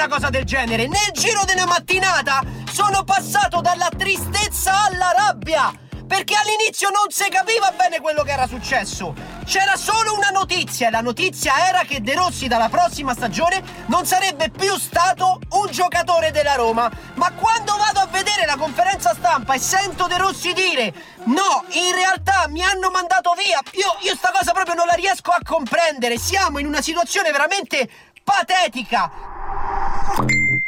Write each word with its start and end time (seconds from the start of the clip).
Una 0.00 0.08
cosa 0.08 0.30
del 0.30 0.44
genere! 0.44 0.86
Nel 0.86 1.10
giro 1.12 1.42
di 1.44 1.52
una 1.52 1.66
mattinata 1.66 2.42
sono 2.72 3.04
passato 3.04 3.60
dalla 3.60 3.90
tristezza 3.94 4.84
alla 4.84 5.12
rabbia! 5.14 5.70
Perché 6.08 6.34
all'inizio 6.34 6.88
non 6.88 7.10
si 7.10 7.28
capiva 7.28 7.70
bene 7.76 8.00
quello 8.00 8.22
che 8.22 8.32
era 8.32 8.46
successo. 8.48 9.14
C'era 9.44 9.76
solo 9.76 10.14
una 10.14 10.30
notizia 10.30 10.88
e 10.88 10.90
la 10.90 11.02
notizia 11.02 11.68
era 11.68 11.82
che 11.82 12.00
De 12.00 12.14
Rossi 12.14 12.48
dalla 12.48 12.68
prossima 12.68 13.12
stagione 13.12 13.62
non 13.86 14.06
sarebbe 14.06 14.50
più 14.50 14.76
stato 14.76 15.38
un 15.50 15.70
giocatore 15.70 16.32
della 16.32 16.54
Roma. 16.54 16.90
Ma 17.14 17.30
quando 17.32 17.76
vado 17.76 18.00
a 18.00 18.06
vedere 18.06 18.44
la 18.46 18.56
conferenza 18.56 19.14
stampa 19.14 19.54
e 19.54 19.60
sento 19.60 20.06
De 20.06 20.16
Rossi 20.16 20.52
dire 20.52 20.92
no, 21.26 21.62
in 21.72 21.94
realtà 21.94 22.46
mi 22.48 22.62
hanno 22.62 22.90
mandato 22.90 23.34
via, 23.36 23.60
io, 23.72 23.96
io 24.00 24.16
sta 24.16 24.32
cosa 24.32 24.52
proprio 24.52 24.74
non 24.74 24.86
la 24.86 24.94
riesco 24.94 25.30
a 25.30 25.38
comprendere. 25.44 26.18
Siamo 26.18 26.58
in 26.58 26.66
una 26.66 26.80
situazione 26.80 27.30
veramente 27.30 27.88
patetica. 28.24 29.29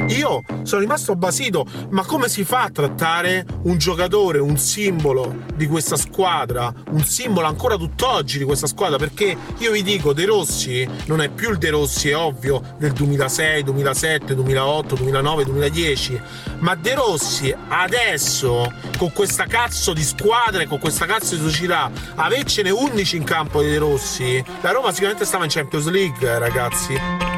Io 0.09 0.43
sono 0.63 0.81
rimasto 0.81 1.15
basito, 1.17 1.67
ma 1.91 2.05
come 2.05 2.29
si 2.29 2.45
fa 2.45 2.63
a 2.63 2.71
trattare 2.71 3.47
un 3.63 3.79
giocatore, 3.79 4.39
un 4.39 4.57
simbolo 4.59 5.45
di 5.55 5.67
questa 5.67 5.97
squadra, 5.97 6.73
un 6.91 7.05
simbolo 7.05 7.47
ancora 7.47 7.77
tutt'oggi 7.77 8.39
di 8.39 8.45
questa 8.45 8.67
squadra? 8.67 8.99
Perché 8.99 9.37
io 9.59 9.71
vi 9.71 9.83
dico, 9.83 10.13
De 10.13 10.25
Rossi 10.27 10.87
non 11.07 11.21
è 11.21 11.29
più 11.29 11.51
il 11.51 11.59
De 11.59 11.71
Rossi, 11.71 12.11
è 12.11 12.17
ovvio, 12.17 12.63
del 12.79 12.93
2006, 12.93 13.63
2007, 13.63 14.35
2008, 14.35 14.95
2009, 14.97 15.45
2010, 15.45 16.21
ma 16.59 16.75
De 16.75 16.95
Rossi 16.95 17.55
adesso, 17.69 18.73
con 18.99 19.13
questa 19.13 19.45
cazzo 19.45 19.93
di 19.93 20.03
squadra 20.03 20.63
e 20.63 20.67
con 20.67 20.79
questa 20.79 21.07
cazzo 21.07 21.35
di 21.37 21.43
società, 21.43 21.91
avercene 22.17 22.71
11 22.71 23.17
in 23.17 23.25
campo 23.25 23.63
di 23.63 23.69
De 23.69 23.79
Rossi, 23.79 24.45
la 24.61 24.73
Roma 24.73 24.91
sicuramente 24.91 25.25
stava 25.25 25.45
in 25.45 25.51
Champions 25.51 25.89
League, 25.89 26.39
ragazzi. 26.39 27.32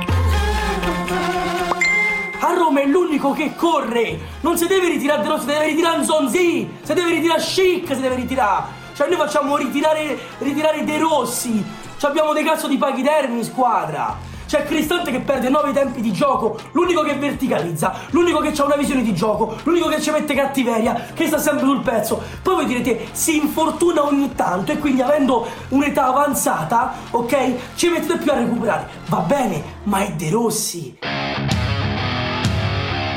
A 2.74 2.76
Roma 2.76 2.88
è 2.88 2.90
l'unico 2.90 3.32
che 3.32 3.54
corre! 3.54 4.18
Non 4.40 4.58
si 4.58 4.66
deve 4.66 4.88
ritirare 4.88 5.22
De 5.22 5.28
Rossi, 5.28 5.42
si 5.42 5.46
deve 5.46 5.66
ritirare 5.66 5.98
Nzonzi! 6.00 6.70
Si 6.82 6.92
deve 6.92 7.10
ritirare 7.12 7.40
Chic, 7.40 7.94
si 7.94 8.00
deve 8.00 8.16
ritirare! 8.16 8.64
Cioè 8.94 9.06
noi 9.06 9.16
facciamo 9.16 9.56
ritirare, 9.56 10.18
ritirare 10.38 10.82
De 10.82 10.98
Rossi! 10.98 11.64
Cioè 11.96 12.10
abbiamo 12.10 12.32
dei 12.32 12.42
cazzo 12.42 12.66
di 12.66 12.76
paghidermi 12.76 13.38
in 13.38 13.44
squadra! 13.44 14.16
C'è 14.48 14.64
Cristante 14.64 15.12
che 15.12 15.20
perde 15.20 15.50
9 15.50 15.72
tempi 15.72 16.00
di 16.00 16.12
gioco, 16.12 16.58
l'unico 16.72 17.02
che 17.02 17.14
verticalizza, 17.14 17.94
l'unico 18.10 18.40
che 18.40 18.52
ha 18.56 18.64
una 18.64 18.74
visione 18.74 19.02
di 19.02 19.14
gioco, 19.14 19.54
l'unico 19.62 19.86
che 19.86 20.00
ci 20.00 20.10
mette 20.10 20.34
cattiveria, 20.34 21.10
che 21.14 21.28
sta 21.28 21.38
sempre 21.38 21.66
sul 21.66 21.80
pezzo. 21.80 22.20
Poi 22.42 22.54
voi 22.54 22.66
direte, 22.66 23.06
si 23.12 23.36
infortuna 23.36 24.04
ogni 24.04 24.34
tanto 24.34 24.72
e 24.72 24.78
quindi 24.78 25.00
avendo 25.00 25.46
un'età 25.68 26.06
avanzata, 26.06 26.92
ok, 27.10 27.76
ci 27.76 27.88
mettete 27.88 28.18
più 28.18 28.32
a 28.32 28.34
recuperare. 28.34 28.88
Va 29.06 29.18
bene, 29.18 29.62
ma 29.84 30.00
è 30.00 30.10
De 30.12 30.30
Rossi. 30.30 30.98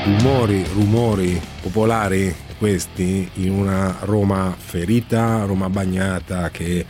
Rumori, 0.07 0.63
rumori 0.73 1.41
popolari 1.61 2.33
questi 2.57 3.29
in 3.35 3.51
una 3.51 3.97
Roma 4.01 4.55
ferita, 4.57 5.43
Roma 5.43 5.69
bagnata 5.69 6.49
che 6.49 6.85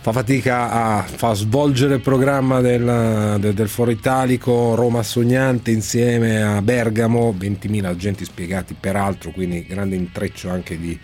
fa 0.00 0.12
fatica 0.12 0.70
a 0.70 1.02
fa 1.02 1.34
svolgere 1.34 1.96
il 1.96 2.00
programma 2.00 2.60
del, 2.60 3.36
del, 3.38 3.52
del 3.52 3.68
Foro 3.68 3.90
Italico, 3.90 4.74
Roma 4.74 5.02
sognante 5.02 5.70
insieme 5.70 6.42
a 6.42 6.62
Bergamo, 6.62 7.34
20.000 7.38 7.84
agenti 7.84 8.24
spiegati 8.24 8.74
peraltro, 8.78 9.30
quindi 9.30 9.66
grande 9.66 9.96
intreccio 9.96 10.48
anche 10.48 10.78
di 10.78 10.98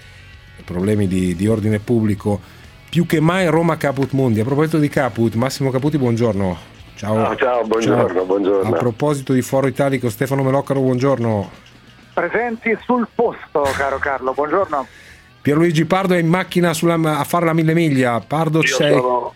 problemi 0.64 1.06
di, 1.06 1.36
di 1.36 1.46
ordine 1.46 1.78
pubblico. 1.78 2.40
Più 2.88 3.04
che 3.04 3.20
mai 3.20 3.46
Roma 3.48 3.76
Caput 3.76 4.12
Mundi. 4.12 4.40
A 4.40 4.44
proposito 4.44 4.78
di 4.78 4.88
Caput, 4.88 5.34
Massimo 5.34 5.70
Caputi, 5.70 5.98
buongiorno. 5.98 6.77
Ciao. 6.98 7.26
Ah, 7.30 7.36
ciao, 7.36 7.62
buongiorno, 7.64 8.12
Ciao. 8.12 8.24
buongiorno. 8.24 8.74
A 8.74 8.76
proposito 8.78 9.32
di 9.32 9.40
Foro 9.40 9.68
Italico, 9.68 10.10
Stefano 10.10 10.42
Meloccaro, 10.42 10.80
buongiorno. 10.80 11.48
Presenti 12.12 12.76
sul 12.84 13.06
posto, 13.14 13.62
caro 13.76 13.98
Carlo, 13.98 14.32
buongiorno. 14.32 14.84
Pierluigi 15.40 15.84
Pardo 15.84 16.14
è 16.14 16.18
in 16.18 16.26
macchina 16.26 16.74
sulla- 16.74 16.98
a 17.18 17.22
fare 17.22 17.44
la 17.44 17.52
mille 17.52 17.72
miglia. 17.72 18.18
Pardo 18.26 18.58
Io 18.62 18.66
sei. 18.66 18.94
sono, 18.94 19.32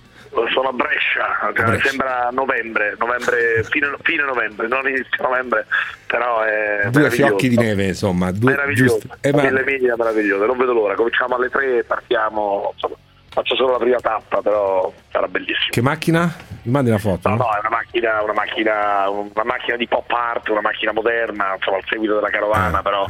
sono 0.52 0.68
a 0.70 0.72
Brescia, 0.72 1.38
A 1.40 1.52
Brescia. 1.52 1.88
sembra 1.90 2.28
novembre, 2.32 2.96
novembre 2.98 3.62
fine, 3.70 3.86
fine 4.02 4.24
novembre, 4.24 4.66
non 4.66 4.88
inizio 4.88 5.22
novembre, 5.22 5.66
però 6.08 6.40
è 6.42 6.88
Due 6.90 7.10
fiocchi 7.12 7.48
di 7.48 7.56
neve, 7.56 7.86
insomma. 7.86 8.32
Due, 8.32 8.50
Meraviglioso, 8.50 8.98
giusto. 8.98 9.16
Eh, 9.20 9.32
ma- 9.32 9.42
mille 9.44 9.62
miglia 9.64 9.94
meraviglioso, 9.96 10.44
non 10.46 10.56
vedo 10.58 10.72
l'ora, 10.72 10.94
cominciamo 10.96 11.36
alle 11.36 11.48
tre, 11.48 11.84
partiamo, 11.84 12.72
insomma, 12.74 12.96
faccio 13.32 13.56
solo 13.56 13.72
la 13.72 13.78
prima 13.78 13.98
tappa, 13.98 14.40
però 14.42 14.92
sarà 15.10 15.26
bellissimo. 15.26 15.70
che 15.70 15.82
macchina? 15.82 16.32
Mi 16.62 16.70
mandi 16.70 16.90
la 16.90 16.98
foto? 16.98 17.28
No, 17.28 17.36
no? 17.36 17.42
no, 17.44 17.50
è 17.54 17.58
una 17.60 17.70
macchina, 17.70 18.22
una 18.22 18.32
macchina, 18.32 19.08
una 19.08 19.44
macchina 19.44 19.76
di 19.76 19.88
pop 19.88 20.10
art, 20.10 20.48
una 20.50 20.60
macchina 20.60 20.92
moderna, 20.92 21.54
insomma, 21.56 21.78
al 21.78 21.84
seguito 21.88 22.14
della 22.14 22.30
carovana, 22.30 22.78
Eh, 22.78 22.82
però 22.82 23.06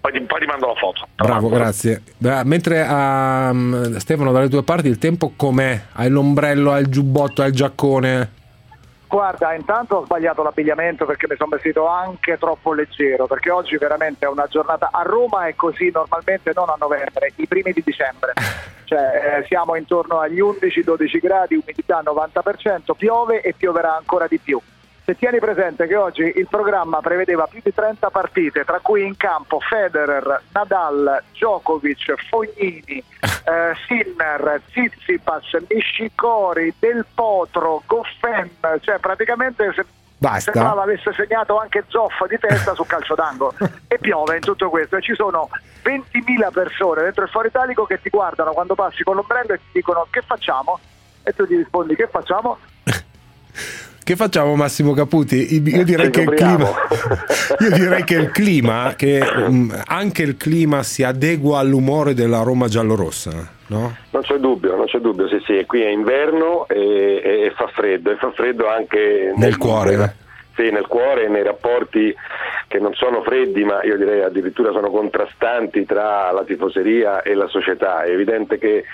poi, 0.00 0.12
ti- 0.12 0.20
poi 0.20 0.40
ti 0.40 0.46
mando 0.46 0.66
la 0.66 0.74
foto. 0.74 1.08
Bravo, 1.16 1.48
grazie. 1.48 2.02
Beh, 2.18 2.44
mentre 2.44 2.84
a 2.86 3.52
Stefano 3.98 4.30
dalle 4.32 4.48
tue 4.48 4.62
parti 4.62 4.88
il 4.88 4.98
tempo 4.98 5.32
com'è? 5.36 5.80
Hai 5.94 6.08
l'ombrello, 6.10 6.72
hai 6.72 6.82
il 6.82 6.88
giubbotto, 6.88 7.42
hai 7.42 7.48
il 7.48 7.54
giaccone? 7.54 8.30
Guarda, 9.12 9.52
intanto 9.52 9.96
ho 9.96 10.04
sbagliato 10.06 10.42
l'abbigliamento 10.42 11.04
perché 11.04 11.26
mi 11.28 11.36
sono 11.36 11.50
vestito 11.50 11.86
anche 11.86 12.38
troppo 12.38 12.72
leggero, 12.72 13.26
perché 13.26 13.50
oggi 13.50 13.76
veramente 13.76 14.24
è 14.24 14.28
una 14.28 14.46
giornata 14.46 14.88
a 14.90 15.02
Roma 15.02 15.48
è 15.48 15.54
così 15.54 15.90
normalmente 15.92 16.52
non 16.54 16.70
a 16.70 16.76
novembre, 16.78 17.30
i 17.36 17.46
primi 17.46 17.72
di 17.72 17.82
dicembre. 17.84 18.32
Cioè 18.92 19.38
eh, 19.38 19.46
siamo 19.46 19.74
intorno 19.76 20.18
agli 20.18 20.40
11-12 20.40 21.18
gradi, 21.18 21.54
umidità 21.54 22.02
90%, 22.02 22.94
piove 22.94 23.40
e 23.40 23.54
pioverà 23.54 23.96
ancora 23.96 24.26
di 24.26 24.38
più. 24.38 24.60
Se 25.04 25.16
tieni 25.16 25.40
presente 25.40 25.88
che 25.88 25.96
oggi 25.96 26.22
il 26.22 26.46
programma 26.48 27.00
prevedeva 27.00 27.48
più 27.48 27.60
di 27.62 27.74
30 27.74 28.10
partite, 28.10 28.64
tra 28.64 28.78
cui 28.80 29.04
in 29.04 29.16
campo 29.16 29.58
Federer, 29.58 30.42
Nadal, 30.52 31.22
Djokovic, 31.32 32.14
Fognini, 32.28 33.02
eh, 33.20 33.74
Sinner, 33.86 34.62
Tsitsipas, 34.68 35.56
Nishikori, 35.68 36.72
Del 36.78 37.04
Potro, 37.12 37.82
Goffin, 37.84 38.48
cioè 38.80 38.98
praticamente 39.00 39.72
se- 39.74 39.86
Basta. 40.18 40.52
sembrava 40.52 40.82
avesse 40.82 41.12
segnato 41.14 41.58
anche 41.58 41.82
Zoff 41.88 42.24
di 42.28 42.38
testa 42.38 42.74
su 42.74 42.86
calcio 42.86 43.16
d'angolo 43.16 43.54
e 43.88 43.98
piove 43.98 44.36
in 44.36 44.40
tutto 44.40 44.70
questo 44.70 44.94
e 44.94 45.02
ci 45.02 45.14
sono 45.16 45.48
20.000 45.82 46.52
persone 46.52 47.02
dentro 47.02 47.24
il 47.24 47.28
Foro 47.30 47.48
Italico 47.48 47.86
che 47.86 48.00
ti 48.00 48.08
guardano 48.08 48.52
quando 48.52 48.76
passi 48.76 49.02
con 49.02 49.16
l'ombrello 49.16 49.54
e 49.54 49.58
ti 49.58 49.70
dicono 49.72 50.06
che 50.10 50.22
facciamo? 50.22 50.78
E 51.24 51.32
tu 51.32 51.42
gli 51.44 51.56
rispondi 51.56 51.96
che 51.96 52.06
facciamo? 52.06 52.56
Che 54.04 54.16
facciamo 54.16 54.56
Massimo 54.56 54.94
Caputi? 54.94 55.62
Io 55.62 55.84
direi 55.84 56.10
che 56.10 56.22
il 56.22 56.30
clima 56.34 56.68
Io 57.60 57.70
direi 57.70 58.02
che 58.02 58.14
il 58.14 58.30
clima 58.30 58.94
che 58.96 59.20
mm, 59.22 59.70
anche 59.86 60.22
il 60.22 60.36
clima 60.36 60.82
si 60.82 61.04
adegua 61.04 61.60
all'umore 61.60 62.12
della 62.12 62.42
Roma 62.42 62.66
giallorossa, 62.66 63.30
no? 63.68 63.96
Non 64.10 64.22
c'è 64.22 64.36
dubbio, 64.38 64.74
non 64.74 64.86
c'è 64.86 64.98
dubbio, 64.98 65.28
sì 65.28 65.40
sì, 65.46 65.64
qui 65.66 65.82
è 65.82 65.88
inverno 65.88 66.66
e, 66.68 67.20
e- 67.22 67.40
e 67.46 67.52
fa 67.56 67.68
freddo, 67.68 68.10
e 68.10 68.16
fa 68.16 68.32
freddo 68.32 68.68
anche 68.68 69.32
Nel 69.36 69.56
cuore, 69.56 69.94
eh? 69.94 70.20
Sì, 70.54 70.70
nel 70.70 70.86
cuore 70.86 71.24
e 71.24 71.28
nei 71.28 71.42
rapporti 71.42 72.14
che 72.68 72.78
non 72.78 72.92
sono 72.94 73.22
freddi, 73.22 73.64
ma 73.64 73.82
io 73.84 73.96
direi 73.96 74.22
addirittura 74.22 74.72
sono 74.72 74.90
contrastanti 74.90 75.86
tra 75.86 76.30
la 76.30 76.44
tifoseria 76.44 77.22
e 77.22 77.34
la 77.34 77.46
società. 77.48 78.02
È 78.02 78.10
evidente 78.10 78.58
che 78.58 78.84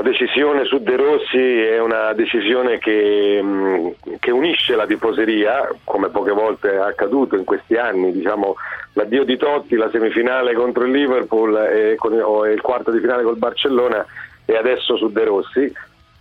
la 0.00 0.08
decisione 0.08 0.64
su 0.64 0.78
De 0.78 0.96
Rossi 0.96 1.60
è 1.60 1.78
una 1.78 2.14
decisione 2.14 2.78
che, 2.78 3.38
mh, 3.42 4.16
che 4.18 4.30
unisce 4.30 4.74
la 4.74 4.86
tifoseria, 4.86 5.68
come 5.84 6.08
poche 6.08 6.32
volte 6.32 6.72
è 6.72 6.76
accaduto 6.76 7.36
in 7.36 7.44
questi 7.44 7.76
anni, 7.76 8.10
diciamo 8.10 8.56
l'addio 8.94 9.24
di 9.24 9.36
Totti, 9.36 9.76
la 9.76 9.90
semifinale 9.90 10.54
contro 10.54 10.84
il 10.84 10.92
Liverpool 10.92 11.54
e, 11.54 11.96
con- 11.96 12.18
o 12.18 12.46
il 12.46 12.62
quarto 12.62 12.90
di 12.90 12.98
finale 12.98 13.24
col 13.24 13.36
Barcellona 13.36 14.04
e 14.46 14.56
adesso 14.56 14.96
su 14.96 15.12
De 15.12 15.24
Rossi, 15.24 15.70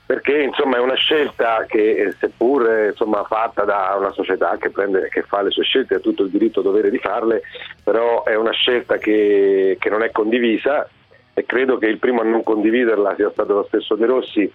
perché 0.05 0.41
insomma 0.41 0.75
è 0.75 0.81
una 0.81 0.95
scelta 0.95 1.63
che 1.65 2.01
eh, 2.01 2.15
seppur 2.19 2.89
insomma, 2.89 3.23
fatta 3.23 3.63
da 3.63 3.95
una 3.97 4.11
società 4.11 4.57
che, 4.59 4.71
prende, 4.71 5.07
che 5.07 5.21
fa 5.21 5.41
le 5.41 5.51
sue 5.51 5.63
scelte, 5.63 5.95
ha 5.95 5.99
tutto 5.99 6.23
il 6.23 6.31
diritto 6.31 6.59
e 6.59 6.63
dovere 6.63 6.89
di 6.89 6.97
farle, 6.97 7.43
però 7.81 8.25
è 8.25 8.35
una 8.35 8.51
scelta 8.51 8.97
che, 8.97 9.77
che 9.79 9.89
non 9.89 10.03
è 10.03 10.11
condivisa 10.11 10.85
e 11.33 11.45
credo 11.45 11.77
che 11.77 11.87
il 11.87 11.99
primo 11.99 12.21
a 12.21 12.23
non 12.25 12.43
condividerla 12.43 13.15
sia 13.15 13.31
stato 13.31 13.53
lo 13.53 13.65
stesso 13.67 13.95
De 13.95 14.05
Rossi 14.05 14.51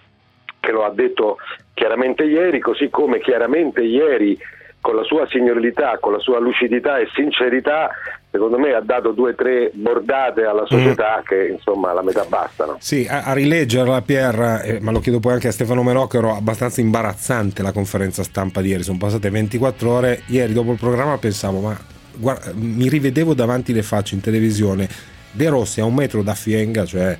che 0.59 0.71
lo 0.71 0.83
ha 0.83 0.91
detto 0.91 1.37
chiaramente 1.73 2.23
ieri, 2.23 2.59
così 2.59 2.89
come 2.89 3.19
chiaramente 3.19 3.81
ieri 3.81 4.37
con 4.85 4.95
la 4.95 5.03
sua 5.03 5.27
signorilità, 5.27 5.97
con 5.99 6.11
la 6.11 6.19
sua 6.19 6.39
lucidità 6.39 6.99
e 6.99 7.07
sincerità, 7.15 7.89
secondo 8.29 8.59
me 8.59 8.73
ha 8.73 8.81
dato 8.81 9.13
due 9.13 9.31
o 9.31 9.35
tre 9.35 9.71
bordate 9.73 10.43
alla 10.43 10.65
società 10.67 11.21
mm. 11.21 11.25
che 11.25 11.47
insomma 11.47 11.91
la 11.91 12.03
metà 12.03 12.23
bastano. 12.25 12.77
Sì, 12.79 13.07
a, 13.09 13.23
a 13.23 13.33
rileggerla 13.33 14.01
Pier, 14.03 14.61
eh, 14.63 14.79
ma 14.81 14.91
lo 14.91 14.99
chiedo 14.99 15.19
poi 15.19 15.33
anche 15.33 15.47
a 15.47 15.51
Stefano 15.51 15.81
Melocchero, 15.81 16.35
abbastanza 16.35 16.81
imbarazzante 16.81 17.63
la 17.63 17.71
conferenza 17.71 18.21
stampa 18.21 18.61
di 18.61 18.69
ieri, 18.69 18.83
sono 18.83 18.99
passate 18.99 19.31
24 19.31 19.89
ore, 19.89 20.21
ieri 20.27 20.53
dopo 20.53 20.71
il 20.71 20.77
programma 20.77 21.17
pensavo 21.17 21.61
ma 21.61 21.75
guarda, 22.13 22.51
mi 22.53 22.87
rivedevo 22.87 23.33
davanti 23.33 23.73
le 23.73 23.81
facce 23.81 24.13
in 24.13 24.21
televisione, 24.21 24.87
De 25.35 25.49
Rossi 25.49 25.81
a 25.81 25.85
un 25.85 25.93
metro 25.93 26.23
da 26.23 26.33
Fienga, 26.33 26.85
cioè 26.85 27.17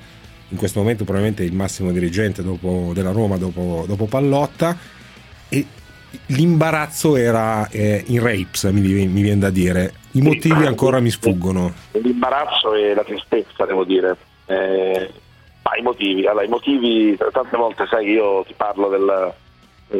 in 0.49 0.57
questo 0.57 0.79
momento 0.79 1.03
probabilmente 1.03 1.43
il 1.43 1.53
massimo 1.53 1.91
dirigente 1.91 2.43
dopo, 2.43 2.91
della 2.93 3.11
Roma 3.11 3.37
dopo, 3.37 3.83
dopo 3.87 4.05
Pallotta 4.05 4.77
e 5.49 5.65
l'imbarazzo 6.27 7.15
era 7.15 7.67
eh, 7.69 8.03
in 8.07 8.21
rapes, 8.21 8.63
mi, 8.65 8.81
mi, 8.81 9.21
viene 9.21 9.39
da 9.39 9.49
dire. 9.49 9.93
I 10.11 10.21
motivi 10.21 10.65
ancora 10.65 10.99
mi 10.99 11.09
sfuggono. 11.09 11.73
L'imbarazzo 11.91 12.73
e 12.73 12.93
la 12.93 13.03
tristezza, 13.03 13.65
devo 13.65 13.83
dire. 13.83 14.15
Eh, 14.45 15.11
ma 15.63 15.77
i 15.77 15.81
motivi, 15.81 16.25
allora, 16.25 16.45
i 16.45 16.49
motivi, 16.49 17.17
tante 17.31 17.57
volte 17.57 17.85
sai 17.87 18.05
che 18.05 18.11
io 18.11 18.43
ti 18.45 18.53
parlo 18.55 18.87
del, 18.87 19.33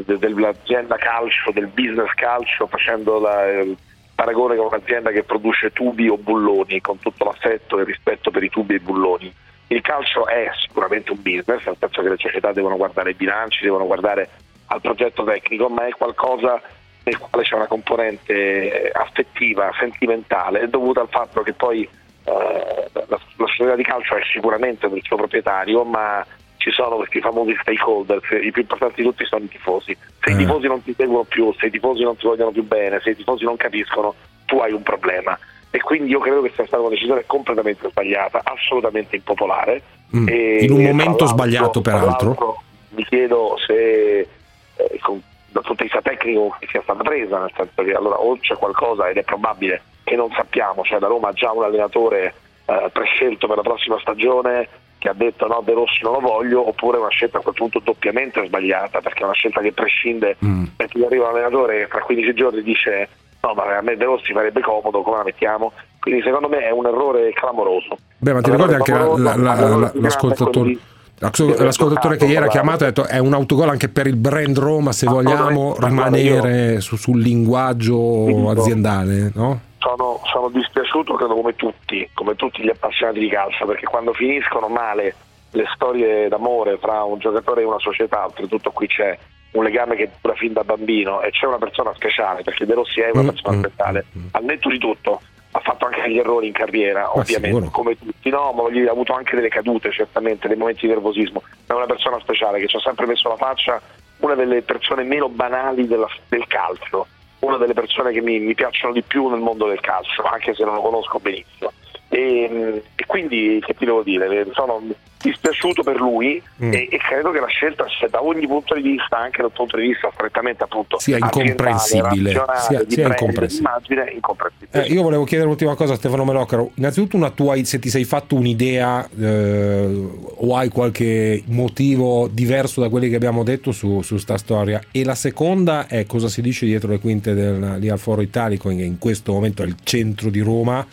del, 0.06 0.18
dell'azienda 0.20 0.96
calcio, 0.96 1.52
del 1.52 1.68
business 1.68 2.12
calcio, 2.16 2.68
facendo 2.68 3.20
la, 3.20 3.62
il 3.62 3.76
paragone 4.16 4.56
con 4.56 4.68
un'azienda 4.68 5.12
che 5.12 5.24
produce 5.24 5.72
tubi 5.72 6.08
o 6.08 6.18
bulloni, 6.18 6.80
con 6.80 6.98
tutto 7.00 7.26
l'affetto 7.26 7.78
e 7.78 7.82
il 7.82 7.88
rispetto 7.88 8.32
per 8.32 8.44
i 8.44 8.50
tubi 8.50 8.74
e 8.74 8.78
i 8.78 8.80
bulloni. 8.80 9.34
Il 9.68 9.82
calcio 9.82 10.26
è 10.26 10.50
sicuramente 10.66 11.12
un 11.12 11.22
business, 11.22 11.66
nel 11.66 11.78
senso 11.80 12.02
che 12.02 12.10
le 12.10 12.18
società 12.18 12.54
devono 12.54 12.78
guardare 12.78 13.12
i 13.12 13.16
bilanci, 13.16 13.64
devono 13.64 13.86
guardare 13.86 14.30
al 14.68 14.82
progetto 14.82 15.24
tecnico, 15.24 15.68
ma 15.68 15.86
è 15.86 15.92
qualcosa 15.92 16.62
nel 17.04 17.18
quale 17.20 17.46
c'è 17.46 17.56
una 17.56 17.68
componente 17.68 18.92
affettiva, 18.94 19.72
sentimentale, 19.78 20.70
dovuta 20.70 21.02
al 21.02 21.10
fatto 21.10 21.44
che 21.44 21.54
poi 21.54 21.88
eh, 22.24 22.90
la, 22.92 23.06
la 23.08 23.20
società 23.48 23.76
di 23.76 23.84
calcio 23.84 24.16
è 24.16 24.22
sicuramente 24.32 24.90
del 24.90 25.02
suo 25.04 25.18
proprietario, 25.18 25.84
ma 25.84 26.26
ci 26.66 26.72
sono 26.72 26.96
questi 26.96 27.22
famosi 27.22 27.56
stakeholders, 27.62 28.24
i 28.42 28.50
più 28.50 28.64
importanti 28.64 29.04
di 29.04 29.08
tutti 29.08 29.24
sono 29.26 29.44
i 29.44 29.48
tifosi. 29.48 29.96
Se 30.20 30.32
eh. 30.32 30.34
i 30.34 30.38
tifosi 30.38 30.66
non 30.66 30.82
ti 30.82 30.96
seguono 30.98 31.24
più, 31.24 31.54
se 31.60 31.68
i 31.68 31.70
tifosi 31.70 32.02
non 32.02 32.18
ti 32.18 32.26
vogliono 32.26 32.50
più 32.50 32.64
bene, 32.64 33.00
se 33.04 33.12
i 33.12 33.16
tifosi 33.16 33.44
non 33.44 33.56
capiscono, 33.56 34.16
tu 34.46 34.58
hai 34.58 34.72
un 34.72 34.82
problema. 34.82 35.38
E 35.70 35.80
quindi 35.80 36.10
io 36.10 36.20
credo 36.20 36.42
che 36.42 36.52
sia 36.56 36.66
stata 36.66 36.82
una 36.82 36.90
decisione 36.90 37.24
completamente 37.28 37.88
sbagliata, 37.88 38.42
assolutamente 38.44 39.16
impopolare. 39.16 39.80
Mm. 40.16 40.28
In 40.28 40.72
un 40.72 40.84
momento 40.86 41.28
sbagliato, 41.28 41.82
peraltro. 41.82 42.64
Mi 42.90 43.06
chiedo 43.06 43.58
se 43.64 44.20
eh, 44.22 45.00
con, 45.02 45.22
dal 45.50 45.62
punto 45.62 45.84
di 45.84 45.90
vista 45.92 46.02
tecnico 46.02 46.58
sia 46.68 46.82
stata 46.82 47.04
presa, 47.04 47.38
nel 47.42 47.52
senso 47.56 47.84
che 47.84 47.94
allora 47.94 48.16
o 48.16 48.36
c'è 48.40 48.56
qualcosa 48.56 49.08
ed 49.08 49.18
è 49.18 49.24
probabile 49.24 49.84
che 50.04 50.16
non 50.16 50.32
sappiamo, 50.32 50.84
cioè 50.84 51.00
la 51.00 51.08
Roma 51.08 51.28
ha 51.28 51.34
già 51.34 51.52
un 51.52 51.64
allenatore 51.64 52.34
eh, 52.66 52.90
prescelto 52.92 53.46
per 53.46 53.58
la 53.58 53.62
prossima 53.62 54.00
stagione 54.00 54.68
che 55.06 55.10
ha 55.10 55.14
detto 55.14 55.46
no 55.46 55.62
De 55.64 55.74
Rossi 55.74 56.00
non 56.02 56.14
lo 56.14 56.20
voglio, 56.20 56.68
oppure 56.68 56.98
è 56.98 57.00
una 57.00 57.10
scelta 57.10 57.38
a 57.38 57.42
quel 57.42 57.54
punto 57.54 57.80
doppiamente 57.84 58.44
sbagliata, 58.44 59.02
perché 59.02 59.22
è 59.22 59.26
una 59.26 59.34
scelta 59.34 59.62
che 59.62 59.72
prescinde 59.72 60.36
mm. 60.44 60.64
perché 60.76 61.06
arriva 61.06 61.30
un 61.30 61.36
allenatore 61.36 61.82
che 61.82 61.88
tra 61.88 62.02
15 62.02 62.34
giorni 62.34 62.64
dice 62.64 63.08
no 63.42 63.54
ma 63.54 63.78
a 63.78 63.82
me 63.82 63.96
De 63.96 64.04
Rossi 64.04 64.34
farebbe 64.34 64.62
comodo, 64.62 65.04
come 65.04 65.18
la 65.18 65.24
mettiamo? 65.24 65.74
Quindi 66.00 66.24
secondo 66.24 66.50
me 66.50 66.60
è 66.60 66.72
un 66.72 66.88
errore 66.88 67.32
clamoroso. 67.34 67.98
Beh 68.18 68.34
ma 68.34 68.42
ti 68.42 68.50
ricordi 68.50 68.74
anche 68.74 68.92
la, 68.92 69.36
la, 69.36 69.54
la, 69.54 69.92
l'ascoltatore? 69.94 70.78
L'ascoltatore 71.20 72.18
che 72.18 72.26
ieri 72.26 72.46
ha 72.46 72.50
chiamato 72.50 72.84
ha 72.84 72.88
detto 72.88 73.06
è 73.06 73.20
un 73.20 73.34
autogol 73.34 73.70
anche 73.70 73.88
per 73.88 74.08
il 74.08 74.18
brand 74.18 74.58
Roma 74.58 74.92
se 74.92 75.06
vogliamo 75.06 75.76
rimanere 75.80 76.82
su, 76.82 76.98
sul 76.98 77.22
linguaggio 77.22 78.50
aziendale. 78.50 79.32
No? 79.34 79.62
Sono, 79.86 80.20
sono, 80.26 80.50
dispiaciuto, 80.50 81.14
credo 81.14 81.36
come 81.36 81.56
tutti, 81.56 82.10
come 82.16 82.36
tutti 82.36 82.64
gli 82.64 82.70
appassionati 82.70 83.20
di 83.20 83.30
calcio, 83.30 83.68
perché 83.68 83.86
quando 83.86 84.14
finiscono 84.14 84.68
male 84.68 85.14
le 85.52 85.66
storie 85.76 86.28
d'amore 86.28 86.80
tra 86.80 87.04
un 87.04 87.20
giocatore 87.20 87.62
e 87.62 87.66
una 87.66 87.78
società, 87.78 88.26
oltretutto 88.26 88.72
qui 88.72 88.88
c'è 88.88 89.16
un 89.52 89.64
legame 89.64 89.96
che 89.96 90.10
dura 90.20 90.34
fin 90.34 90.54
da 90.54 90.64
bambino 90.64 91.22
e 91.22 91.30
c'è 91.30 91.46
una 91.46 91.60
persona 91.60 91.94
speciale, 91.94 92.42
perché 92.42 92.66
De 92.66 92.74
Rossi 92.74 93.00
è 93.00 93.12
una 93.14 93.22
mm, 93.22 93.28
persona 93.28 93.58
mm, 93.58 93.60
speciale, 93.60 94.06
mm, 94.18 94.28
al 94.32 94.44
netto 94.44 94.70
di 94.70 94.80
tutto 94.80 95.22
ha 95.52 95.60
fatto 95.60 95.86
anche 95.86 96.02
degli 96.02 96.18
errori 96.18 96.48
in 96.48 96.54
carriera, 96.54 97.02
ma 97.02 97.18
ovviamente, 97.20 97.48
sicuro. 97.48 97.70
come 97.70 97.98
tutti, 97.98 98.30
no, 98.30 98.52
ma 98.54 98.64
ha 98.64 98.92
avuto 98.92 99.14
anche 99.14 99.36
delle 99.36 99.50
cadute, 99.50 99.92
certamente, 99.92 100.48
dei 100.48 100.58
momenti 100.58 100.88
di 100.88 100.92
nervosismo. 100.92 101.44
È 101.66 101.72
una 101.72 101.86
persona 101.86 102.20
speciale 102.20 102.60
che 102.60 102.68
ci 102.68 102.76
ha 102.76 102.82
sempre 102.82 103.06
messo 103.06 103.30
la 103.30 103.38
faccia, 103.38 103.80
una 104.18 104.34
delle 104.34 104.64
persone 104.64 105.04
meno 105.04 105.30
banali 105.30 105.88
della, 105.88 106.10
del 106.28 106.46
calcio, 106.48 107.08
una 107.46 107.58
delle 107.58 107.74
persone 107.74 108.12
che 108.12 108.22
mi, 108.22 108.40
mi, 108.40 108.54
piacciono 108.54 108.94
di 108.94 109.02
più 109.02 109.28
nel 109.28 109.40
mondo 109.40 109.68
del 109.68 109.80
calcio, 109.80 110.24
anche 110.24 110.54
se 110.54 110.64
non 110.64 110.76
lo 110.76 110.82
conosco 110.82 111.20
benissimo. 111.20 111.72
E, 112.10 112.84
e 112.96 113.06
quindi, 113.06 113.62
che 113.66 113.74
ti 113.74 113.86
devo 113.86 114.04
dire, 114.04 114.48
sono 114.54 114.82
dispiaciuto 115.26 115.82
per 115.82 115.96
lui 115.98 116.42
mm. 116.64 116.72
e, 116.72 116.88
e, 116.92 116.98
credo 116.98 117.32
che 117.32 117.40
la 117.40 117.48
scelta 117.48 117.86
sia 117.98 118.08
da 118.08 118.24
ogni 118.24 118.46
punto 118.48 118.76
di 118.76 118.82
vista, 118.82 119.18
anche 119.18 119.42
dal 119.42 119.52
punto 119.52 119.78
di 119.78 119.88
vista 119.88 120.10
strettamente 120.14 120.64
appunto 120.64 121.00
sia 121.00 121.18
incomprensibile, 121.18 122.32
sia, 122.68 122.84
sia 122.88 123.08
incomprensibile. 123.08 123.70
Immagine, 123.70 124.12
incomprensibile. 124.14 124.86
Eh, 124.86 124.88
io 124.92 125.02
volevo 125.02 125.24
chiedere 125.24 125.48
un'ultima 125.48 125.76
cosa 125.76 125.94
a 125.94 125.96
Stefano 125.96 126.26
Meloccaro, 126.26 126.72
innanzitutto 126.76 127.16
una 127.16 127.32
tua, 127.32 127.56
se 127.64 127.80
ti 127.80 127.90
sei 127.90 128.04
fatto 128.04 128.36
un'idea 128.36 129.08
eh, 129.20 130.10
o 130.36 130.56
hai 130.56 130.70
qualche 130.70 131.42
motivo 131.48 132.28
diverso 132.32 132.82
da 132.82 132.90
quelli 132.90 133.10
che 133.10 133.16
abbiamo 133.16 133.44
detto 133.44 133.72
su, 133.72 134.02
su 134.02 134.18
sta 134.18 134.38
storia 134.38 134.80
e 134.92 135.04
la 135.04 135.16
seconda 135.16 135.88
è 135.88 136.06
cosa 136.06 136.28
si 136.28 136.42
dice 136.42 136.66
dietro 136.66 136.90
le 136.90 137.00
quinte 137.00 137.34
del, 137.34 137.78
lì 137.80 137.90
al 137.90 138.00
Foro 138.00 138.22
Italico 138.22 138.70
che 138.70 138.84
in 138.84 139.00
questo 139.00 139.34
momento 139.34 139.64
è 139.64 139.66
il 139.66 139.76
centro 139.84 140.30
di 140.30 140.42
Roma 140.42 140.86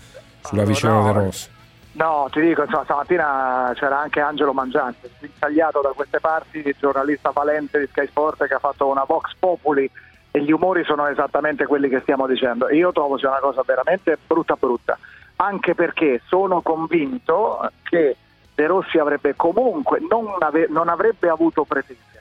sulla 0.43 0.65
vicenda 0.65 0.97
no, 0.97 1.05
del 1.05 1.15
Rosso 1.15 1.61
No, 1.93 2.29
ti 2.31 2.41
dico, 2.41 2.63
insomma, 2.63 2.85
stamattina 2.85 3.73
c'era 3.75 4.01
anche 4.01 4.21
Angelo 4.21 4.55
Mangiante, 4.55 5.11
intagliato 5.21 5.83
da 5.83 5.91
queste 5.91 6.21
parti, 6.21 6.75
giornalista 6.79 7.31
valente 7.31 7.79
di 7.79 7.87
Sky 7.87 8.07
Sport 8.07 8.47
che 8.47 8.55
ha 8.55 8.59
fatto 8.59 8.87
una 8.87 9.05
Vox 9.05 9.35
Populi 9.39 9.91
e 10.31 10.43
gli 10.43 10.53
umori 10.53 10.85
sono 10.85 11.07
esattamente 11.07 11.67
quelli 11.67 11.91
che 11.91 12.01
stiamo 12.01 12.27
dicendo. 12.27 12.71
Io 12.71 12.93
trovo 12.93 13.19
sia 13.19 13.29
una 13.29 13.41
cosa 13.41 13.63
veramente 13.67 14.17
brutta 14.27 14.57
brutta, 14.59 14.99
anche 15.37 15.75
perché 15.75 16.23
sono 16.27 16.63
convinto 16.63 17.71
che 17.83 18.17
De 18.55 18.67
Rossi 18.67 18.97
avrebbe 18.97 19.35
comunque, 19.37 19.99
non, 20.09 20.37
ave- 20.39 20.69
non 20.71 20.89
avrebbe 20.89 21.29
avuto 21.29 21.65
pretese, 21.65 22.12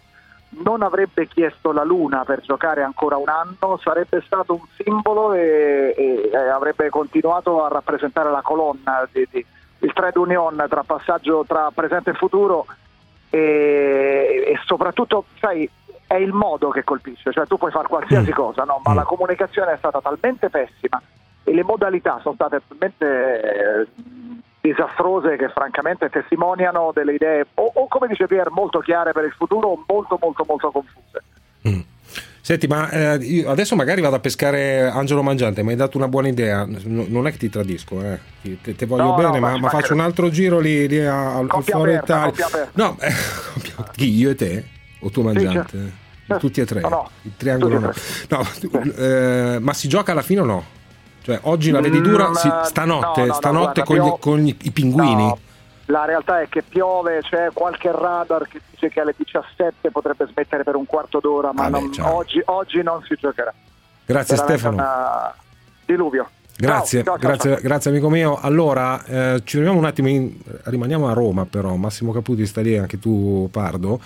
non 0.59 0.81
avrebbe 0.81 1.27
chiesto 1.27 1.71
la 1.71 1.83
Luna 1.83 2.23
per 2.25 2.41
giocare 2.41 2.83
ancora 2.83 3.17
un 3.17 3.29
anno, 3.29 3.79
sarebbe 3.81 4.21
stato 4.25 4.53
un 4.53 4.65
simbolo 4.77 5.33
e, 5.33 5.93
e 5.95 6.35
avrebbe 6.35 6.89
continuato 6.89 7.63
a 7.63 7.69
rappresentare 7.69 8.29
la 8.29 8.41
colonna 8.41 9.07
di, 9.11 9.27
di 9.29 9.45
il 9.81 9.93
trade 9.93 10.19
union 10.19 10.63
tra 10.69 10.83
passaggio 10.83 11.43
tra 11.47 11.71
presente 11.73 12.11
e 12.11 12.13
futuro 12.13 12.65
e, 13.29 14.43
e 14.45 14.59
soprattutto, 14.65 15.25
sai, 15.39 15.69
è 16.05 16.15
il 16.15 16.33
modo 16.33 16.69
che 16.69 16.83
colpisce, 16.83 17.31
cioè 17.31 17.47
tu 17.47 17.57
puoi 17.57 17.71
fare 17.71 17.87
qualsiasi 17.87 18.31
mm. 18.31 18.33
cosa, 18.33 18.63
no? 18.63 18.81
ma 18.83 18.91
mm. 18.91 18.95
la 18.95 19.03
comunicazione 19.03 19.73
è 19.73 19.77
stata 19.77 20.01
talmente 20.01 20.49
pessima 20.49 21.01
e 21.43 21.53
le 21.53 21.63
modalità 21.63 22.19
sono 22.21 22.35
state 22.35 22.61
talmente 22.67 23.41
eh, 23.41 23.87
disastrose 24.61 25.35
che 25.35 25.49
francamente 25.49 26.09
testimoniano 26.09 26.91
delle 26.93 27.13
idee 27.13 27.47
o, 27.55 27.71
o, 27.73 27.87
come 27.87 28.07
dice 28.07 28.27
Pier 28.27 28.51
molto 28.51 28.79
chiare 28.79 29.11
per 29.11 29.25
il 29.25 29.31
futuro 29.31 29.69
o 29.69 29.83
molto 29.87 30.17
molto 30.21 30.45
molto 30.47 30.71
confuse. 30.71 31.23
Mm. 31.67 31.81
Senti, 32.43 32.67
ma 32.67 32.89
eh, 32.89 33.45
adesso 33.45 33.75
magari 33.75 34.01
vado 34.01 34.15
a 34.15 34.19
pescare 34.19 34.87
Angelo 34.87 35.21
Mangiante, 35.21 35.61
mi 35.61 35.69
hai 35.69 35.75
dato 35.75 35.97
una 35.97 36.07
buona 36.07 36.27
idea. 36.27 36.67
Non 36.85 37.27
è 37.27 37.31
che 37.31 37.37
ti 37.37 37.49
tradisco, 37.49 38.01
eh. 38.01 38.19
te, 38.61 38.75
te, 38.75 38.85
voglio 38.85 39.03
no, 39.03 39.15
bene, 39.15 39.39
no, 39.39 39.39
ma, 39.39 39.57
ma 39.57 39.69
faccio 39.69 39.93
un 39.93 39.99
altro 39.99 40.29
giro 40.29 40.59
lì, 40.59 40.87
lì 40.87 41.05
al, 41.05 41.45
al 41.47 41.63
Foro 41.63 41.91
Italia. 41.91 42.47
No, 42.73 42.97
eh, 42.99 44.03
io 44.03 44.31
e 44.31 44.35
te? 44.35 44.65
O 45.01 45.09
tu 45.11 45.21
Mangiante? 45.21 45.77
Sì, 45.77 45.91
certo. 46.27 46.39
Tutti 46.39 46.61
e 46.61 46.65
tre? 46.65 46.81
No, 46.81 46.89
no. 46.89 47.09
Il 47.21 47.33
triangolo 47.37 47.79
no. 47.79 47.93
no. 48.29 48.47
Eh, 48.97 49.57
ma 49.59 49.73
si 49.73 49.87
gioca 49.87 50.11
alla 50.11 50.23
fine 50.23 50.39
o 50.39 50.45
no? 50.45 50.65
Cioè, 51.21 51.39
oggi 51.43 51.71
la 51.71 51.81
vedi 51.81 52.01
dura? 52.01 52.29
Mm, 52.29 52.33
si, 52.33 52.49
stanotte, 52.63 53.31
stanotte 53.33 53.83
guarda, 53.83 53.83
con, 53.83 53.97
gli, 53.97 54.19
con, 54.19 54.47
i 54.47 54.71
pinguini? 54.71 55.33
La 55.85 56.05
realtà 56.05 56.41
è 56.41 56.49
che 56.49 56.63
piove, 56.63 57.19
c'è 57.21 57.49
qualche 57.53 57.91
radar 57.91 58.47
che 58.47 58.61
dice 58.71 58.89
che 58.89 59.01
alle 59.01 59.13
17 59.15 59.91
potrebbe 59.91 60.27
smettere 60.31 60.63
per 60.63 60.75
un 60.75 60.85
quarto 60.85 61.19
d'ora, 61.19 61.51
ma 61.53 61.69
Vabbè, 61.69 61.83
non, 61.97 62.11
oggi, 62.11 62.41
oggi, 62.45 62.81
non 62.81 63.03
si 63.03 63.15
giocherà. 63.19 63.53
Grazie 64.05 64.35
Veramente 64.35 64.61
Stefano. 64.61 65.33
Diluvio. 65.85 66.29
Grazie, 66.57 67.03
ciao, 67.03 67.17
ciao, 67.17 67.27
grazie, 67.29 67.51
ciao. 67.51 67.61
grazie, 67.61 67.91
amico 67.91 68.09
mio. 68.09 68.39
Allora, 68.39 69.03
eh, 69.05 69.41
ci 69.43 69.57
fermiamo 69.57 69.79
un 69.79 69.85
attimo, 69.85 70.07
in, 70.07 70.33
rimaniamo 70.63 71.07
a 71.07 71.13
Roma 71.13 71.45
però, 71.45 71.75
Massimo 71.75 72.11
Caputi 72.11 72.45
sta 72.45 72.61
lì, 72.61 72.77
anche 72.77 72.97
tu 72.99 73.47
Pardo. 73.51 73.99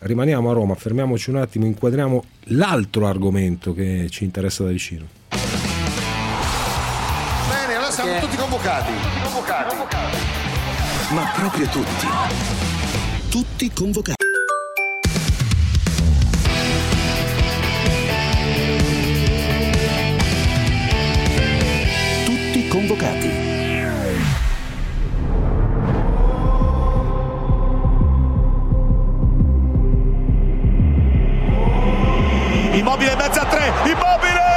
Rimaniamo 0.00 0.50
a 0.50 0.52
Roma, 0.52 0.74
fermiamoci 0.74 1.30
un 1.30 1.36
attimo, 1.36 1.64
inquadriamo 1.66 2.22
l'altro 2.50 3.06
argomento 3.06 3.74
che 3.74 4.06
ci 4.10 4.24
interessa 4.24 4.62
da 4.62 4.70
vicino. 4.70 5.16
Siamo 8.00 8.20
tutti 8.20 8.36
convocati. 8.36 8.92
Tutti 8.92 9.22
convocati. 9.24 9.68
convocati. 9.74 10.16
ma 11.14 11.32
proprio 11.34 11.66
tutti. 11.66 12.06
Tutti 13.28 13.72
convocati. 13.72 14.24
Tutti 22.24 22.68
convocati. 22.68 23.26
Immobile 32.78 33.10
in 33.10 33.18
mezzo 33.18 33.40
a 33.40 33.44
tre, 33.46 33.72
Immobile! 33.86 34.47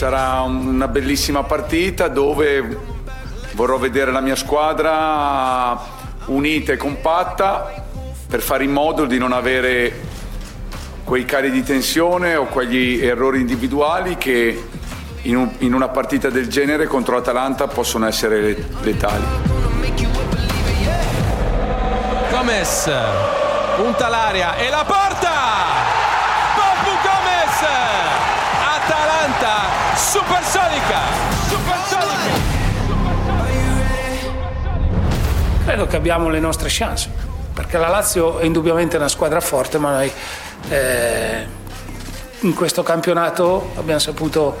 Sarà 0.00 0.40
una 0.40 0.88
bellissima 0.88 1.42
partita 1.42 2.08
dove 2.08 2.78
vorrò 3.52 3.76
vedere 3.76 4.10
la 4.10 4.22
mia 4.22 4.34
squadra 4.34 5.78
unita 6.24 6.72
e 6.72 6.78
compatta 6.78 7.84
per 8.26 8.40
fare 8.40 8.64
in 8.64 8.72
modo 8.72 9.04
di 9.04 9.18
non 9.18 9.32
avere 9.32 9.94
quei 11.04 11.26
cari 11.26 11.50
di 11.50 11.62
tensione 11.62 12.34
o 12.34 12.46
quegli 12.46 13.04
errori 13.04 13.40
individuali 13.40 14.16
che 14.16 14.64
in, 15.20 15.36
un- 15.36 15.52
in 15.58 15.74
una 15.74 15.88
partita 15.88 16.30
del 16.30 16.48
genere 16.48 16.86
contro 16.86 17.16
l'Atalanta 17.16 17.66
possono 17.66 18.06
essere 18.06 18.56
letali. 18.80 19.24
Gomez 22.30 22.90
punta 23.76 24.08
l'aria 24.08 24.56
e 24.56 24.70
la 24.70 24.82
porta! 24.86 25.99
Supersonica! 30.00 30.98
Supersonica! 31.46 32.48
Credo 35.64 35.86
che 35.86 35.96
abbiamo 35.96 36.28
le 36.30 36.40
nostre 36.40 36.68
chance, 36.70 37.10
perché 37.52 37.76
la 37.78 37.88
Lazio 37.88 38.38
è 38.38 38.44
indubbiamente 38.44 38.96
una 38.96 39.08
squadra 39.08 39.40
forte, 39.40 39.78
ma 39.78 39.92
noi 39.92 40.12
eh, 40.68 41.46
in 42.40 42.54
questo 42.54 42.82
campionato 42.82 43.72
abbiamo 43.76 44.00
saputo 44.00 44.56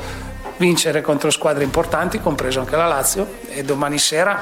vincere 0.58 1.00
contro 1.00 1.30
squadre 1.30 1.64
importanti, 1.64 2.20
compreso 2.20 2.60
anche 2.60 2.76
la 2.76 2.86
Lazio, 2.86 3.38
e 3.48 3.64
domani 3.64 3.98
sera, 3.98 4.38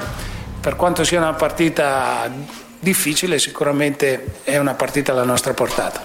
per 0.59 0.75
quanto 0.75 1.03
sia 1.05 1.19
una 1.19 1.33
partita 1.33 2.29
difficile, 2.77 3.39
sicuramente 3.39 4.41
è 4.43 4.57
una 4.57 4.73
partita 4.73 5.13
alla 5.13 5.23
nostra 5.23 5.53
portata. 5.53 6.03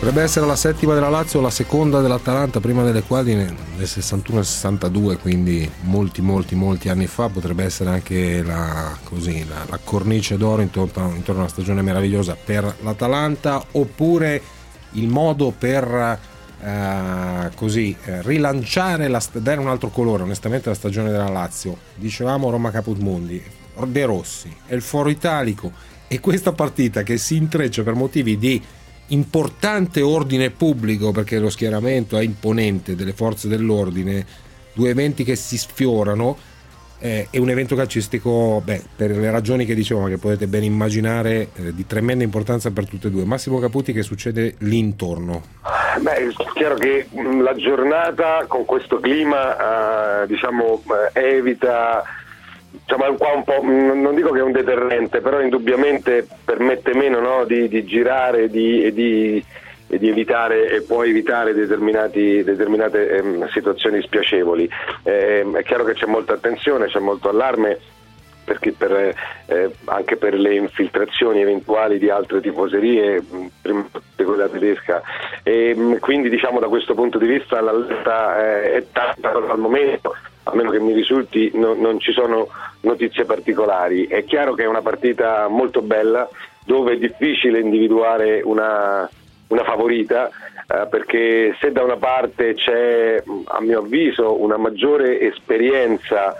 Dovrebbe 0.00 0.22
essere 0.22 0.46
la 0.46 0.56
settima 0.56 0.94
della 0.94 1.10
Lazio, 1.10 1.42
la 1.42 1.50
seconda 1.50 2.00
dell'Atalanta, 2.00 2.58
prima 2.58 2.82
delle 2.82 3.02
quali 3.02 3.34
nel 3.34 3.54
61-62, 3.80 5.18
quindi 5.18 5.70
molti, 5.82 6.22
molti, 6.22 6.54
molti 6.54 6.88
anni 6.88 7.06
fa, 7.06 7.28
potrebbe 7.28 7.64
essere 7.64 7.90
anche 7.90 8.42
la, 8.42 8.96
così, 9.04 9.46
la, 9.46 9.66
la 9.68 9.78
cornice 9.84 10.38
d'oro 10.38 10.62
intorno, 10.62 11.12
intorno 11.14 11.42
a 11.42 11.44
una 11.44 11.52
stagione 11.52 11.82
meravigliosa 11.82 12.34
per 12.42 12.76
l'Atalanta, 12.80 13.62
oppure 13.72 14.40
il 14.92 15.06
modo 15.06 15.50
per 15.50 16.18
eh, 16.62 17.50
così 17.54 17.94
eh, 18.06 18.22
rilanciare, 18.22 19.06
la, 19.06 19.22
dare 19.32 19.60
un 19.60 19.68
altro 19.68 19.90
colore, 19.90 20.22
onestamente, 20.22 20.70
la 20.70 20.74
stagione 20.76 21.10
della 21.10 21.28
Lazio. 21.28 21.76
Dicevamo 21.94 22.48
Roma 22.48 22.70
Caputmundi, 22.70 23.42
De 23.84 24.04
Rossi, 24.06 24.50
il 24.68 24.80
foro 24.80 25.10
italico 25.10 25.70
e 26.08 26.20
questa 26.20 26.52
partita 26.52 27.02
che 27.02 27.18
si 27.18 27.36
intreccia 27.36 27.82
per 27.82 27.94
motivi 27.94 28.38
di 28.38 28.60
importante 29.10 30.00
ordine 30.00 30.50
pubblico 30.50 31.12
perché 31.12 31.38
lo 31.38 31.50
schieramento 31.50 32.18
è 32.18 32.22
imponente 32.22 32.94
delle 32.94 33.12
forze 33.12 33.48
dell'ordine, 33.48 34.26
due 34.72 34.90
eventi 34.90 35.24
che 35.24 35.36
si 35.36 35.58
sfiorano 35.58 36.36
eh, 37.00 37.28
e 37.30 37.38
un 37.38 37.48
evento 37.48 37.74
calcistico, 37.74 38.60
beh, 38.62 38.82
per 38.94 39.10
le 39.10 39.30
ragioni 39.30 39.64
che 39.64 39.74
dicevo, 39.74 40.00
ma 40.00 40.08
che 40.08 40.18
potete 40.18 40.46
ben 40.46 40.62
immaginare, 40.62 41.48
eh, 41.54 41.74
di 41.74 41.86
tremenda 41.86 42.22
importanza 42.24 42.70
per 42.70 42.86
tutte 42.86 43.08
e 43.08 43.10
due. 43.10 43.24
Massimo 43.24 43.58
Caputi, 43.58 43.92
che 43.92 44.02
succede 44.02 44.54
lì 44.58 44.78
intorno? 44.78 45.42
Beh, 45.98 46.28
è 46.28 46.28
chiaro 46.54 46.74
che 46.74 47.06
mh, 47.10 47.40
la 47.40 47.54
giornata 47.54 48.44
con 48.46 48.66
questo 48.66 49.00
clima 49.00 50.22
eh, 50.22 50.26
diciamo, 50.26 50.82
eh, 51.14 51.20
evita, 51.20 52.04
è 52.86 53.08
un, 53.08 53.16
qua 53.16 53.32
un 53.32 53.44
po', 53.44 53.62
mh, 53.62 54.00
non 54.00 54.14
dico 54.14 54.30
che 54.30 54.40
è 54.40 54.42
un 54.42 54.52
deterrente, 54.52 55.20
però 55.20 55.40
indubbiamente 55.40 56.26
permette 56.44 56.94
meno 56.94 57.20
no, 57.20 57.44
di, 57.44 57.68
di 57.68 57.84
girare 57.84 58.48
di, 58.48 58.84
e 58.84 58.92
di, 58.92 59.44
e 59.88 59.98
di 59.98 60.08
evitare 60.08 60.70
e 60.70 60.82
può 60.82 61.04
evitare 61.04 61.54
determinate 61.54 63.10
ehm, 63.10 63.48
situazioni 63.48 64.00
spiacevoli. 64.02 64.68
Ehm, 65.04 65.56
è 65.56 65.62
chiaro 65.62 65.84
che 65.84 65.94
c'è 65.94 66.06
molta 66.06 66.34
attenzione, 66.34 66.86
c'è 66.86 67.00
molto 67.00 67.28
allarme 67.28 67.78
per, 68.76 69.14
eh, 69.46 69.70
anche 69.84 70.16
per 70.16 70.34
le 70.34 70.54
infiltrazioni 70.56 71.40
eventuali 71.40 71.98
di 71.98 72.10
altre 72.10 72.40
tifoserie, 72.40 73.20
mh, 73.20 73.46
prima 73.62 73.86
di 74.16 74.24
quella 74.24 74.48
tedesca. 74.48 75.02
E, 75.42 75.74
mh, 75.74 75.98
quindi 75.98 76.28
diciamo 76.28 76.58
da 76.58 76.66
questo 76.68 76.94
punto 76.94 77.18
di 77.18 77.26
vista 77.26 77.60
l'allerta 77.60 78.62
eh, 78.62 78.72
è 78.74 78.84
tanta 78.92 79.30
al 79.30 79.58
momento, 79.58 80.16
a 80.44 80.54
meno 80.54 80.70
che 80.70 80.80
mi 80.80 80.92
risulti 80.92 81.50
no- 81.54 81.74
non 81.74 82.00
ci 82.00 82.12
sono 82.12 82.48
notizie 82.80 83.24
particolari. 83.24 84.06
È 84.06 84.24
chiaro 84.24 84.54
che 84.54 84.64
è 84.64 84.66
una 84.66 84.82
partita 84.82 85.48
molto 85.48 85.82
bella 85.82 86.28
dove 86.64 86.94
è 86.94 86.98
difficile 86.98 87.60
individuare 87.60 88.40
una, 88.42 89.08
una 89.48 89.64
favorita 89.64 90.30
eh, 90.66 90.86
perché 90.88 91.56
se 91.60 91.72
da 91.72 91.82
una 91.82 91.96
parte 91.96 92.54
c'è 92.54 93.22
a 93.44 93.60
mio 93.60 93.80
avviso 93.80 94.40
una 94.40 94.56
maggiore 94.56 95.20
esperienza 95.20 96.34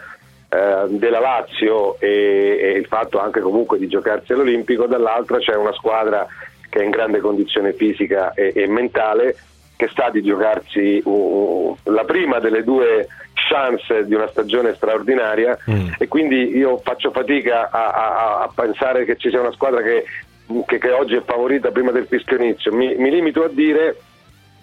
eh, 0.49 0.85
della 0.89 1.21
Lazio 1.21 1.99
e, 1.99 2.59
e 2.61 2.71
il 2.73 2.87
fatto 2.87 3.19
anche 3.19 3.41
comunque 3.41 3.79
di 3.79 3.89
giocarsi 3.89 4.33
all'Olimpico, 4.33 4.87
dall'altra 4.87 5.39
c'è 5.39 5.57
una 5.57 5.73
squadra 5.73 6.27
che 6.69 6.81
è 6.81 6.85
in 6.85 6.91
grande 6.91 7.19
condizione 7.19 7.73
fisica 7.73 8.33
e, 8.33 8.53
e 8.55 8.67
mentale 8.69 9.37
che 9.77 9.89
sta 9.89 10.11
di 10.11 10.23
giocarsi 10.23 11.01
uh, 11.05 11.77
la 11.85 12.05
prima 12.05 12.39
delle 12.39 12.63
due 12.63 13.09
chance 13.49 14.05
di 14.07 14.15
una 14.15 14.29
stagione 14.29 14.75
straordinaria 14.75 15.57
e 15.99 16.09
quindi 16.09 16.57
io 16.57 16.79
faccio 16.83 17.11
fatica 17.11 17.71
a, 17.71 17.87
a- 17.91 18.43
a 18.43 18.51
pensare 18.55 19.05
che 19.05 19.17
ci 19.17 19.29
sia 19.31 19.41
una 19.41 19.53
squadra 19.53 19.83
che, 19.83 20.05
che- 20.67 20.79
che 20.79 20.91
oggi 20.93 21.15
è 21.15 21.23
favorita 21.25 21.71
prima 21.71 21.91
del 21.91 22.07
fischio 22.07 22.37
inizio. 22.37 22.73
Mi, 22.73 22.95
mi 22.97 23.11
limito 23.11 23.45
a 23.45 23.49
dire 23.49 23.97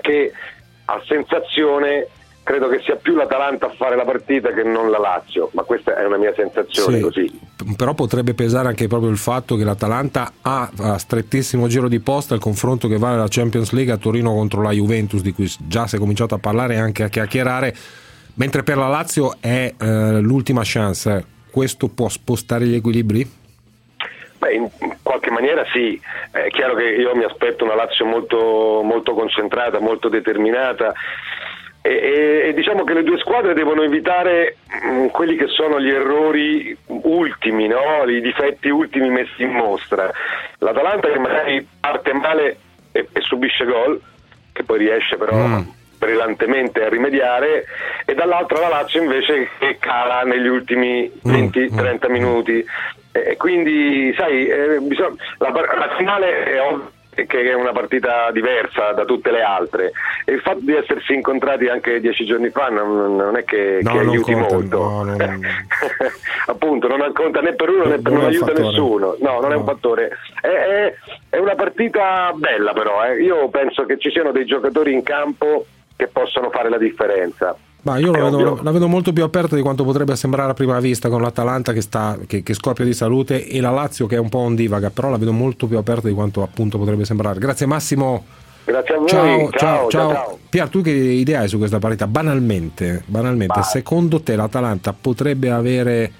che 0.01 0.31
a 0.85 1.01
sensazione 1.05 2.07
credo 2.43 2.69
che 2.69 2.79
sia 2.81 2.95
più 2.95 3.13
l'Atalanta 3.13 3.65
a 3.65 3.73
fare 3.75 3.97
la 3.97 4.05
partita 4.05 4.53
che 4.53 4.63
non 4.63 4.89
la 4.89 4.99
Lazio, 4.99 5.49
ma 5.51 5.63
questa 5.63 5.97
è 5.97 6.05
una 6.05 6.15
mia 6.15 6.33
sensazione 6.33 6.95
Sì, 6.97 7.03
così. 7.03 7.39
Però 7.75 7.93
potrebbe 7.93 8.33
pesare 8.33 8.69
anche 8.69 8.87
proprio 8.87 9.09
il 9.09 9.17
fatto 9.17 9.57
che 9.57 9.65
l'Atalanta 9.65 10.31
ha 10.43 10.69
a 10.79 10.97
strettissimo 10.97 11.67
giro 11.67 11.89
di 11.89 11.99
posta 11.99 12.35
il 12.35 12.39
confronto 12.39 12.87
che 12.87 12.97
vale 12.97 13.17
la 13.17 13.25
Champions 13.27 13.71
League 13.73 13.91
a 13.91 13.97
Torino 13.97 14.33
contro 14.33 14.61
la 14.61 14.71
Juventus, 14.71 15.21
di 15.21 15.33
cui 15.33 15.51
già 15.67 15.87
si 15.87 15.97
è 15.97 15.99
cominciato 15.99 16.35
a 16.35 16.37
parlare 16.37 16.75
e 16.75 16.77
anche 16.77 17.03
a 17.03 17.09
chiacchierare, 17.09 17.75
mentre 18.37 18.63
per 18.63 18.77
la 18.77 18.87
Lazio 18.87 19.35
è 19.39 19.73
eh, 19.77 20.19
l'ultima 20.19 20.61
chance. 20.63 21.35
Questo 21.51 21.87
può 21.89 22.07
spostare 22.09 22.65
gli 22.65 22.75
equilibri? 22.75 23.29
Beh, 24.37 24.53
in 24.53 24.69
qualche 25.01 25.31
maniera 25.31 25.65
sì, 25.73 25.99
è 26.31 26.47
chiaro 26.49 26.75
che 26.75 26.83
io 26.83 27.15
mi 27.15 27.23
aspetto 27.23 27.63
una 27.63 27.75
Lazio 27.75 28.05
molto, 28.05 28.81
molto 28.83 29.13
concentrata, 29.13 29.79
molto 29.79 30.09
determinata 30.09 30.93
e, 31.81 31.89
e- 31.89 32.47
e 32.49 32.53
diciamo 32.53 32.83
che 32.83 32.93
le 32.93 33.03
due 33.03 33.17
squadre 33.17 33.53
devono 33.53 33.81
evitare 33.81 34.57
mh, 34.67 35.07
quelli 35.07 35.35
che 35.37 35.47
sono 35.47 35.79
gli 35.79 35.89
errori 35.89 36.77
ultimi, 36.85 37.67
no? 37.67 38.03
i 38.05 38.21
difetti 38.21 38.69
ultimi 38.69 39.09
messi 39.09 39.43
in 39.43 39.51
mostra. 39.51 40.11
L'Atalanta 40.59 41.09
che 41.09 41.19
magari 41.19 41.67
parte 41.79 42.13
male 42.13 42.57
e, 42.91 43.07
e 43.11 43.21
subisce 43.21 43.65
gol, 43.65 43.99
che 44.51 44.63
poi 44.63 44.79
riesce 44.79 45.17
però 45.17 45.63
brillantemente 45.97 46.83
a 46.85 46.89
rimediare 46.89 47.65
e 48.05 48.13
dall'altra 48.13 48.59
la 48.59 48.67
Lazio 48.69 49.01
invece 49.01 49.49
che 49.57 49.77
cala 49.79 50.21
negli 50.23 50.47
ultimi 50.47 51.11
20-30 51.25 52.09
minuti. 52.11 52.65
E 53.11 53.35
quindi 53.37 54.13
sai 54.15 54.47
eh, 54.47 54.79
la, 55.39 55.49
la 55.49 55.95
finale 55.97 56.43
è 56.43 56.61
ovvio 56.61 56.91
che 57.25 57.25
è 57.49 57.53
una 57.55 57.71
partita 57.71 58.29
diversa 58.29 58.91
da 58.91 59.03
tutte 59.03 59.31
le 59.31 59.41
altre. 59.41 59.91
E 60.23 60.33
il 60.33 60.39
fatto 60.41 60.59
di 60.59 60.75
essersi 60.75 61.15
incontrati 61.15 61.67
anche 61.67 61.99
dieci 61.99 62.25
giorni 62.25 62.51
fa 62.51 62.67
non, 62.69 63.15
non 63.15 63.35
è 63.35 63.43
che, 63.43 63.79
No, 63.81 63.91
che 63.93 63.97
non 63.97 64.09
aiuti 64.09 64.33
conta, 64.33 64.53
molto. 64.53 64.77
no, 64.77 65.03
non- 65.03 65.41
appunto 66.45 66.87
non 66.87 67.11
conta 67.13 67.41
né 67.41 67.53
per 67.55 67.69
uno 67.69 67.85
né 67.85 67.97
per 67.97 68.11
Non 68.11 68.25
aiuta 68.25 68.45
fattore. 68.45 68.63
nessuno. 68.67 69.15
No 69.19 69.39
non 69.39 69.51
è 69.51 69.55
un 69.55 69.65
fattore. 69.65 70.17
È, 70.41 70.47
è- 70.47 70.93
è 71.31 71.37
una 71.39 71.55
partita 71.55 72.31
bella 72.35 72.73
però 72.73 73.03
eh. 73.05 73.19
io 73.23 73.49
penso 73.49 73.85
che 73.85 73.97
ci 73.97 74.11
siano 74.11 74.31
dei 74.31 74.45
giocatori 74.45 74.93
in 74.93 75.01
campo 75.01 75.65
che 75.97 76.07
possono 76.07 76.49
fare 76.51 76.69
la 76.69 76.77
differenza 76.77 77.55
Ma 77.81 77.97
io 77.97 78.11
la 78.11 78.29
vedo, 78.29 78.59
la 78.61 78.71
vedo 78.71 78.87
molto 78.87 79.11
più 79.11 79.23
aperta 79.23 79.55
di 79.55 79.61
quanto 79.61 79.83
potrebbe 79.83 80.15
sembrare 80.15 80.51
a 80.51 80.53
prima 80.53 80.79
vista 80.79 81.09
con 81.09 81.21
l'Atalanta 81.21 81.73
che, 81.73 81.81
sta, 81.81 82.17
che, 82.25 82.43
che 82.43 82.53
scoppia 82.53 82.85
di 82.85 82.93
salute 82.93 83.45
e 83.45 83.59
la 83.59 83.71
Lazio 83.71 84.05
che 84.05 84.15
è 84.15 84.19
un 84.19 84.29
po' 84.29 84.37
ondivaga, 84.37 84.91
però 84.91 85.09
la 85.09 85.17
vedo 85.17 85.33
molto 85.33 85.67
più 85.67 85.77
aperta 85.77 86.07
di 86.07 86.13
quanto 86.13 86.43
appunto 86.43 86.77
potrebbe 86.77 87.03
sembrare. 87.03 87.39
Grazie 87.39 87.65
Massimo. 87.65 88.23
Grazie 88.63 88.95
a 88.95 88.97
voi. 88.97 89.07
Ciao, 89.07 89.25
ciao, 89.25 89.49
ciao, 89.51 89.89
ciao. 89.89 90.11
ciao. 90.11 90.39
Pier, 90.49 90.69
tu 90.69 90.81
che 90.81 90.91
idea 90.91 91.39
hai 91.39 91.47
su 91.47 91.57
questa 91.57 91.79
partita? 91.79 92.05
Banalmente, 92.05 93.03
banalmente 93.07 93.63
secondo 93.63 94.21
te 94.21 94.35
l'Atalanta 94.35 94.93
potrebbe 94.93 95.49
avere 95.49 96.11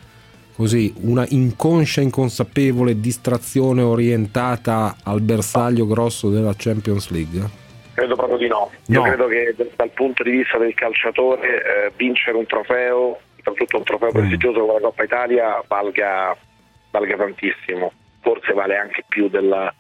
così 0.56 0.92
una 1.02 1.24
inconscia, 1.28 2.02
inconsapevole 2.02 3.00
distrazione 3.00 3.84
orientata 3.84 4.96
al 5.04 5.22
bersaglio 5.22 5.86
grosso 5.86 6.30
della 6.32 6.54
Champions 6.58 7.10
League? 7.10 7.67
Credo 7.98 8.16
proprio 8.16 8.38
di 8.38 8.48
no. 8.48 8.70
No. 8.86 8.96
Io 8.96 9.02
credo 9.02 9.26
che 9.26 9.56
dal 9.76 9.90
punto 9.90 10.22
di 10.22 10.30
vista 10.30 10.60
del 10.60 10.76
calciatore 10.76 11.88
eh, 11.88 11.92
vincere 11.96 12.38
un 12.38 12.46
trofeo, 12.46 13.18
soprattutto 13.38 13.78
un 13.78 13.84
trofeo 13.84 14.12
prestigioso 14.12 14.60
come 14.60 14.74
la 14.74 14.80
Coppa 14.82 15.04
Italia, 15.04 15.64
valga, 15.68 16.38
valga 16.92 17.16
tantissimo. 17.18 17.92
Forse 18.22 18.54
vale 18.54 18.78
anche 18.78 19.04
più 19.08 19.30
della. 19.30 19.74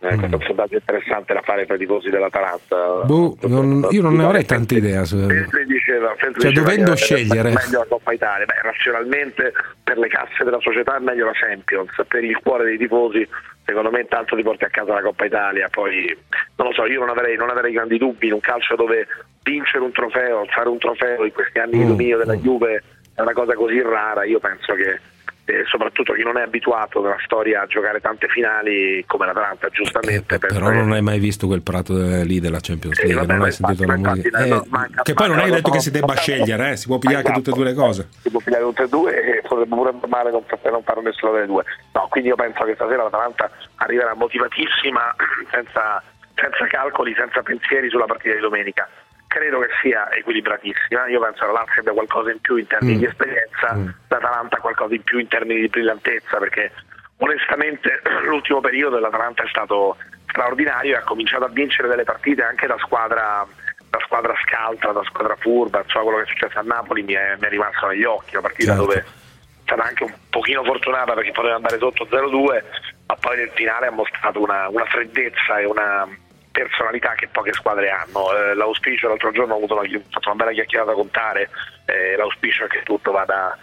Eh, 0.00 0.06
Questo 0.16 0.24
è 0.26 0.34
un 0.34 0.40
sondaggio 0.46 0.74
interessante 0.76 1.34
da 1.34 1.42
fare 1.42 1.66
per 1.66 1.76
i 1.76 1.80
tifosi 1.80 2.08
dell'Atalanta. 2.08 3.02
Boh, 3.04 3.36
non- 3.42 3.86
io 3.90 4.00
non 4.00 4.14
ne 4.14 4.24
avrei 4.24 4.46
tante 4.46 4.76
idee. 4.76 5.04
su- 5.04 5.18
Sempre 5.18 5.66
diceva, 5.66 6.14
sempre 6.18 6.40
Cioè, 6.40 6.50
diceva 6.50 6.70
dovendo 6.70 6.96
scegliere. 6.96 7.52
meglio 7.52 7.78
la 7.80 7.86
Coppa 7.86 8.12
Italia. 8.14 8.46
Beh, 8.46 8.62
razionalmente 8.62 9.52
per 9.84 9.98
le 9.98 10.08
casse 10.08 10.42
della 10.42 10.60
società 10.60 10.96
è 10.96 11.00
meglio 11.00 11.26
la 11.26 11.32
Champions, 11.34 11.90
per 12.08 12.24
il 12.24 12.38
cuore 12.42 12.64
dei 12.64 12.78
tifosi 12.78 13.28
secondo 13.68 13.90
me 13.90 14.00
intanto 14.00 14.34
ti 14.34 14.42
porti 14.42 14.64
a 14.64 14.70
casa 14.70 14.94
la 14.94 15.02
Coppa 15.02 15.26
Italia, 15.26 15.68
poi 15.68 16.16
non 16.56 16.68
lo 16.68 16.72
so, 16.72 16.86
io 16.86 17.00
non 17.00 17.10
avrei, 17.10 17.36
non 17.36 17.50
avrei 17.50 17.70
grandi 17.70 17.98
dubbi 17.98 18.28
in 18.28 18.32
un 18.32 18.40
calcio 18.40 18.74
dove 18.76 19.06
vincere 19.42 19.84
un 19.84 19.92
trofeo, 19.92 20.46
fare 20.46 20.70
un 20.70 20.78
trofeo 20.78 21.22
in 21.22 21.32
questi 21.32 21.58
anni 21.58 21.76
di 21.76 21.84
Mm, 21.84 21.88
dominio 21.88 22.16
della 22.16 22.36
Juve 22.36 22.82
è 23.14 23.20
una 23.20 23.34
cosa 23.34 23.52
così 23.52 23.82
rara, 23.82 24.24
io 24.24 24.38
penso 24.38 24.72
che 24.72 24.98
eh, 25.48 25.64
soprattutto 25.64 26.12
chi 26.12 26.22
non 26.22 26.36
è 26.36 26.42
abituato 26.42 27.00
nella 27.00 27.16
storia 27.24 27.62
a 27.62 27.66
giocare 27.66 28.00
tante 28.00 28.28
finali 28.28 29.02
come 29.06 29.24
l'Atalanta 29.24 29.68
giustamente 29.70 30.34
Eh, 30.34 30.38
Però 30.38 30.70
non 30.70 30.92
hai 30.92 31.00
mai 31.00 31.18
visto 31.18 31.46
quel 31.46 31.62
prato 31.62 31.94
de- 31.94 32.22
lì 32.24 32.38
della 32.38 32.58
Champions 32.60 32.96
Sì, 32.98 33.06
League, 33.06 33.20
vabbè, 33.22 33.32
non 33.36 33.46
hai 33.46 33.52
sentito 33.52 33.84
la 33.84 33.96
musica. 33.96 34.38
Eh, 34.38 34.48
no, 34.48 34.64
manca- 34.68 35.02
che 35.02 35.14
poi 35.14 35.28
non 35.28 35.38
hai 35.38 35.50
detto 35.50 35.70
che 35.70 35.80
si 35.80 35.90
debba 35.90 36.14
scegliere, 36.20 36.72
eh, 36.72 36.76
si 36.76 36.86
può 36.86 36.98
pigliare 36.98 37.18
anche 37.26 37.32
tutte 37.32 37.50
e 37.50 37.54
due 37.54 37.64
le 37.64 37.74
cose. 37.74 38.08
si 38.20 38.30
può 38.30 38.40
pigliare 38.40 38.62
tutte 38.64 38.82
e 38.82 38.88
due 38.88 39.36
e 39.38 39.40
potrebbe 39.42 39.74
pure 39.74 39.88
andare 39.90 40.08
male 40.08 40.30
non, 40.30 40.44
non 40.70 40.82
fare 40.82 41.00
nessuna 41.00 41.32
delle 41.32 41.46
due. 41.46 41.64
No, 41.92 42.06
quindi 42.10 42.28
io 42.28 42.36
penso 42.36 42.64
che 42.64 42.74
stasera 42.74 43.04
l'Atalanta 43.04 43.50
arriverà 43.76 44.14
motivatissima, 44.14 45.14
senza, 45.50 46.02
senza 46.34 46.66
calcoli, 46.68 47.14
senza 47.16 47.40
pensieri 47.42 47.88
sulla 47.88 48.04
partita 48.04 48.34
di 48.34 48.40
domenica. 48.40 48.86
Credo 49.28 49.60
che 49.60 49.68
sia 49.82 50.10
equilibratissima, 50.10 51.06
io 51.06 51.20
penso 51.20 51.40
che 51.40 51.46
la 51.46 51.52
Lazio 51.52 51.80
abbia 51.80 51.92
qualcosa 51.92 52.30
in 52.32 52.40
più 52.40 52.56
in 52.56 52.66
termini 52.66 52.96
Mm. 52.96 52.98
di 52.98 53.04
esperienza, 53.06 53.94
l'Atalanta 54.08 54.56
qualcosa 54.56 54.94
in 54.94 55.02
più 55.02 55.18
in 55.18 55.28
termini 55.28 55.60
di 55.60 55.68
brillantezza, 55.68 56.38
perché 56.38 56.72
onestamente 57.18 58.00
l'ultimo 58.24 58.60
periodo 58.60 58.96
dell'Atalanta 58.96 59.42
è 59.44 59.48
stato 59.48 59.96
straordinario 60.28 60.94
e 60.94 60.98
ha 60.98 61.02
cominciato 61.02 61.44
a 61.44 61.48
vincere 61.48 61.88
delle 61.88 62.04
partite 62.04 62.42
anche 62.42 62.66
da 62.66 62.76
squadra 62.78 63.46
da 63.90 63.98
squadra 64.04 64.34
scaltra, 64.44 64.92
da 64.92 65.02
squadra 65.04 65.34
furba, 65.36 65.80
insomma 65.82 66.04
quello 66.04 66.18
che 66.18 66.24
è 66.24 66.28
successo 66.28 66.58
a 66.58 66.62
Napoli 66.62 67.02
mi 67.02 67.14
è, 67.14 67.36
mi 67.40 67.46
è 67.46 67.48
rimasto 67.48 67.86
negli 67.86 68.04
occhi, 68.04 68.36
una 68.36 68.42
partita 68.42 68.72
Certo. 68.74 68.84
dove 68.86 68.98
è 68.98 69.04
stata 69.62 69.82
anche 69.82 70.04
un 70.04 70.12
pochino 70.28 70.62
fortunata 70.62 71.14
perché 71.14 71.32
poteva 71.32 71.54
andare 71.54 71.78
sotto 71.78 72.04
0-2, 72.04 72.62
ma 73.06 73.14
poi 73.18 73.36
nel 73.38 73.50
finale 73.54 73.86
ha 73.86 73.90
mostrato 73.90 74.42
una, 74.42 74.68
una 74.68 74.84
freddezza 74.84 75.58
e 75.58 75.64
una 75.64 76.06
personalità 76.62 77.14
che 77.14 77.28
poche 77.28 77.52
squadre 77.52 77.90
hanno. 77.90 78.32
Eh, 78.34 78.54
l'auspicio 78.54 79.08
l'altro 79.08 79.30
giorno 79.32 79.54
ho 79.54 79.56
avuto 79.56 79.74
una, 79.74 79.82
ho 79.82 80.02
fatto 80.10 80.28
una 80.30 80.36
bella 80.44 80.52
chiacchierata 80.52 80.92
con 80.92 81.10
Tare, 81.10 81.50
eh, 81.86 82.16
l'auspicio 82.16 82.64
è 82.64 82.68
che 82.68 82.82
tutto 82.84 83.12
vada, 83.12 83.56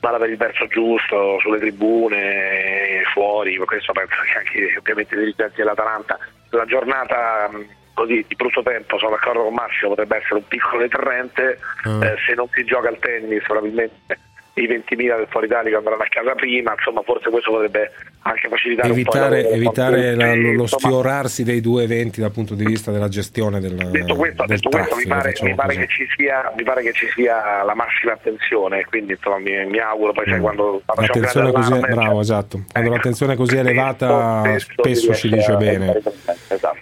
vada 0.00 0.18
per 0.18 0.30
il 0.30 0.36
verso 0.36 0.66
giusto, 0.66 1.38
sulle 1.40 1.58
tribune, 1.58 3.02
fuori, 3.12 3.56
questo 3.58 3.92
penso 3.92 4.14
che 4.22 4.38
anche 4.38 4.76
ovviamente 4.78 5.14
i 5.14 5.18
dirigenti 5.18 5.56
dell'Atalanta. 5.56 6.18
La 6.50 6.64
giornata 6.64 7.48
mh, 7.50 7.66
così 7.94 8.24
di 8.26 8.34
brutto 8.34 8.62
tempo, 8.62 8.98
sono 8.98 9.10
d'accordo 9.10 9.42
con 9.44 9.54
Massimo, 9.54 9.90
potrebbe 9.90 10.16
essere 10.16 10.34
un 10.36 10.46
piccolo 10.48 10.82
deterrente, 10.82 11.58
Ah. 11.84 12.04
eh, 12.06 12.16
se 12.26 12.34
non 12.34 12.48
si 12.52 12.64
gioca 12.64 12.88
al 12.88 12.98
tennis 12.98 13.42
probabilmente 13.42 14.18
i 14.62 14.66
20.000 14.68 15.16
del 15.16 15.26
fuori 15.28 15.46
Italia 15.46 15.76
andranno 15.78 16.02
a 16.02 16.06
casa 16.08 16.34
prima, 16.34 16.72
insomma 16.72 17.02
forse 17.02 17.30
questo 17.30 17.50
potrebbe 17.50 17.90
anche 18.22 18.48
facilitare 18.48 18.88
Evitare, 18.88 19.36
un 19.40 19.42
po' 19.48 19.54
evitare 19.54 20.14
la- 20.14 20.34
lo, 20.34 20.52
lo 20.52 20.62
insomma, 20.62 20.66
sfiorarsi 20.82 21.44
dei 21.44 21.60
due 21.60 21.82
eventi 21.84 22.20
dal 22.20 22.32
punto 22.32 22.54
di 22.54 22.64
vista 22.64 22.90
della 22.90 23.08
gestione 23.08 23.60
del, 23.60 23.74
Detto 23.74 24.14
questo, 24.16 24.44
del 24.46 24.56
detto 24.56 24.68
questo 24.68 24.96
mi, 24.96 25.02
traffico. 25.04 25.14
pare, 25.14 25.34
mi 25.42 25.54
pare 25.54 25.74
che 25.76 25.86
sia, 26.16 26.52
mi 26.56 26.62
pare 26.64 26.82
che 26.82 26.92
ci 26.92 27.06
sia 27.14 27.62
la 27.62 27.74
massima 27.74 28.12
attenzione, 28.12 28.84
quindi 28.84 29.12
insomma, 29.12 29.38
mi, 29.38 29.66
mi 29.66 29.78
auguro 29.78 30.12
poi 30.12 30.24
sai, 30.28 30.40
quando, 30.40 30.82
quando 30.84 31.12
grande 31.12 31.52
così, 31.52 31.72
allarme, 31.72 31.94
bravo, 31.94 32.20
esatto. 32.20 32.62
Quando 32.72 32.90
l'attenzione 32.90 33.32
è 33.32 33.36
così 33.36 33.56
elevata 33.56 34.42
spesso 34.58 34.72
spesso 34.82 35.14
ci 35.14 35.28
dice 35.30 35.56
bene. 35.56 36.02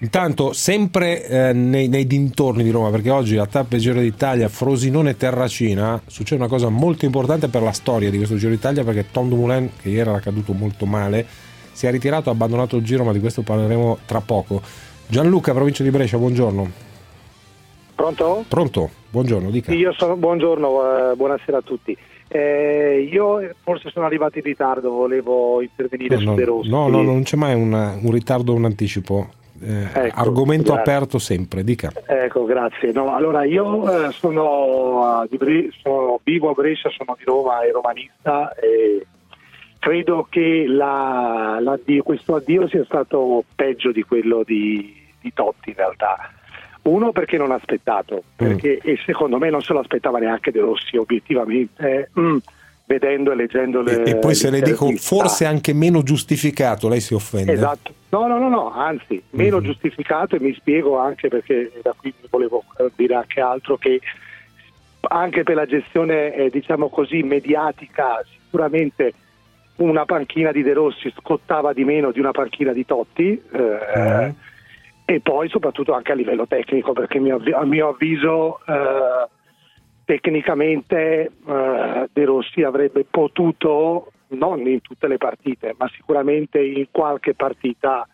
Intanto, 0.01 0.53
sempre 0.53 1.27
eh, 1.27 1.53
nei, 1.53 1.89
nei 1.89 2.07
dintorni 2.07 2.63
di 2.63 2.71
Roma, 2.71 2.91
perché 2.91 3.11
oggi 3.11 3.35
la 3.35 3.47
tappa 3.47 3.69
del 3.71 3.81
Giro 3.81 4.01
d'Italia, 4.01 4.49
Frosinone 4.49 5.17
Terracina, 5.17 6.01
succede 6.07 6.41
una 6.41 6.51
cosa 6.51 6.69
molto 6.69 7.05
importante 7.07 7.49
per 7.49 7.63
la 7.63 7.73
storia 7.73 8.11
di 8.11 8.17
questo 8.19 8.37
Giro 8.37 8.51
d'Italia, 8.51 8.85
perché 8.85 9.07
Tom 9.11 9.29
Dumoulin, 9.29 9.71
che 9.81 9.89
ieri 9.89 10.01
era 10.11 10.21
caduto 10.21 10.53
molto 10.53 10.85
male, 10.87 11.25
si 11.73 11.87
è 11.87 11.91
ritirato, 11.91 12.29
ha 12.29 12.33
abbandonato 12.33 12.77
il 12.77 12.85
giro, 12.85 13.05
ma 13.05 13.13
di 13.13 13.21
questo 13.21 13.43
parleremo 13.43 13.99
tra 14.07 14.21
poco. 14.21 14.61
Gianluca, 15.07 15.53
provincia 15.53 15.83
di 15.83 15.91
Brescia, 15.91 16.19
buongiorno. 16.19 16.71
Pronto? 17.95 18.45
Pronto? 18.49 18.91
Buongiorno, 19.11 19.51
dica. 19.51 19.73
Io 19.73 19.93
sono, 19.97 20.17
buongiorno, 20.17 21.13
eh, 21.13 21.17
buonasera 21.17 21.59
a 21.59 21.63
tutti. 21.63 21.97
Eh, 22.29 23.09
io 23.11 23.51
forse 23.63 23.89
sono 23.91 24.05
arrivato 24.05 24.37
in 24.39 24.45
ritardo, 24.45 24.91
volevo 24.91 25.63
intervenire 25.63 26.17
No, 26.17 26.21
su 26.21 26.27
no, 26.27 26.35
De 26.35 26.45
Rossi. 26.45 26.69
no, 26.69 26.89
no, 26.89 27.03
non 27.03 27.23
c'è 27.23 27.37
mai 27.37 27.55
una- 27.55 27.97
un 27.99 28.11
ritardo 28.11 28.53
o 28.53 28.57
un 28.57 28.65
anticipo. 28.67 29.29
Eh, 29.61 29.89
Ecco, 30.07 30.21
argomento 30.21 30.73
grazie. 30.75 30.93
aperto 30.93 31.19
sempre, 31.19 31.65
dica. 31.65 31.91
Ecco, 32.07 32.45
grazie. 32.45 32.93
No, 32.93 33.15
allora 33.15 33.45
io 33.45 34.07
eh, 34.09 34.13
sono, 34.13 35.25
di 35.31 35.37
Bre- 35.37 35.71
sono 35.83 36.21
vivo 36.23 36.51
a 36.51 36.53
Brescia, 36.53 36.91
sono 36.91 37.15
di 37.19 37.25
Roma 37.25 37.63
e 37.63 37.73
romanista 37.73 38.53
e 38.55 39.07
credo 39.79 40.27
che 40.29 40.65
la- 40.67 41.59
l'addio- 41.61 42.03
questo 42.03 42.35
addio 42.37 42.69
sia 42.69 42.85
stato 42.85 43.45
peggio 43.55 43.93
di 43.93 44.03
quello 44.03 44.43
di, 44.45 44.95
di 45.21 45.33
Totti 45.33 45.71
in 45.71 45.77
realtà. 45.77 46.31
Uno 46.83 47.11
perché 47.11 47.37
non 47.37 47.51
ha 47.51 47.57
aspettato, 47.57 48.23
perché, 48.37 48.79
e 48.81 48.97
secondo 49.05 49.39
me 49.39 49.51
non 49.51 49.61
se 49.61 49.73
lo 49.73 49.81
aspettava 49.81 50.19
neanche 50.21 50.53
De 50.53 50.61
Rossi 50.61 50.97
obiettivamente, 50.97 52.11
mm, 52.19 52.37
vedendo 52.87 53.33
e 53.33 53.35
leggendo 53.35 53.83
le... 53.83 54.05
E 54.05 54.17
poi 54.17 54.35
se 54.35 54.49
le 54.51 54.61
dico 54.61 54.91
forse 54.97 55.45
anche 55.45 55.73
meno 55.73 56.03
giustificato, 56.03 56.89
lei 56.89 57.01
si 57.01 57.15
offende. 57.15 57.53
Esatto, 57.53 57.93
no, 58.11 58.27
no, 58.27 58.39
no, 58.39 58.49
no, 58.49 58.73
anzi, 58.73 59.23
meno 59.31 59.61
giustificato 59.61 60.37
e 60.37 60.41
mi 60.41 60.55
spiego 60.55 60.97
anche 60.97 61.29
perché 61.29 61.73
da 61.83 61.95
qui 61.97 62.13
volevo 62.31 62.65
eh, 62.79 62.91
dire 62.95 63.15
anche 63.17 63.41
altro 63.41 63.77
che 63.77 64.01
anche 65.09 65.43
per 65.43 65.55
la 65.55 65.67
gestione, 65.67 66.35
eh, 66.35 66.51
diciamo 66.51 66.89
così, 66.89 67.23
mediatica, 67.23 68.25
sicuramente 68.45 69.13
una 69.77 70.05
panchina 70.05 70.53
di 70.53 70.63
De 70.63 70.73
Rossi 70.73 71.13
scottava 71.17 71.73
di 71.73 71.85
meno 71.85 72.11
di 72.11 72.19
una 72.21 72.31
panchina 72.33 72.73
di 72.73 72.87
Totti. 72.87 73.41
eh, 73.53 74.35
E 75.09 75.21
poi 75.21 75.49
soprattutto 75.49 75.93
anche 75.93 76.11
a 76.11 76.17
livello 76.17 76.49
tecnico, 76.49 76.93
perché 76.93 77.19
a 77.19 77.65
mio 77.65 77.89
avviso 77.89 78.59
eh, 78.67 79.29
tecnicamente 80.07 81.25
eh, 81.47 82.09
De 82.11 82.25
Rossi 82.25 82.63
avrebbe 82.63 83.05
potuto, 83.05 84.13
non 84.29 84.67
in 84.67 84.81
tutte 84.81 85.09
le 85.09 85.19
partite, 85.19 85.75
ma 85.77 85.89
sicuramente 85.89 86.63
in 86.63 86.87
qualche 86.91 87.35
partita 87.35 88.09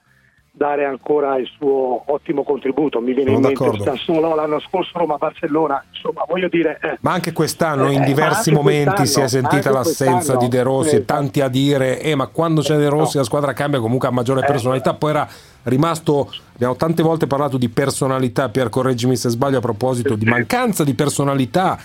dare 0.55 0.85
ancora 0.85 1.39
il 1.39 1.49
suo 1.57 2.03
ottimo 2.13 2.45
contributo. 2.45 3.01
Mi 3.01 3.15
viene 3.15 3.33
Sono 3.33 3.49
in 3.51 3.57
mente. 3.59 3.83
Sassuolo 3.85 4.35
l'anno 4.35 4.61
scorso 4.61 4.99
Roma-Barcellona, 4.99 5.83
insomma 5.91 6.25
voglio 6.29 6.49
dire... 6.49 6.79
eh, 6.83 6.99
Ma 7.01 7.13
anche 7.13 7.33
quest'anno 7.33 7.89
Eh, 7.89 7.93
in 7.95 8.01
ma 8.01 8.05
diversi 8.05 8.53
momenti 8.53 9.07
si 9.07 9.21
è 9.21 9.29
sentita 9.29 9.71
l'assenza 9.71 10.37
di 10.37 10.49
De 10.49 10.63
Rossi 10.63 10.95
eh, 10.95 10.99
e 10.99 11.05
tanti 11.07 11.41
a 11.41 11.49
dire 11.49 12.01
eh, 12.01 12.15
ma 12.15 12.27
quando 12.27 12.61
c'è 12.61 12.77
De 12.77 12.89
Rossi 12.89 13.17
la 13.17 13.25
squadra 13.25 13.55
cambia 13.55 13.81
comunque 13.81 14.09
ha 14.09 14.11
maggiore 14.11 14.43
Eh. 14.43 14.47
personalità 14.47 14.93
poi 14.95 15.11
era 15.11 15.27
rimasto 15.65 16.31
abbiamo 16.55 16.77
tante 16.77 17.03
volte 17.03 17.27
parlato 17.27 17.57
di 17.57 17.69
personalità 17.71 18.49
Pier 18.51 18.69
correggimi 18.69 19.17
se 19.17 19.31
sbaglio 19.31 19.57
a 19.59 19.61
proposito 19.61 20.17
di 20.17 20.27
mancanza 20.27 20.85
di 20.85 20.93
personalità 20.95 21.79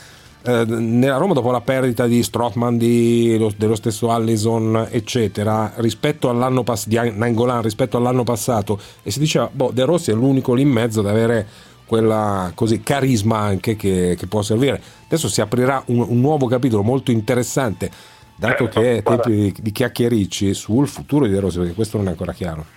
eh, 0.48 0.64
nella 0.66 1.18
Roma 1.18 1.34
dopo 1.34 1.52
la 1.52 1.60
perdita 1.60 2.08
di 2.08 2.24
Strottman 2.24 2.78
di, 2.78 3.38
lo- 3.38 3.52
dello 3.56 3.76
stesso 3.76 4.12
Allison 4.12 4.88
eccetera 4.90 5.74
rispetto 5.76 6.30
all'anno 6.30 6.64
passato 6.64 6.90
di 6.90 7.12
Nangolan 7.14 7.62
rispetto 7.62 7.98
all'anno 7.98 8.24
passato 8.24 8.80
e 9.04 9.12
si 9.12 9.20
diceva 9.20 9.50
boh 9.52 9.72
De 9.74 9.84
Rossi 9.84 10.12
è 10.12 10.14
l'unico 10.14 10.54
lì 10.54 10.62
in 10.62 10.70
mezzo 10.70 11.02
ad 11.02 11.08
avere 11.08 11.48
quella 11.86 12.52
così 12.54 12.82
carisma 12.82 13.40
anche 13.40 13.76
che, 13.76 14.16
che 14.18 14.28
può 14.28 14.42
servire. 14.42 14.82
Adesso 15.06 15.28
si 15.30 15.42
aprirà 15.42 15.82
un, 15.88 16.06
un 16.08 16.20
nuovo 16.20 16.46
capitolo 16.48 16.84
molto 16.84 17.12
interessante, 17.12 17.90
dato 18.36 18.68
che 18.68 18.98
è 18.98 19.04
tempi 19.04 19.32
di, 19.32 19.56
di 19.58 19.72
chiacchiericci 19.72 20.54
sul 20.54 20.88
futuro 20.88 21.26
di 21.26 21.32
De 21.32 21.40
Rossi, 21.40 21.60
perché 21.60 21.74
questo 21.74 21.98
non 21.98 22.08
è 22.08 22.10
ancora 22.10 22.34
chiaro. 22.34 22.77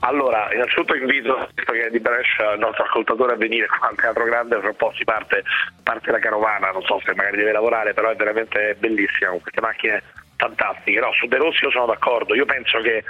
Allora, 0.00 0.48
innanzitutto 0.52 0.94
invito, 0.94 1.48
visto 1.54 1.72
che 1.72 1.86
è 1.86 1.90
di 1.90 2.00
Brescia, 2.00 2.52
il 2.52 2.58
nostro 2.58 2.84
ascoltatore 2.84 3.34
a 3.34 3.36
venire 3.36 3.66
qua 3.66 3.88
al 3.88 3.96
Teatro 3.96 4.24
Grande, 4.24 4.58
fra 4.58 4.68
un 4.68 4.76
po' 4.76 4.92
si 4.96 5.04
parte, 5.04 5.42
parte 5.82 6.10
la 6.10 6.18
carovana, 6.18 6.70
non 6.70 6.82
so 6.82 7.00
se 7.04 7.14
magari 7.14 7.36
deve 7.36 7.52
lavorare, 7.52 7.92
però 7.92 8.08
è 8.08 8.16
veramente 8.16 8.76
bellissima, 8.78 9.30
con 9.30 9.40
queste 9.40 9.60
macchine 9.60 10.02
fantastiche. 10.36 11.00
No, 11.00 11.12
su 11.12 11.26
De 11.26 11.36
Rossi 11.36 11.64
io 11.64 11.70
sono 11.70 11.86
d'accordo, 11.86 12.34
io 12.34 12.46
penso 12.46 12.78
che 12.80 13.04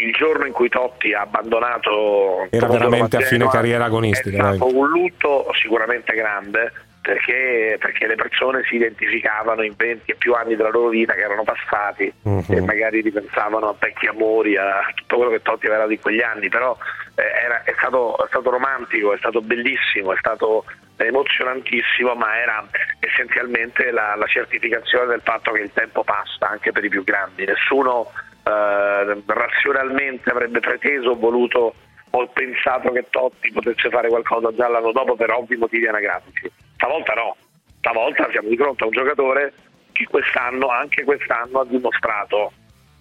il 0.00 0.12
giorno 0.12 0.44
in 0.44 0.52
cui 0.52 0.68
Totti 0.68 1.14
ha 1.14 1.22
abbandonato 1.22 2.46
Era 2.50 2.66
veramente 2.66 3.16
a 3.16 3.20
fine 3.20 3.48
carriera 3.48 3.86
agonistica, 3.86 4.50
è 4.50 4.54
stato 4.54 4.70
dai. 4.70 4.74
un 4.74 4.88
lutto 4.88 5.50
sicuramente 5.54 6.12
grande 6.14 6.72
perché, 7.08 7.76
perché 7.80 8.06
le 8.06 8.16
persone 8.16 8.62
si 8.64 8.76
identificavano 8.76 9.62
in 9.62 9.72
20 9.74 10.10
e 10.10 10.14
più 10.16 10.34
anni 10.34 10.56
della 10.56 10.68
loro 10.68 10.88
vita 10.90 11.14
che 11.14 11.20
erano 11.22 11.42
passati 11.42 12.12
Mhm. 12.22 12.42
e 12.50 12.60
magari 12.60 13.00
ripensavano 13.00 13.68
a 13.70 13.74
vecchi 13.78 14.06
amori, 14.06 14.58
a 14.58 14.92
tutto 14.94 15.16
quello 15.16 15.30
che 15.30 15.40
Totti 15.40 15.66
aveva 15.66 15.90
in 15.90 16.00
quegli 16.00 16.20
anni, 16.20 16.48
però 16.50 16.76
eh, 17.14 17.22
era- 17.44 17.62
è, 17.64 17.72
stato, 17.78 18.22
è 18.22 18.26
stato 18.28 18.50
romantico, 18.50 19.14
è 19.14 19.16
stato 19.16 19.40
bellissimo, 19.40 20.12
è 20.12 20.16
stato 20.18 20.64
emozionantissimo, 20.96 22.14
ma 22.14 22.38
era 22.38 22.66
essenzialmente 23.00 23.90
la, 23.90 24.14
la 24.14 24.26
certificazione 24.26 25.06
del 25.06 25.22
fatto 25.24 25.52
che 25.52 25.62
il 25.62 25.72
tempo 25.72 26.04
passa 26.04 26.48
anche 26.50 26.72
per 26.72 26.84
i 26.84 26.88
più 26.90 27.04
grandi. 27.04 27.46
Nessuno 27.46 28.12
eh, 28.44 29.22
razionalmente 29.26 30.30
avrebbe 30.30 30.60
preteso 30.60 31.10
o 31.10 31.16
voluto 31.16 31.74
o 32.10 32.26
pensato 32.28 32.90
che 32.92 33.04
Totti 33.10 33.50
potesse 33.52 33.88
fare 33.90 34.08
qualcosa 34.08 34.54
già 34.54 34.68
l'anno 34.68 34.92
dopo 34.92 35.14
per 35.16 35.30
ovvi 35.30 35.56
motivi 35.56 35.86
anagrafici. 35.86 36.50
Stavolta 36.78 37.12
no, 37.14 37.36
stavolta 37.80 38.28
siamo 38.30 38.48
di 38.48 38.56
fronte 38.56 38.84
a 38.84 38.86
un 38.86 38.92
giocatore 38.92 39.52
che 39.92 40.04
quest'anno, 40.04 40.68
anche 40.68 41.02
quest'anno, 41.02 41.58
ha 41.60 41.64
dimostrato 41.66 42.52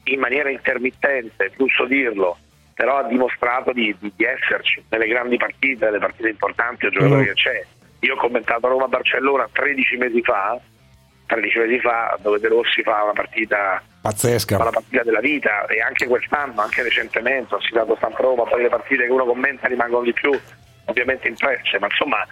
in 0.06 0.20
maniera 0.20 0.50
intermittente, 0.50 1.46
è 1.46 1.52
giusto 1.56 1.86
dirlo, 1.86 2.38
però 2.74 2.98
ha 2.98 3.04
dimostrato 3.04 3.72
di, 3.74 3.96
di- 4.00 4.12
di 4.16 4.24
esserci 4.26 4.84
nelle 4.90 5.08
grandi 5.08 5.38
partite, 5.38 5.86
nelle 5.86 6.00
partite 6.00 6.30
importanti, 6.30 6.86
è 6.86 6.88
un 6.88 6.94
giocatore 6.94 7.22
Mm. 7.22 7.26
che 7.26 7.34
c'è. 7.34 7.66
Io 8.00 8.13
ho 8.16 8.18
commentato 8.18 8.68
Roma-Barcellona 8.68 9.48
13 9.52 9.98
mesi 9.98 10.22
fa, 10.24 10.60
13 11.28 11.60
mesi 11.60 11.80
fa, 11.80 12.18
dove 12.22 12.40
De 12.40 12.48
Rossi 12.48 12.82
fa 12.82 13.04
una 13.04 13.13
partita 13.13 13.82
Pazzesca. 14.02 14.58
fa 14.58 14.63
la 14.63 14.70
partita 14.72 15.04
della 15.04 15.20
vita 15.20 15.66
e 15.68 15.82
anche 15.82 16.08
quest'anno, 16.08 16.62
anche 16.62 16.82
recentemente, 16.82 17.54
ho 17.54 17.60
citato 17.60 17.96
Stampa 17.98 18.22
Roma, 18.22 18.44
poi 18.44 18.62
le 18.63 18.70
partite 18.70 19.06
che 19.06 19.12
uno 19.12 19.26
commenta 19.26 19.68
rimangono 19.68 20.04
di 20.04 20.13
più 20.13 20.32
ovviamente 20.86 21.28
impresse, 21.28 21.78
ma 21.80 21.88
insomma 21.88 22.26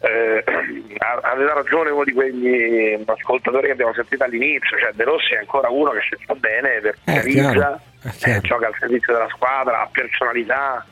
eh, 0.00 0.44
aveva 1.22 1.54
ragione 1.54 1.90
uno 1.90 2.04
di 2.04 2.12
quegli 2.12 2.98
ascoltatori 3.04 3.66
che 3.66 3.72
abbiamo 3.72 3.94
sentito 3.94 4.24
all'inizio, 4.24 4.78
cioè 4.78 4.92
De 4.94 5.04
Rossi 5.04 5.34
è 5.34 5.38
ancora 5.38 5.68
uno 5.68 5.90
che 5.90 6.00
se 6.08 6.18
sta 6.22 6.34
bene, 6.34 6.80
chiaro, 6.80 7.00
è 7.04 7.22
chiaro. 7.22 7.80
eh, 8.24 8.40
gioca 8.42 8.66
al 8.66 8.76
servizio 8.78 9.12
della 9.12 9.28
squadra, 9.28 9.80
ha 9.80 9.88
personalità, 9.90 10.86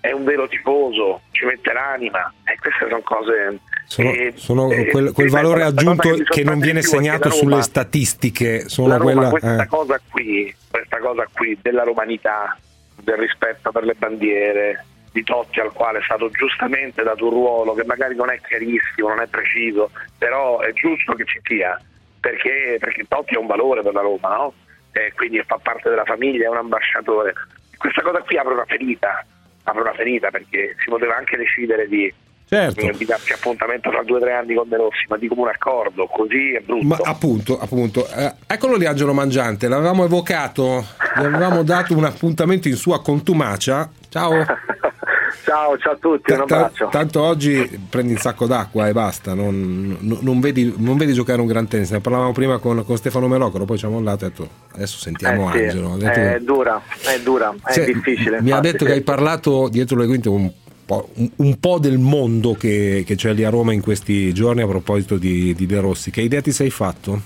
è 0.00 0.12
un 0.12 0.24
vero 0.24 0.46
tifoso, 0.46 1.22
ci 1.32 1.44
mette 1.44 1.72
l'anima 1.72 2.32
e 2.44 2.56
queste 2.58 2.86
sono 2.88 3.00
cose... 3.02 3.58
Sono, 3.88 4.10
eh, 4.10 4.32
sono 4.34 4.70
eh, 4.72 4.86
quel, 4.86 5.12
quel 5.12 5.30
valore 5.30 5.62
aggiunto 5.62 6.08
mi 6.08 6.24
che 6.24 6.42
non 6.42 6.58
viene 6.58 6.80
che 6.80 6.86
segnato 6.86 7.28
la 7.28 7.34
sulle 7.34 7.50
Roma- 7.50 7.62
statistiche. 7.62 8.68
Sono 8.68 8.88
la 8.88 8.96
Roma, 8.96 9.12
quella, 9.12 9.30
questa 9.30 9.62
eh. 9.62 9.66
cosa 9.66 10.00
qui, 10.10 10.54
questa 10.68 10.98
cosa 10.98 11.28
qui 11.32 11.56
della 11.62 11.84
romanità, 11.84 12.58
del 13.00 13.16
rispetto 13.16 13.70
per 13.70 13.84
le 13.84 13.94
bandiere, 13.94 14.84
di 15.16 15.24
Totti 15.24 15.60
al 15.60 15.72
quale 15.72 16.00
è 16.00 16.02
stato 16.02 16.28
giustamente 16.28 17.02
dato 17.02 17.24
un 17.24 17.30
ruolo 17.30 17.72
che 17.72 17.84
magari 17.86 18.14
non 18.14 18.28
è 18.28 18.38
chiarissimo, 18.38 19.08
non 19.08 19.20
è 19.20 19.26
preciso, 19.26 19.90
però 20.18 20.60
è 20.60 20.72
giusto 20.74 21.14
che 21.14 21.24
ci 21.24 21.40
sia, 21.42 21.80
perché, 22.20 22.76
perché 22.78 23.06
Totti 23.08 23.34
è 23.34 23.38
un 23.38 23.46
valore 23.46 23.80
per 23.80 23.94
la 23.94 24.02
Roma, 24.02 24.28
no? 24.36 24.52
E 24.92 25.12
quindi 25.14 25.42
fa 25.46 25.58
parte 25.62 25.88
della 25.88 26.04
famiglia, 26.04 26.44
è 26.46 26.50
un 26.50 26.58
ambasciatore. 26.58 27.32
Questa 27.78 28.02
cosa 28.02 28.20
qui 28.20 28.36
apre 28.36 28.52
una 28.52 28.66
ferita, 28.66 29.24
apre 29.64 29.80
una 29.80 29.94
ferita 29.94 30.30
perché 30.30 30.76
si 30.82 30.90
poteva 30.90 31.16
anche 31.16 31.38
decidere 31.38 31.88
di, 31.88 32.12
Certo. 32.48 32.90
di 32.96 33.04
darci 33.04 33.32
appuntamento 33.32 33.90
fra 33.90 34.02
due 34.02 34.18
o 34.18 34.20
tre 34.20 34.34
anni 34.34 34.54
con 34.54 34.68
De 34.68 34.76
Rossi, 34.76 35.04
ma 35.08 35.16
di 35.16 35.28
comune 35.28 35.50
accordo, 35.50 36.06
così 36.06 36.52
è 36.52 36.60
brutto. 36.60 36.86
Ma 36.86 36.98
appunto, 37.02 37.58
appunto. 37.58 38.06
Eh, 38.06 38.34
eccolo 38.46 38.76
lì 38.76 38.84
Angelo 38.84 39.14
Mangiante, 39.14 39.66
l'avevamo 39.66 40.04
evocato, 40.04 40.84
gli 41.18 41.24
avevamo 41.24 41.62
dato 41.62 41.96
un 41.96 42.04
appuntamento 42.04 42.68
in 42.68 42.76
sua 42.76 43.00
contumacia. 43.00 43.90
Ciao. 44.10 44.44
Ciao, 45.44 45.76
ciao 45.78 45.92
a 45.92 45.96
tutti, 45.96 46.32
un 46.32 46.40
abbraccio. 46.40 46.88
tanto 46.88 47.22
oggi 47.22 47.68
prendi 47.88 48.12
un 48.12 48.18
sacco 48.18 48.46
d'acqua 48.46 48.88
e 48.88 48.92
basta, 48.92 49.34
non, 49.34 49.96
non- 50.00 50.40
vedi, 50.40 50.72
non 50.76 50.96
vedi 50.96 51.12
giocare 51.12 51.40
un 51.40 51.46
gran 51.46 51.66
tennis. 51.68 51.90
Ne 51.90 52.00
parlavamo 52.00 52.32
prima 52.32 52.58
con, 52.58 52.84
con 52.84 52.96
Stefano 52.96 53.28
Melocaro, 53.28 53.64
poi 53.64 53.78
ci 53.78 53.84
ha 53.86 53.88
mollato 53.88 54.24
e 54.24 54.26
ha 54.26 54.30
detto 54.30 54.48
adesso 54.72 54.98
sentiamo 54.98 55.48
Eh 55.48 55.58
sì, 55.58 55.64
Angelo. 55.64 55.96
Detto- 55.96 56.18
è 56.20 56.40
dura, 56.40 56.80
è 57.04 57.20
dura, 57.20 57.54
è 57.64 57.72
Cioè, 57.72 57.84
difficile. 57.86 58.40
Mi 58.42 58.52
ha 58.52 58.60
detto 58.60 58.78
sì. 58.80 58.84
che 58.86 58.92
hai 58.92 59.02
parlato 59.02 59.68
dietro 59.68 59.96
le 59.96 60.06
quinte 60.06 60.28
un 60.28 60.50
po', 60.84 61.08
un- 61.14 61.30
un 61.36 61.58
po' 61.60 61.78
del 61.78 61.98
mondo 61.98 62.54
che, 62.54 63.02
che 63.06 63.14
c'è 63.16 63.32
lì 63.32 63.44
a 63.44 63.50
Roma 63.50 63.72
in 63.72 63.80
questi 63.80 64.32
giorni 64.32 64.62
a 64.62 64.66
proposito 64.66 65.16
di, 65.16 65.54
di 65.54 65.66
De 65.66 65.80
Rossi. 65.80 66.10
Che 66.10 66.20
idea 66.20 66.40
ti 66.40 66.52
sei 66.52 66.70
fatto? 66.70 67.22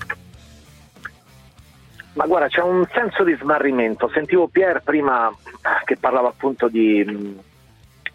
Ma 2.13 2.25
guarda, 2.25 2.47
c'è 2.49 2.61
un 2.61 2.85
senso 2.93 3.23
di 3.23 3.35
smarrimento. 3.39 4.09
Sentivo 4.13 4.47
Pier 4.47 4.81
prima 4.83 5.33
che 5.85 5.95
parlava 5.97 6.27
appunto 6.27 6.67
di, 6.67 7.05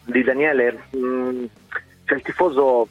di 0.07 0.23
Daniele. 0.23 0.85
mm, 0.97 1.45
Cioè 2.05 2.17
il 2.17 2.23
tifoso 2.23 2.89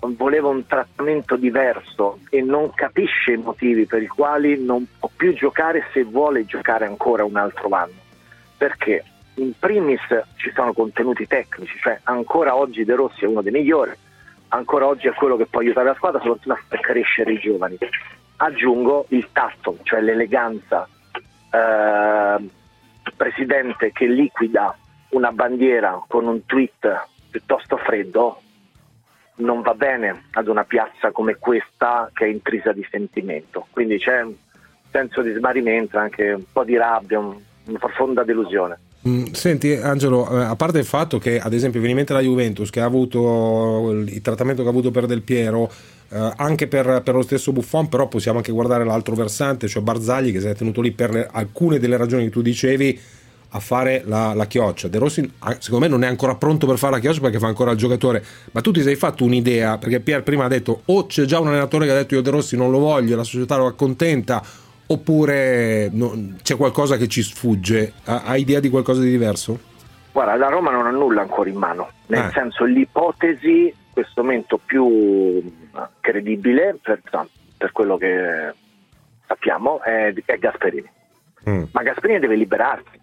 voleva 0.00 0.48
un 0.48 0.66
trattamento 0.66 1.36
diverso 1.36 2.18
e 2.30 2.40
non 2.42 2.72
capisce 2.74 3.32
i 3.32 3.36
motivi 3.36 3.86
per 3.86 4.02
i 4.02 4.08
quali 4.08 4.62
non 4.62 4.84
può 4.98 5.10
più 5.14 5.32
giocare 5.34 5.86
se 5.92 6.02
vuole 6.02 6.44
giocare 6.44 6.86
ancora 6.86 7.24
un 7.24 7.36
altro 7.36 7.68
anno. 7.70 8.00
Perché 8.56 9.04
in 9.34 9.52
primis 9.58 10.00
ci 10.36 10.50
sono 10.54 10.72
contenuti 10.72 11.26
tecnici, 11.26 11.78
cioè 11.78 11.98
ancora 12.04 12.56
oggi 12.56 12.84
De 12.84 12.94
Rossi 12.94 13.24
è 13.24 13.28
uno 13.28 13.42
dei 13.42 13.52
migliori, 13.52 13.92
ancora 14.48 14.86
oggi 14.86 15.08
è 15.08 15.12
quello 15.12 15.36
che 15.36 15.46
può 15.46 15.60
aiutare 15.60 15.86
la 15.86 15.94
squadra, 15.94 16.20
soprattutto 16.20 16.58
far 16.68 16.80
crescere 16.80 17.32
i 17.32 17.38
giovani. 17.38 17.78
Aggiungo 18.36 19.06
il 19.08 19.28
tatto, 19.32 19.78
cioè 19.84 20.00
l'eleganza, 20.00 20.88
eh, 21.50 22.48
presidente 23.16 23.92
che 23.92 24.06
liquida 24.06 24.76
una 25.12 25.30
bandiera 25.32 26.02
con 26.06 26.26
un 26.26 26.44
tweet 26.46 27.06
piuttosto 27.30 27.76
freddo 27.78 28.40
non 29.36 29.62
va 29.62 29.74
bene 29.74 30.24
ad 30.32 30.48
una 30.48 30.64
piazza 30.64 31.10
come 31.10 31.36
questa 31.38 32.10
che 32.12 32.26
è 32.26 32.28
intrisa 32.28 32.72
di 32.72 32.86
sentimento. 32.90 33.66
Quindi 33.70 33.98
c'è 33.98 34.22
un 34.22 34.34
senso 34.90 35.22
di 35.22 35.32
smarrimento, 35.32 35.98
anche 35.98 36.32
un 36.32 36.44
po' 36.52 36.64
di 36.64 36.76
rabbia, 36.76 37.18
un- 37.18 37.36
una 37.64 37.78
profonda 37.78 38.22
delusione. 38.24 38.78
Mm, 39.08 39.24
Senti 39.32 39.72
Angelo, 39.74 40.28
eh, 40.30 40.44
a 40.44 40.54
parte 40.54 40.78
il 40.78 40.84
fatto 40.84 41.18
che 41.18 41.40
ad 41.40 41.52
esempio 41.52 41.80
viene 41.80 41.90
in 41.90 41.96
mente 41.96 42.12
la 42.12 42.20
Juventus 42.20 42.70
che 42.70 42.80
ha 42.80 42.84
avuto 42.84 43.90
il 43.90 44.20
trattamento 44.20 44.62
che 44.62 44.68
ha 44.68 44.70
avuto 44.70 44.90
per 44.92 45.06
Del 45.06 45.22
Piero, 45.22 45.68
eh, 46.10 46.32
anche 46.36 46.68
per, 46.68 47.00
per 47.02 47.14
lo 47.14 47.22
stesso 47.22 47.52
Buffon, 47.52 47.88
però 47.88 48.06
possiamo 48.06 48.38
anche 48.38 48.52
guardare 48.52 48.84
l'altro 48.84 49.14
versante, 49.16 49.66
cioè 49.66 49.82
Barzagli 49.82 50.30
che 50.30 50.40
si 50.40 50.46
è 50.46 50.54
tenuto 50.54 50.80
lì 50.80 50.92
per 50.92 51.10
le- 51.10 51.28
alcune 51.32 51.78
delle 51.80 51.96
ragioni 51.96 52.24
che 52.24 52.30
tu 52.30 52.42
dicevi 52.42 53.00
a 53.54 53.60
fare 53.60 54.02
la, 54.06 54.32
la 54.34 54.46
chioccia. 54.46 54.88
De 54.88 54.98
Rossi 54.98 55.30
ah, 55.40 55.56
secondo 55.58 55.84
me 55.84 55.90
non 55.90 56.02
è 56.04 56.06
ancora 56.06 56.34
pronto 56.36 56.66
per 56.66 56.78
fare 56.78 56.94
la 56.94 56.98
chioccia 57.00 57.20
perché 57.20 57.38
fa 57.38 57.48
ancora 57.48 57.70
il 57.70 57.76
giocatore, 57.76 58.24
ma 58.52 58.60
tu 58.62 58.70
ti 58.70 58.80
sei 58.82 58.96
fatto 58.96 59.24
un'idea, 59.24 59.76
perché 59.78 60.00
Pier 60.00 60.22
prima 60.22 60.44
ha 60.44 60.48
detto 60.48 60.82
o 60.86 61.06
c'è 61.06 61.24
già 61.24 61.38
un 61.38 61.48
allenatore 61.48 61.84
che 61.86 61.92
ha 61.92 61.96
detto 61.96 62.14
io 62.14 62.22
De 62.22 62.30
Rossi 62.30 62.56
non 62.56 62.70
lo 62.70 62.78
voglio, 62.78 63.14
la 63.14 63.24
società 63.24 63.56
lo 63.56 63.66
accontenta, 63.66 64.42
oppure 64.86 65.88
no- 65.92 66.34
c'è 66.42 66.56
qualcosa 66.56 66.96
che 66.96 67.08
ci 67.08 67.22
sfugge? 67.22 67.92
Ha- 68.04 68.22
Hai 68.24 68.40
idea 68.40 68.60
di 68.60 68.68
qualcosa 68.70 69.00
di 69.02 69.10
diverso? 69.10 69.58
Guarda, 70.12 70.36
la 70.36 70.48
Roma 70.48 70.70
non 70.70 70.86
ha 70.86 70.90
nulla 70.90 71.22
ancora 71.22 71.48
in 71.48 71.56
mano, 71.56 71.90
nel 72.06 72.26
Eh. 72.26 72.30
senso 72.32 72.64
l'ipotesi, 72.64 73.66
in 73.66 73.72
questo 73.92 74.22
momento 74.22 74.58
più 74.64 75.42
credibile, 76.00 76.78
per, 76.82 77.00
per 77.56 77.72
quello 77.72 77.96
che 77.96 78.52
sappiamo, 79.26 79.82
è, 79.82 80.12
è 80.24 80.38
Gasperini. 80.38 80.88
Mm. 81.48 81.62
Ma 81.72 81.82
Gasperini 81.82 82.18
deve 82.20 82.36
liberarsi, 82.36 83.00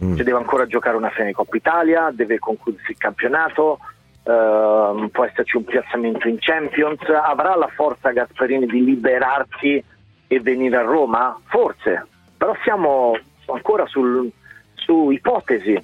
Cioè, 0.00 0.24
deve 0.24 0.38
ancora 0.38 0.66
giocare 0.66 0.96
una 0.96 1.10
finale 1.10 1.28
di 1.28 1.34
Coppa 1.34 1.56
Italia, 1.56 2.10
deve 2.12 2.38
concludersi 2.38 2.92
il 2.92 2.96
campionato, 2.96 3.78
ehm, 4.24 5.08
può 5.08 5.24
esserci 5.24 5.56
un 5.56 5.64
piazzamento 5.64 6.26
in 6.26 6.36
Champions, 6.38 7.00
avrà 7.08 7.54
la 7.56 7.68
forza 7.74 8.10
Gasperini 8.10 8.66
di 8.66 8.82
liberarsi 8.84 9.82
e 10.26 10.40
venire 10.40 10.76
a 10.76 10.82
Roma? 10.82 11.38
Forse, 11.44 12.06
però 12.36 12.54
siamo 12.62 13.16
ancora 13.52 13.86
sul- 13.86 14.30
su 14.74 15.10
ipotesi. 15.10 15.78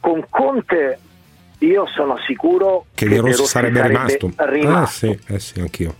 Con 0.00 0.26
Conte 0.28 0.98
io 1.58 1.86
sono 1.86 2.18
sicuro 2.18 2.86
Che 2.94 3.08
De 3.08 3.16
Rossi 3.20 3.30
Rossi 3.38 3.46
sarebbe, 3.46 3.86
rimasto. 3.86 4.30
rimasto. 4.36 4.76
Ah, 4.78 4.86
sì, 4.86 5.18
eh 5.28 5.38
sì, 5.38 5.60
anch'io. 5.60 5.94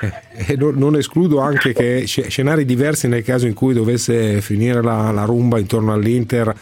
E 0.00 0.56
non, 0.56 0.94
escludo 0.96 1.40
anche 1.40 1.72
che 1.72 2.06
sc- 2.06 2.28
scenari 2.28 2.64
diversi 2.64 3.08
nel 3.08 3.24
caso 3.24 3.46
in 3.46 3.54
cui 3.54 3.74
dovesse 3.74 4.40
finire 4.40 4.82
la, 4.82 5.10
la 5.10 5.24
rumba 5.24 5.58
intorno 5.58 5.92
all'Inter. 5.92 6.54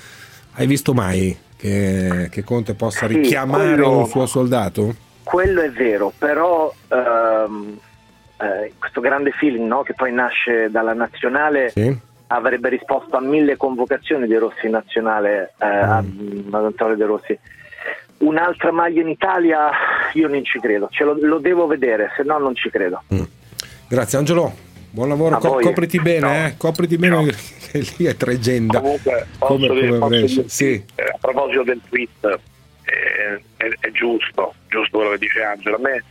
Hai 0.55 0.67
visto 0.67 0.95
mai 0.95 1.37
che, 1.57 2.29
che 2.31 2.43
Conte 2.45 2.75
possa 2.75 3.07
Sì, 3.07 3.15
richiamare 3.15 3.75
quello- 3.75 3.99
un 3.99 4.07
suo 4.07 4.27
soldato? 4.27 4.95
Quello 5.23 5.61
è 5.61 5.71
vero, 5.71 6.13
però 6.17 6.73
ehm, 6.89 7.79
eh, 8.41 8.73
questo 8.79 9.01
grande 9.01 9.33
feeling 9.33 9.67
no, 9.67 9.83
che 9.83 9.93
poi 9.95 10.13
nasce 10.13 10.69
dalla 10.71 10.93
nazionale 10.95 11.71
Sì. 11.71 11.95
avrebbe 12.29 12.69
risposto 12.69 13.17
a 13.17 13.21
mille 13.21 13.57
convocazioni 13.57 14.27
di 14.27 14.37
Rossi 14.37 14.67
in 14.67 14.73
nazionale, 14.73 15.53
eh, 15.59 15.67
a 15.67 16.01
Mm. 16.03 16.55
ad 16.55 16.65
Antonio 16.65 16.97
De 16.97 17.05
Rossi. 17.05 17.39
Un'altra 18.19 18.73
maglia 18.73 19.03
in 19.03 19.09
Italia, 19.09 19.71
io 20.15 20.29
non 20.29 20.43
ci 20.45 20.59
credo, 20.59 20.89
Ce 20.91 21.05
lo, 21.05 21.17
lo 21.21 21.39
devo 21.39 21.67
vedere, 21.67 22.11
se 22.17 22.23
no 22.23 22.39
non 22.39 22.55
ci 22.55 22.71
credo. 22.71 23.03
Grazie 23.89 24.19
Angelo, 24.19 24.53
buon 24.91 25.09
lavoro, 25.11 25.39
Co- 25.39 25.59
copriti 25.61 26.01
bene, 26.01 26.47
eh, 26.47 26.55
copriti 26.57 26.97
bene 26.97 27.25
che 27.27 27.85
lì 27.99 28.05
è 28.07 28.17
tregenda. 28.17 28.81
Comunque, 28.81 29.27
Come, 29.39 29.69
dire- 29.69 29.99
come 29.99 30.23
dire- 30.23 30.49
Sì, 30.49 30.83
eh, 30.95 31.03
a 31.03 31.19
proposito 31.21 31.63
del 31.63 31.81
tweet, 31.89 32.41
eh, 32.85 33.43
è, 33.59 33.69
è 33.81 33.91
giusto, 33.93 34.55
giusto 34.69 34.97
quello 34.97 35.13
che 35.13 35.19
dice 35.19 35.43
Angelo. 35.43 35.77
A 35.77 35.81
me 35.81 36.03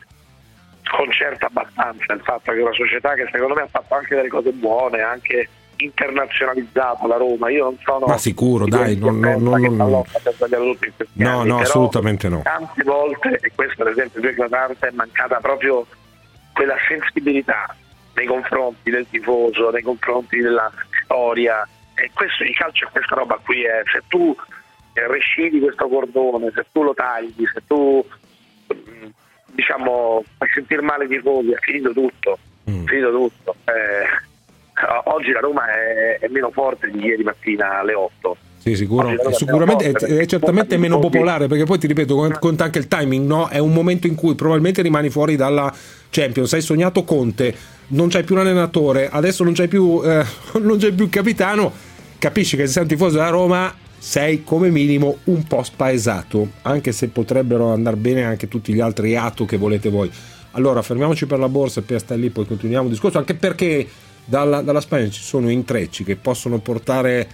sconcerta 0.83 1.47
abbastanza 1.47 2.13
il 2.13 2.21
fatto 2.23 2.51
che 2.51 2.59
una 2.61 2.71
società 2.73 3.15
che 3.15 3.27
secondo 3.31 3.55
me 3.55 3.61
ha 3.63 3.67
fatto 3.67 3.95
anche 3.95 4.15
delle 4.15 4.27
cose 4.29 4.51
buone, 4.51 5.01
anche 5.01 5.49
internazionalizzato 5.77 7.07
la 7.07 7.17
Roma. 7.17 7.49
Io 7.49 7.63
non 7.63 7.77
sono 7.83 8.05
ma 8.05 8.17
sicuro, 8.17 8.65
dai, 8.67 8.97
non, 8.97 9.19
non- 9.19 9.61
che 9.61 9.67
non- 9.67 9.77
Pallotta 9.77 10.19
no, 11.13 11.39
anni, 11.39 11.49
no, 11.49 11.59
assolutamente 11.59 12.29
no. 12.29 12.41
Tante 12.43 12.83
volte, 12.83 13.39
e 13.41 13.51
questo 13.55 13.81
ad 13.83 13.89
esempio 13.89 14.21
più 14.21 14.29
eclatante, 14.29 14.87
è 14.87 14.91
mancata 14.91 15.37
proprio 15.39 15.85
quella 16.53 16.75
sensibilità 16.87 17.75
nei 18.15 18.25
confronti 18.25 18.89
del 18.89 19.05
tifoso, 19.09 19.69
nei 19.71 19.81
confronti 19.81 20.39
della 20.39 20.71
storia. 21.03 21.67
E 21.95 22.11
questo 22.13 22.43
il 22.43 22.55
calcio 22.55 22.87
è 22.87 22.91
questa 22.91 23.15
roba 23.15 23.39
qui, 23.43 23.63
è, 23.63 23.81
se 23.91 24.01
tu 24.07 24.35
eh, 24.93 25.07
rescindi 25.07 25.59
questo 25.59 25.87
cordone, 25.87 26.51
se 26.53 26.65
tu 26.71 26.83
lo 26.83 26.93
tagli, 26.93 27.45
se 27.53 27.61
tu 27.67 28.05
mm, 28.73 29.05
diciamo 29.53 30.23
fai 30.37 30.49
sentire 30.53 30.81
male 30.81 31.05
i 31.05 31.07
tifosi, 31.07 31.51
è 31.51 31.57
finito 31.59 31.91
tutto, 31.91 32.37
Mm. 32.69 32.85
finito 32.85 33.11
tutto. 33.11 33.55
Eh, 33.65 34.33
oggi 35.05 35.31
la 35.31 35.39
Roma 35.39 35.65
è, 35.67 36.19
è 36.19 36.27
meno 36.29 36.51
forte 36.51 36.89
di 36.89 36.99
ieri 36.99 37.23
mattina 37.23 37.79
alle 37.79 37.93
8. 37.93 38.37
Sì, 38.57 38.75
sicuro. 38.75 39.09
E 39.09 39.33
sicuramente 39.33 39.91
è 39.91 39.91
è, 39.91 40.17
è 40.17 40.25
certamente 40.25 40.77
meno 40.77 40.97
popolare 40.97 41.47
perché 41.47 41.65
poi 41.65 41.77
ti 41.77 41.85
ripeto, 41.85 42.15
con- 42.15 42.37
conta 42.39 42.63
anche 42.63 42.79
il 42.79 42.87
timing, 42.87 43.27
no? 43.27 43.47
È 43.47 43.59
un 43.59 43.71
momento 43.71 44.07
in 44.07 44.15
cui 44.15 44.33
probabilmente 44.33 44.81
rimani 44.81 45.09
fuori 45.09 45.35
dalla 45.35 45.71
Champions. 46.09 46.51
Hai 46.53 46.61
sognato 46.61 47.03
Conte, 47.03 47.53
non 47.89 48.09
c'hai 48.09 48.23
più 48.23 48.33
un 48.33 48.41
allenatore, 48.41 49.07
adesso 49.11 49.43
non 49.43 49.53
c'hai 49.53 49.67
più, 49.67 50.01
eh, 50.03 50.25
non 50.59 50.79
c'hai 50.79 50.93
più 50.93 51.05
il 51.05 51.11
capitano. 51.11 51.71
Capisci 52.17 52.57
che 52.57 52.65
se 52.65 52.73
sei 52.73 52.81
un 52.83 52.87
tifoso 52.87 53.17
della 53.17 53.29
Roma 53.29 53.73
sei 53.97 54.43
come 54.43 54.69
minimo 54.69 55.17
un 55.25 55.43
po' 55.43 55.61
spaesato, 55.61 56.47
anche 56.63 56.91
se 56.91 57.09
potrebbero 57.09 57.71
andare 57.71 57.95
bene 57.97 58.23
anche 58.23 58.47
tutti 58.47 58.73
gli 58.73 58.79
altri 58.79 59.15
atto 59.15 59.45
che 59.45 59.57
volete 59.57 59.89
voi. 59.89 60.11
Allora, 60.51 60.81
fermiamoci 60.81 61.25
per 61.25 61.37
la 61.37 61.49
borsa 61.49 61.81
e 61.81 61.83
per 61.83 61.99
stare 61.99 62.19
lì, 62.19 62.29
poi 62.29 62.45
continuiamo 62.45 62.85
il 62.85 62.91
discorso, 62.91 63.17
anche 63.17 63.35
perché 63.35 63.87
dalla, 64.25 64.61
dalla 64.61 64.81
Spagna 64.81 65.09
ci 65.09 65.21
sono 65.21 65.49
intrecci 65.49 66.03
che 66.03 66.15
possono 66.15 66.59
portare 66.59 67.27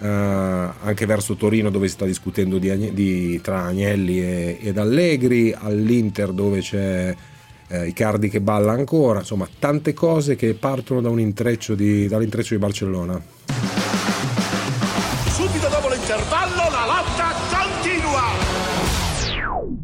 eh, 0.00 0.06
anche 0.06 1.06
verso 1.06 1.34
Torino 1.34 1.70
dove 1.70 1.86
si 1.88 1.94
sta 1.94 2.04
discutendo 2.04 2.58
di 2.58 2.92
di- 2.92 3.40
tra 3.42 3.64
Agnelli 3.64 4.20
e- 4.20 4.58
ed 4.60 4.78
Allegri, 4.78 5.54
all'Inter 5.56 6.32
dove 6.32 6.60
c'è 6.60 7.14
eh, 7.68 7.86
Icardi 7.86 8.28
che 8.28 8.40
balla 8.40 8.72
ancora, 8.72 9.20
insomma 9.20 9.48
tante 9.58 9.92
cose 9.92 10.36
che 10.36 10.54
partono 10.54 11.00
da 11.00 11.10
un 11.10 11.20
intreccio 11.20 11.74
di, 11.74 12.08
dall'intreccio 12.08 12.54
di 12.54 12.60
Barcellona. 12.60 13.20
Subito 15.28 15.68
dopo 15.68 15.88
l'intervallo 15.88 16.70
la 16.70 16.86
lotta 16.86 17.34
continua. 17.50 18.22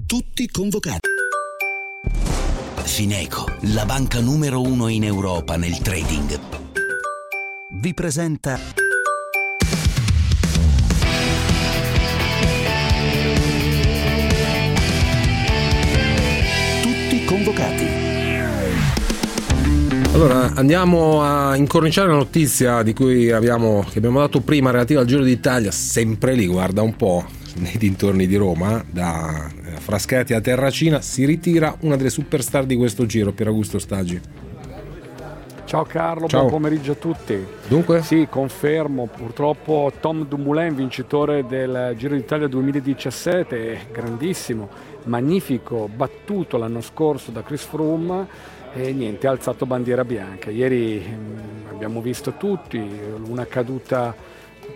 Tutti 0.07 0.48
convocati. 0.48 1.13
Fineco, 2.84 3.50
la 3.72 3.84
banca 3.84 4.20
numero 4.20 4.60
uno 4.60 4.88
in 4.88 5.04
Europa 5.04 5.56
nel 5.56 5.78
trading. 5.78 6.38
Vi 7.72 7.94
presenta 7.94 8.58
Tutti 16.82 17.24
convocati. 17.24 17.86
Allora 20.12 20.52
andiamo 20.54 21.22
a 21.22 21.56
incorniciare 21.56 22.08
la 22.08 22.14
notizia 22.14 22.82
di 22.82 22.92
cui 22.92 23.32
abbiamo, 23.32 23.84
abbiamo 23.96 24.20
dato 24.20 24.40
prima 24.40 24.70
relativa 24.70 25.00
al 25.00 25.06
Giro 25.06 25.24
d'Italia, 25.24 25.72
sempre 25.72 26.34
lì, 26.34 26.46
guarda 26.46 26.82
un 26.82 26.94
po', 26.94 27.24
nei 27.54 27.76
dintorni 27.76 28.28
di 28.28 28.36
Roma, 28.36 28.84
da 28.88 29.50
Frascati 29.78 30.34
a 30.34 30.40
Terracina, 30.40 31.00
si 31.00 31.24
ritira 31.24 31.76
una 31.80 31.96
delle 31.96 32.10
superstar 32.10 32.64
di 32.64 32.76
questo 32.76 33.06
giro, 33.06 33.32
Pier 33.32 33.48
Augusto 33.48 33.78
Stagi. 33.78 34.20
Ciao 35.64 35.84
Carlo, 35.84 36.28
Ciao. 36.28 36.40
buon 36.40 36.52
pomeriggio 36.52 36.92
a 36.92 36.94
tutti. 36.94 37.44
Dunque? 37.66 38.02
Sì, 38.02 38.26
confermo, 38.30 39.06
purtroppo 39.06 39.92
Tom 39.98 40.26
Dumoulin, 40.26 40.74
vincitore 40.74 41.46
del 41.46 41.94
Giro 41.96 42.14
d'Italia 42.14 42.46
2017, 42.46 43.87
grandissimo, 43.90 44.68
magnifico, 45.04 45.88
battuto 45.92 46.58
l'anno 46.58 46.80
scorso 46.80 47.30
da 47.30 47.42
Chris 47.42 47.64
Froome 47.64 48.26
e 48.74 48.92
niente, 48.92 49.26
ha 49.26 49.30
alzato 49.30 49.66
bandiera 49.66 50.04
bianca. 50.04 50.50
Ieri 50.50 51.02
mm, 51.08 51.70
abbiamo 51.72 52.00
visto 52.00 52.34
tutti 52.34 52.80
una 53.26 53.46
caduta 53.46 54.14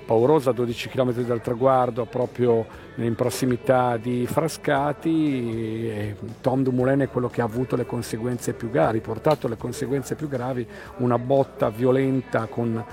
paurosa 0.04 0.50
a 0.50 0.52
12 0.52 0.88
km 0.88 1.12
dal 1.22 1.40
traguardo 1.42 2.04
proprio 2.06 2.66
in 2.96 3.14
prossimità 3.14 3.96
di 3.96 4.26
Frascati 4.26 6.14
Tom 6.40 6.62
Dumoulin 6.62 7.00
è 7.00 7.08
quello 7.08 7.28
che 7.28 7.40
ha 7.40 7.44
avuto 7.44 7.76
le 7.76 7.86
conseguenze 7.86 8.52
più 8.54 8.70
gravi, 8.70 8.88
ha 8.88 8.92
riportato 8.92 9.48
le 9.48 9.56
conseguenze 9.56 10.14
più 10.14 10.28
gravi, 10.28 10.66
una 10.98 11.18
botta 11.18 11.68
violenta 11.70 12.46
con 12.46 12.84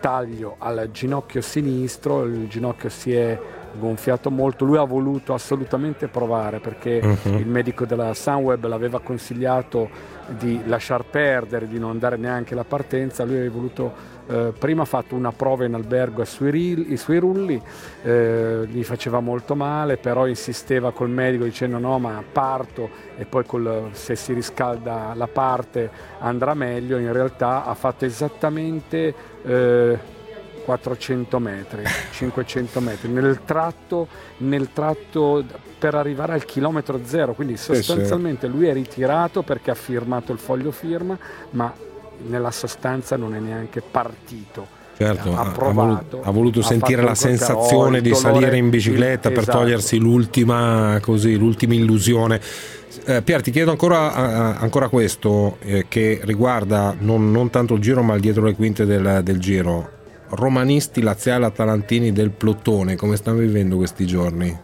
taglio 0.00 0.56
al 0.58 0.90
ginocchio 0.92 1.40
sinistro, 1.40 2.24
il 2.24 2.46
ginocchio 2.48 2.90
si 2.90 3.14
è 3.14 3.38
gonfiato 3.78 4.30
molto, 4.30 4.64
lui 4.64 4.76
ha 4.76 4.84
voluto 4.84 5.32
assolutamente 5.34 6.08
provare 6.08 6.60
perché 6.60 7.00
Mhm. 7.02 7.38
il 7.38 7.46
medico 7.46 7.86
della 7.86 8.12
Sunweb 8.12 8.66
l'aveva 8.66 9.00
consigliato 9.00 9.88
di 10.28 10.60
lasciar 10.66 11.04
perdere, 11.04 11.66
di 11.66 11.78
non 11.78 11.90
andare 11.90 12.16
neanche 12.16 12.52
alla 12.52 12.64
partenza, 12.64 13.24
lui 13.24 13.36
aveva 13.36 13.54
voluto 13.54 13.92
eh, 14.26 14.52
prima 14.58 14.82
ha 14.82 14.86
fatto 14.86 15.14
una 15.14 15.32
prova 15.32 15.64
in 15.64 15.74
albergo 15.74 16.20
ai 16.20 16.26
suoi, 16.26 16.96
suoi 16.96 17.18
rulli, 17.18 17.60
eh, 18.02 18.66
gli 18.68 18.82
faceva 18.84 19.20
molto 19.20 19.54
male, 19.54 19.96
però 19.96 20.26
insisteva 20.26 20.92
col 20.92 21.10
medico 21.10 21.44
dicendo 21.44 21.78
no 21.78 21.98
ma 21.98 22.22
parto 22.30 22.88
e 23.16 23.24
poi 23.24 23.44
col- 23.44 23.90
se 23.92 24.16
si 24.16 24.32
riscalda 24.32 25.12
la 25.14 25.26
parte 25.28 25.90
andrà 26.20 26.54
meglio, 26.54 26.98
in 26.98 27.12
realtà 27.12 27.64
ha 27.64 27.74
fatto 27.74 28.04
esattamente 28.04 29.14
eh, 29.42 29.98
400 30.64 31.38
metri, 31.38 31.82
500 32.10 32.80
metri. 32.80 33.08
Nel 33.10 33.40
tratto, 33.44 34.08
nel 34.38 34.72
tratto 34.72 35.44
per 35.78 35.94
arrivare 35.94 36.32
al 36.32 36.44
chilometro 36.44 37.00
zero, 37.04 37.34
quindi 37.34 37.56
sostanzialmente 37.56 38.46
lui 38.46 38.66
è 38.66 38.72
ritirato 38.72 39.42
perché 39.42 39.70
ha 39.70 39.74
firmato 39.74 40.32
il 40.32 40.38
foglio 40.38 40.70
firma, 40.70 41.16
ma 41.50 41.72
nella 42.26 42.50
sostanza 42.50 43.16
non 43.16 43.34
è 43.34 43.38
neanche 43.38 43.80
partito. 43.82 44.82
Certo, 44.96 45.36
ha, 45.36 45.50
provato, 45.50 45.72
voluto, 45.74 46.20
ha 46.22 46.30
voluto 46.30 46.60
ha 46.60 46.62
sentire 46.62 47.02
la 47.02 47.16
sensazione 47.16 48.00
di 48.00 48.10
dolore- 48.10 48.32
salire 48.32 48.56
in 48.56 48.70
bicicletta 48.70 49.26
il- 49.28 49.34
per 49.34 49.42
esatto. 49.42 49.58
togliersi 49.58 49.98
l'ultima, 49.98 50.98
così, 51.02 51.36
l'ultima 51.36 51.74
illusione. 51.74 52.40
Eh, 53.06 53.20
Pier, 53.22 53.42
ti 53.42 53.50
chiedo 53.50 53.72
ancora, 53.72 54.56
ancora 54.56 54.88
questo 54.88 55.56
eh, 55.62 55.86
che 55.88 56.20
riguarda 56.22 56.94
non, 56.96 57.32
non 57.32 57.50
tanto 57.50 57.74
il 57.74 57.80
giro 57.80 58.02
ma 58.04 58.14
il 58.14 58.20
dietro 58.20 58.44
le 58.44 58.54
quinte 58.54 58.86
del, 58.86 59.20
del 59.24 59.38
giro. 59.40 59.90
Romanisti, 60.28 61.02
laziali, 61.02 61.44
atalantini 61.44 62.12
del 62.12 62.30
plotone, 62.30 62.94
come 62.94 63.16
stanno 63.16 63.38
vivendo 63.38 63.76
questi 63.76 64.06
giorni? 64.06 64.56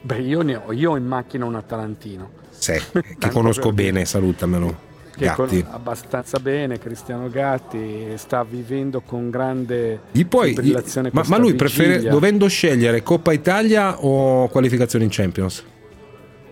Beh, 0.00 0.18
io, 0.20 0.42
ne 0.42 0.56
ho, 0.64 0.72
io 0.72 0.92
ho 0.92 0.96
in 0.96 1.04
macchina 1.06 1.44
un 1.44 1.56
Atalantino. 1.56 2.30
Sì, 2.50 2.72
che 3.18 3.30
conosco 3.30 3.72
per- 3.72 3.74
bene, 3.74 4.04
salutamelo. 4.04 4.86
Gatti. 5.18 5.64
abbastanza 5.70 6.38
bene, 6.38 6.78
Cristiano 6.78 7.28
Gatti 7.28 8.12
sta 8.16 8.44
vivendo 8.44 9.00
con 9.00 9.30
grande 9.30 10.00
Gli 10.12 10.24
puoi- 10.26 10.48
fibrillazione 10.50 11.10
ma, 11.12 11.22
ma 11.26 11.36
lui 11.38 11.54
prefere, 11.54 12.02
dovendo 12.02 12.46
scegliere 12.48 13.02
Coppa 13.02 13.32
Italia 13.32 14.04
o 14.04 14.48
qualificazione 14.48 15.04
in 15.04 15.10
Champions? 15.10 15.64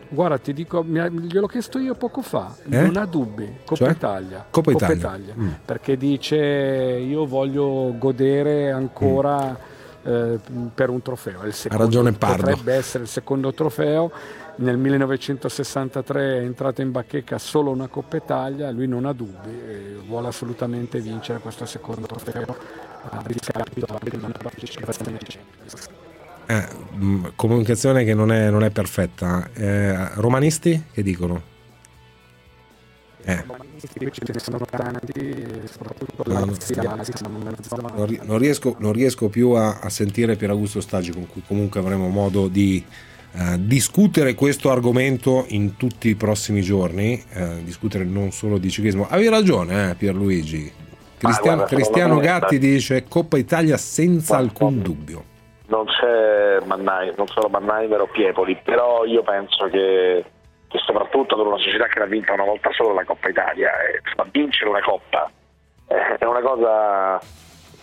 Guarda, 0.08 0.38
ti 0.38 0.52
dico, 0.52 0.78
ha- 0.78 1.08
gliel'ho 1.08 1.46
chiesto 1.48 1.78
io 1.80 1.94
poco 1.94 2.22
fa, 2.22 2.54
Eh? 2.70 2.80
non 2.80 2.96
ha 2.96 3.06
dubbi, 3.06 3.44
Coppa 3.64 3.74
Cioè? 3.74 3.90
Italia. 3.90 4.46
Coppa 4.48 4.70
Italia. 4.70 5.34
Mm. 5.36 5.48
Perché 5.64 5.96
dice 5.96 6.36
io 6.36 7.26
voglio 7.26 7.92
godere 7.98 8.70
ancora 8.70 9.58
eh, 10.04 10.38
per 10.72 10.90
un 10.90 11.02
trofeo. 11.02 11.40
Secondo, 11.50 11.82
ragione 11.82 12.12
Pardo. 12.12 12.42
Potrebbe 12.44 12.74
essere 12.74 13.02
il 13.02 13.08
secondo 13.08 13.52
trofeo. 13.52 14.12
Nel 14.58 14.78
1963 14.78 16.38
è 16.38 16.42
entrata 16.42 16.80
in 16.80 16.90
bacheca 16.90 17.36
solo 17.38 17.70
una 17.70 17.88
Coppa 17.88 18.16
Italia, 18.16 18.70
lui 18.70 18.88
non 18.88 19.04
ha 19.04 19.12
dubbi, 19.12 19.50
vuole 20.06 20.28
assolutamente 20.28 20.98
vincere 21.00 21.40
questo 21.40 21.66
secondo 21.66 22.06
trofeo 22.06 22.56
a 23.10 23.22
discapito 23.26 23.98
della 24.02 24.28
partecipazione 24.28 25.18
ai 25.18 25.26
Champions. 25.26 25.88
Eh, 26.46 26.96
mh, 26.96 27.32
comunicazione 27.36 28.04
che 28.04 28.14
non 28.14 28.32
è, 28.32 28.48
non 28.48 28.64
è 28.64 28.70
perfetta. 28.70 29.50
Eh, 29.52 30.14
romanisti 30.14 30.84
che 30.90 31.02
dicono? 31.02 31.54
Eh. 33.24 33.44
Non, 37.94 38.06
ri- 38.06 38.20
non 38.22 38.38
riesco, 38.38 38.76
non 38.78 38.92
riesco 38.92 39.28
più 39.28 39.50
a, 39.50 39.80
a 39.80 39.88
sentire 39.90 40.36
Pier 40.36 40.50
Augusto 40.50 40.80
Stagi, 40.80 41.10
con 41.10 41.26
cui 41.26 41.42
comunque 41.46 41.80
avremo 41.80 42.08
modo 42.08 42.48
di 42.48 42.84
eh, 43.38 43.56
discutere 43.58 44.34
questo 44.34 44.70
argomento 44.70 45.44
in 45.48 45.76
tutti 45.76 46.08
i 46.08 46.14
prossimi 46.14 46.62
giorni, 46.62 47.22
eh, 47.34 47.62
discutere 47.62 48.04
non 48.04 48.30
solo 48.30 48.56
di 48.56 48.70
ciclismo. 48.70 49.06
Avevi 49.08 49.28
ragione, 49.28 49.90
eh, 49.90 49.94
Pierluigi. 49.94 50.72
Cristiano, 51.18 51.56
guarda, 51.56 51.74
Cristiano 51.74 52.18
Gatti 52.18 52.58
dice 52.58 53.04
Coppa 53.08 53.36
Italia 53.38 53.76
senza 53.76 54.36
alcun 54.36 54.80
dubbio. 54.82 55.24
non 55.68 55.84
c'è 55.86 56.60
Mannheim, 56.64 57.14
non 57.16 57.26
solo 57.26 57.48
Mannheimer 57.48 58.00
o 58.00 58.06
Piepoli, 58.06 58.58
però 58.62 59.04
io 59.04 59.22
penso 59.22 59.66
che, 59.66 60.24
che 60.68 60.78
soprattutto 60.84 61.36
per 61.36 61.46
una 61.46 61.58
società 61.58 61.86
che 61.86 61.98
l'ha 61.98 62.06
vinta 62.06 62.32
una 62.32 62.44
volta 62.44 62.70
solo 62.72 62.94
la 62.94 63.04
Coppa 63.04 63.28
Italia, 63.28 63.70
eh, 63.82 64.00
vincere 64.30 64.70
una 64.70 64.82
Coppa 64.82 65.30
eh, 65.88 66.16
è 66.18 66.24
una 66.24 66.40
cosa 66.40 67.20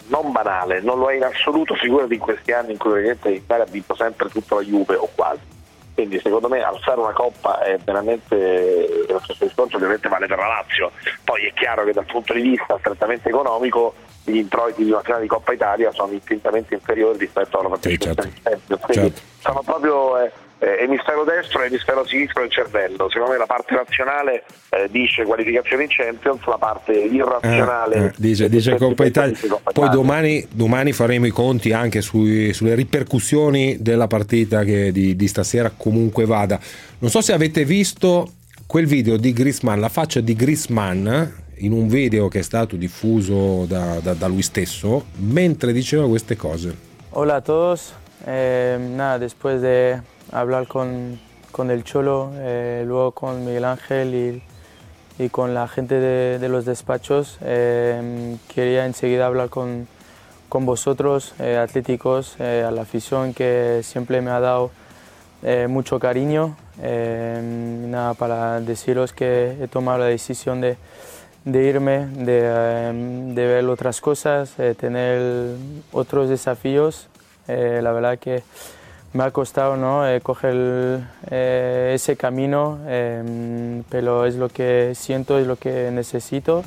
non 0.08 0.32
banale, 0.32 0.82
non 0.82 1.00
lo 1.00 1.10
è 1.10 1.16
in 1.16 1.24
assoluto, 1.24 1.76
figurati 1.76 2.13
in 2.13 2.20
questi 2.20 2.52
anni 2.52 2.72
in 2.72 2.78
cui 2.78 2.92
praticamente 2.92 3.30
l'Italia 3.30 3.63
ha 3.63 3.70
vinto 3.70 3.96
sempre 3.96 4.30
tutta 4.30 4.56
la 4.56 4.62
Juve 4.62 4.96
o 4.96 5.10
quasi. 5.13 5.52
Quindi 5.94 6.20
secondo 6.20 6.50
me 6.50 6.62
alzare 6.62 7.00
una 7.00 7.13
coppa 7.13 7.62
è 7.62 7.78
veramente 7.78 9.06
lo 9.08 9.20
stesso 9.24 9.46
discorso 9.46 9.76
ovviamente 9.76 10.10
vale 10.10 10.26
per 10.26 10.38
la 10.38 10.48
Lazio. 10.48 10.92
Poi 11.24 11.46
è 11.46 11.54
chiaro 11.54 11.84
che 11.84 11.94
dal 11.94 12.06
punto 12.06 12.34
di 12.34 12.42
vista 12.42 12.78
strettamente 12.80 13.30
economico 13.30 13.94
gli 14.24 14.38
introiti 14.38 14.84
di 14.84 14.92
una 14.92 15.02
finale 15.02 15.24
di 15.24 15.28
Coppa 15.28 15.54
Italia 15.54 15.92
sono 15.92 16.12
infinitamente 16.13 16.74
inferiori 16.74 17.18
rispetto 17.20 17.60
alla 17.60 17.70
partecipazione 17.70 18.30
in 18.30 18.42
Champions. 18.42 18.82
Quindi 18.82 19.13
sono 19.39 19.62
proprio 19.63 20.18
eh, 20.18 20.32
eh, 20.60 20.84
emisfero 20.84 21.24
destro 21.24 21.62
e 21.63 21.68
emisfero 21.68 22.06
sinistro 22.06 22.42
del 22.42 22.52
cervello. 22.52 23.10
Secondo 23.10 23.34
me 23.34 23.38
la 23.38 23.46
parte 23.46 23.76
razionale 23.76 24.44
eh, 24.70 24.88
dice 24.89 25.24
qualificazione 25.24 25.84
in 25.84 25.89
Champions, 25.89 26.46
la 26.46 26.58
parte 26.58 26.94
irrazionale 26.94 27.96
Eh, 27.96 28.06
eh, 28.06 28.12
dice, 28.18 28.50
dice 28.50 28.78
Coppa 28.78 29.06
Italia. 29.06 29.38
Poi 29.74 29.89
domani, 29.89 30.48
domani 30.52 30.92
faremo 30.94 31.26
i 31.26 31.32
conti 31.32 31.72
anche 31.74 32.02
sui- 32.02 32.54
sulle 32.54 32.76
ripercussioni 32.76 33.78
della 33.82 34.08
partita 34.08 34.63
che 34.63 34.92
di, 34.92 35.16
di 35.16 35.28
stasera 35.28 35.72
comunque 35.76 36.26
vada. 36.26 36.60
Non 37.00 37.10
so 37.10 37.22
se 37.22 37.34
avete 37.34 37.66
visto 37.66 38.32
quel 38.66 38.86
video 38.86 39.18
di 39.18 39.34
Grisman, 39.34 39.80
la 39.80 39.89
faccia 39.89 40.22
di 40.22 40.36
Grisman 40.36 41.42
in 41.58 41.72
un 41.72 41.88
video 41.88 42.28
che 42.30 42.39
è 42.39 42.42
stato 42.42 42.76
diffuso 42.76 43.66
da, 43.66 44.00
da- 44.02 44.13
da 44.13 44.28
lui 44.28 44.42
stesso 44.42 45.06
mentre 45.18 45.72
diceva 45.74 46.08
queste 46.08 46.36
cose. 46.36 46.76
Hola 47.10 47.36
a 47.36 47.42
todos. 47.42 47.94
Eh, 48.26 48.78
nada, 48.80 49.20
después 49.20 49.60
de 49.62 50.00
hablar 50.34 50.67
con, 50.67 51.19
con 51.52 51.72
el 51.72 51.84
Cholo, 51.84 52.32
eh, 52.36 52.84
luego 52.86 53.12
con 53.12 53.46
Miguel 53.46 53.65
Ángel 53.65 54.15
y, 54.15 55.24
y 55.24 55.30
con 55.30 55.54
la 55.54 55.67
gente 55.67 55.96
de, 56.00 56.39
de 56.39 56.50
los 56.50 56.65
despachos, 56.65 57.38
eh, 57.41 58.36
quería 58.54 58.86
enseguida 58.86 59.28
hablar 59.28 59.50
con, 59.50 59.88
con 60.50 60.65
vosotros, 60.65 61.34
eh, 61.39 61.58
atléticos, 61.58 62.36
eh, 62.39 62.65
a 62.67 62.72
la 62.72 62.82
afición 62.82 63.34
que 63.34 63.82
siempre 63.84 64.22
me 64.22 64.32
ha 64.32 64.39
dado 64.39 64.72
eh, 65.43 65.67
mucho 65.69 66.00
cariño. 66.00 66.56
Eh, 66.82 67.39
nada, 67.88 68.15
para 68.15 68.60
deciros 68.60 69.13
que 69.13 69.56
he 69.62 69.67
tomado 69.67 70.00
la 70.00 70.06
decisión 70.06 70.60
de, 70.60 70.76
de 71.46 71.63
irme, 71.63 72.08
de, 72.08 73.34
de 73.36 73.48
ver 73.48 73.65
otras 73.65 74.02
cosas, 74.02 74.54
tener 74.80 75.56
otros 75.91 76.30
desafíos. 76.30 77.10
La 77.48 77.91
verdad 77.91 78.17
que 78.17 78.41
me 79.13 79.23
ha 79.23 79.32
costado 79.32 79.76
¿no? 79.76 80.08
Eh, 80.08 80.21
coger 80.21 80.52
el- 80.52 81.04
eh, 81.30 81.91
ese 81.95 82.15
camino, 82.15 82.80
eh, 82.88 83.82
pero 83.89 84.26
es 84.26 84.36
lo 84.36 84.49
que 84.49 84.93
siento, 84.95 85.38
es 85.38 85.47
lo 85.47 85.56
que 85.56 85.89
necesito. 85.91 86.63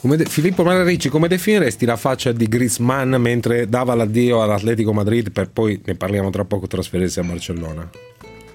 Come 0.00 0.16
de- 0.16 0.26
Filippo 0.26 0.64
Marricci, 0.64 1.08
come 1.08 1.28
definiresti 1.28 1.86
la 1.86 1.96
faccia 1.96 2.32
di 2.32 2.46
Grisman 2.48 3.10
mentre 3.20 3.68
dava 3.68 3.94
l'addio 3.94 4.42
all'Atletico 4.42 4.92
Madrid 4.92 5.30
per 5.30 5.48
poi, 5.50 5.80
ne 5.84 5.94
parliamo 5.94 6.30
tra 6.30 6.44
poco, 6.44 6.66
trasferirsi 6.66 7.20
a 7.20 7.22
Barcellona? 7.22 7.88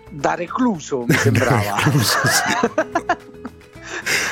Da 0.09 0.35
recluso 0.35 1.05
mi 1.07 1.13
sembrava. 1.15 1.75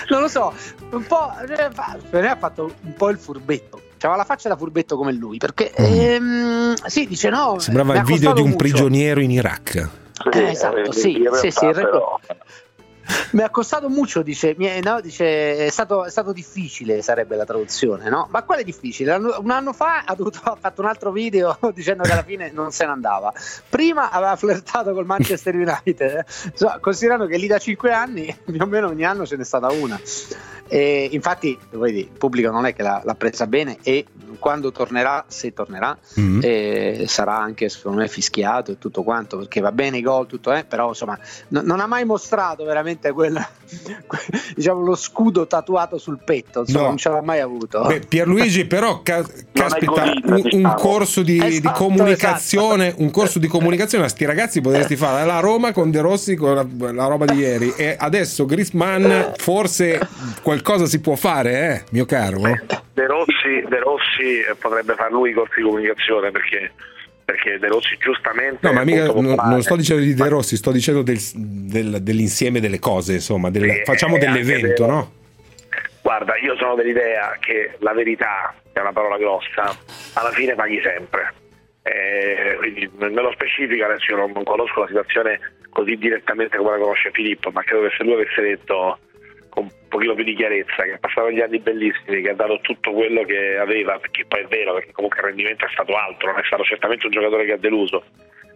non 0.10 0.22
lo 0.22 0.28
so, 0.28 0.54
un 0.92 1.06
po'. 1.06 1.32
eh, 1.48 1.70
me 2.12 2.28
ha 2.30 2.36
fatto 2.36 2.74
un 2.82 2.94
po' 2.96 3.10
il 3.10 3.18
furbetto. 3.18 3.82
C'aveva 3.98 4.20
la 4.20 4.26
faccia 4.26 4.50
da 4.50 4.58
furbetto 4.58 4.98
come 4.98 5.14
lui. 5.14 5.38
Perché 5.38 5.72
ehm, 5.72 6.74
sì, 6.86 7.08
dice 7.08 7.30
no. 7.30 7.60
Sembrava 7.60 7.96
il 7.96 8.04
video 8.04 8.34
di 8.34 8.42
un 8.42 8.50
molto. 8.50 8.64
prigioniero 8.64 9.20
in 9.20 9.32
Iraq. 9.32 9.90
Eh, 10.32 10.50
esatto, 10.50 10.92
sì, 10.92 11.18
in 11.18 11.30
sì, 11.34 11.52
sì, 11.52 11.66
il 11.66 11.74
però, 11.74 12.20
Mi 13.32 13.42
ha 13.42 13.50
costato 13.50 13.90
molto, 13.90 14.22
dice, 14.22 14.56
mi 14.58 14.66
è, 14.66 14.80
no, 14.82 15.02
dice 15.02 15.66
è, 15.66 15.70
stato, 15.70 16.06
è 16.06 16.10
stato 16.10 16.32
difficile, 16.32 17.02
sarebbe 17.02 17.36
la 17.36 17.46
traduzione, 17.46 18.10
no? 18.10 18.28
Ma 18.32 18.44
quale 18.44 18.64
difficile? 18.64 19.14
Un 19.14 19.52
anno 19.52 19.74
fa 19.74 20.04
ha, 20.06 20.16
dovuto, 20.16 20.40
ha 20.44 20.58
fatto 20.60 20.82
un 20.82 20.88
altro 20.88 21.12
video 21.12 21.58
dicendo 21.76 22.04
che 22.04 22.12
alla 22.12 22.24
fine 22.24 22.50
non 22.52 22.72
se 22.72 22.86
ne 22.86 22.92
andava. 22.92 23.32
Prima 23.70 24.10
aveva 24.10 24.36
flirtato 24.36 24.94
col 24.94 25.06
Manchester 25.06 25.54
United, 25.56 26.02
eh. 26.02 26.26
Insomma, 26.50 26.80
considerando 26.80 27.28
che 27.28 27.38
lì 27.38 27.48
da 27.48 27.60
5 27.60 27.92
anni 27.92 28.36
più 28.46 28.62
o 28.62 28.66
meno 28.66 28.88
ogni 28.88 29.04
anno 29.04 29.26
ce 29.26 29.36
n'è 29.36 29.44
stata 29.44 29.68
una. 29.68 30.00
E 30.68 31.10
infatti, 31.12 31.58
vedi, 31.72 32.00
il 32.00 32.18
pubblico 32.18 32.50
non 32.52 32.66
è 32.66 32.74
che 32.74 32.82
l'ha, 32.82 33.02
l'ha 33.06 33.16
presa 33.16 33.46
bene 33.48 33.78
e 33.84 34.06
quando 34.40 34.72
tornerà, 34.72 35.24
se 35.28 35.54
tornerà, 35.54 35.98
Mm. 36.20 36.40
eh, 36.44 37.06
sarà 37.08 37.38
anche 37.38 37.70
secondo 37.70 38.00
me 38.02 38.08
fischiato 38.08 38.72
e 38.72 38.78
tutto 38.78 39.04
quanto 39.04 39.38
perché 39.38 39.60
va 39.62 39.72
bene 39.72 39.98
i 39.98 40.02
gol, 40.02 40.28
tutto, 40.28 40.52
eh, 40.54 40.64
però 40.66 40.90
insomma 40.90 41.18
no- 41.50 41.62
non 41.64 41.80
ha 41.80 41.88
mai 41.88 42.04
mostrato 42.06 42.64
veramente 42.64 43.12
quel, 43.12 43.34
que- 44.08 44.20
diciamo, 44.56 44.82
lo 44.84 44.96
scudo 44.96 45.48
tatuato 45.48 45.98
sul 45.98 46.20
petto, 46.24 46.62
insomma, 46.62 46.82
No. 46.82 46.88
non 46.88 46.98
ce 46.98 47.10
l'ha 47.10 47.22
mai 47.22 47.40
avuto. 47.40 47.84
Beh, 47.86 48.02
Pierluigi, 48.02 48.66
però, 48.66 49.02
ca- 49.04 49.24
caspita, 49.54 50.04
un, 50.04 50.24
un 50.34 50.42
diciamo. 50.42 50.74
corso 50.76 51.22
di, 51.22 51.40
di 51.40 51.46
Esatto, 51.46 51.78
comunicazione, 51.84 52.94
un 52.98 53.12
corso 53.12 53.40
di 53.40 53.48
comunicazione 53.48 54.06
a 54.06 54.08
sti 54.10 54.26
ragazzi 54.26 54.62
potresti 54.62 54.96
fare 54.96 55.26
la 55.26 55.40
Roma 55.40 55.72
con 55.72 55.92
De 55.92 56.02
Rossi 56.02 56.36
con 56.36 56.54
la, 56.56 56.92
la 56.92 57.06
roba 57.08 57.26
di 57.26 57.38
ieri 57.38 57.74
e 57.76 57.96
adesso 57.98 58.46
Grisman 58.46 59.34
forse 59.38 60.00
qualcosa 60.62 60.86
si 60.86 61.02
può 61.02 61.16
fare, 61.16 61.52
eh, 61.52 61.84
mio 61.92 62.06
caro. 62.06 62.40
De 62.94 63.06
Rossi, 63.08 63.64
De 63.68 63.80
Rossi 63.80 64.40
eh, 64.40 64.56
potrebbe 64.60 64.94
far 64.96 65.12
lui 65.12 65.32
i 65.32 65.34
corsi 65.34 65.56
di 65.58 65.64
comunicazione 65.64 66.32
perché, 66.32 66.72
perché 67.26 67.60
De 67.60 67.68
Rossi 67.68 67.98
giustamente 68.00 68.66
No, 68.66 68.74
ma 68.74 68.84
mica 68.84 69.06
non, 69.08 69.26
non 69.36 69.62
sto 69.62 69.76
dicendo 69.76 70.02
di 70.02 70.14
De 70.14 70.30
Rossi, 70.30 70.56
sto 70.56 70.72
dicendo 70.72 71.02
del- 71.02 71.20
del- 71.34 72.02
dell'insieme 72.02 72.60
delle 72.60 72.80
cose, 72.80 73.14
insomma, 73.14 73.50
del- 73.50 73.82
facciamo 73.84 74.16
è 74.16 74.20
dell'evento, 74.20 74.86
no? 74.86 75.12
Guarda, 76.02 76.38
io 76.38 76.56
sono 76.58 76.76
dell'idea 76.76 77.36
che 77.40 77.72
la 77.80 77.92
verità, 77.94 78.54
che 78.72 78.80
è 78.80 78.82
una 78.82 78.94
parola 78.94 79.18
grossa, 79.18 79.76
alla 80.14 80.30
fine 80.32 80.54
paghi 80.56 80.80
sempre. 80.84 81.34
Eh, 81.82 82.56
quindi 82.58 82.90
nello 82.98 83.32
specifico 83.34 83.86
adesso 83.86 84.12
io 84.12 84.18
non, 84.18 84.32
non 84.32 84.44
conosco 84.44 84.82
la 84.82 84.88
situazione 84.88 85.40
così 85.70 85.96
direttamente 85.98 86.58
come 86.58 86.72
la 86.72 86.78
conosce 86.78 87.12
Filippo, 87.12 87.50
ma 87.52 87.62
credo 87.64 87.88
che 87.88 87.94
se 87.98 88.04
lui 88.04 88.14
avesse 88.14 88.42
detto 88.42 88.98
pochino 89.96 90.14
più 90.14 90.24
di 90.26 90.36
chiarezza 90.36 90.84
che 90.84 90.94
ha 90.94 90.98
passato 91.00 91.32
gli 91.32 91.40
anni 91.40 91.60
bellissimi, 91.60 92.22
che 92.22 92.30
ha 92.32 92.36
dato 92.36 92.60
tutto 92.62 92.92
quello 92.92 93.24
che 93.24 93.58
aveva, 93.58 93.98
perché 93.98 94.26
poi 94.26 94.42
è 94.42 94.48
vero, 94.48 94.74
perché 94.74 94.92
comunque 94.92 95.20
il 95.22 95.26
rendimento 95.28 95.66
è 95.66 95.70
stato 95.72 95.94
alto, 95.96 96.26
non 96.26 96.38
è 96.38 96.44
stato 96.44 96.64
certamente 96.64 97.06
un 97.06 97.12
giocatore 97.14 97.46
che 97.46 97.54
ha 97.54 97.58
deluso 97.58 98.04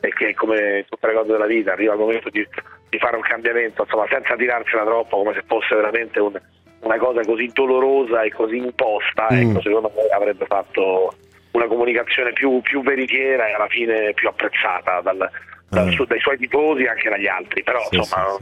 e 0.01 0.13
che 0.13 0.33
come 0.33 0.85
tutte 0.89 1.07
le 1.07 1.13
cose 1.13 1.31
della 1.31 1.45
vita 1.45 1.71
arriva 1.71 1.93
il 1.93 1.99
momento 1.99 2.29
di, 2.29 2.45
di 2.89 2.97
fare 2.99 3.15
un 3.15 3.21
cambiamento, 3.21 3.83
insomma 3.83 4.05
senza 4.09 4.35
tirarsela 4.35 4.83
troppo 4.83 5.17
come 5.17 5.33
se 5.33 5.43
fosse 5.47 5.75
veramente 5.75 6.19
un- 6.19 6.39
una 6.81 6.97
cosa 6.97 7.21
così 7.21 7.49
dolorosa 7.53 8.21
e 8.23 8.31
così 8.31 8.57
imposta, 8.57 9.27
Mm. 9.31 9.49
ecco, 9.49 9.61
secondo 9.61 9.91
me 9.95 10.03
avrebbe 10.13 10.45
fatto 10.45 11.13
una 11.51 11.67
comunicazione 11.67 12.31
più, 12.33 12.61
più 12.61 12.81
veritiera 12.83 13.47
e 13.47 13.53
alla 13.53 13.67
fine 13.67 14.13
più 14.13 14.27
apprezzata 14.29 15.01
dal- 15.01 15.29
dal 15.69 15.91
su- 15.91 16.05
dai 16.05 16.19
suoi 16.19 16.37
tifosi 16.37 16.83
e 16.83 16.87
anche 16.89 17.09
dagli 17.09 17.27
altri, 17.27 17.63
però 17.63 17.79
Sì, 17.89 17.95
insomma 17.97 18.37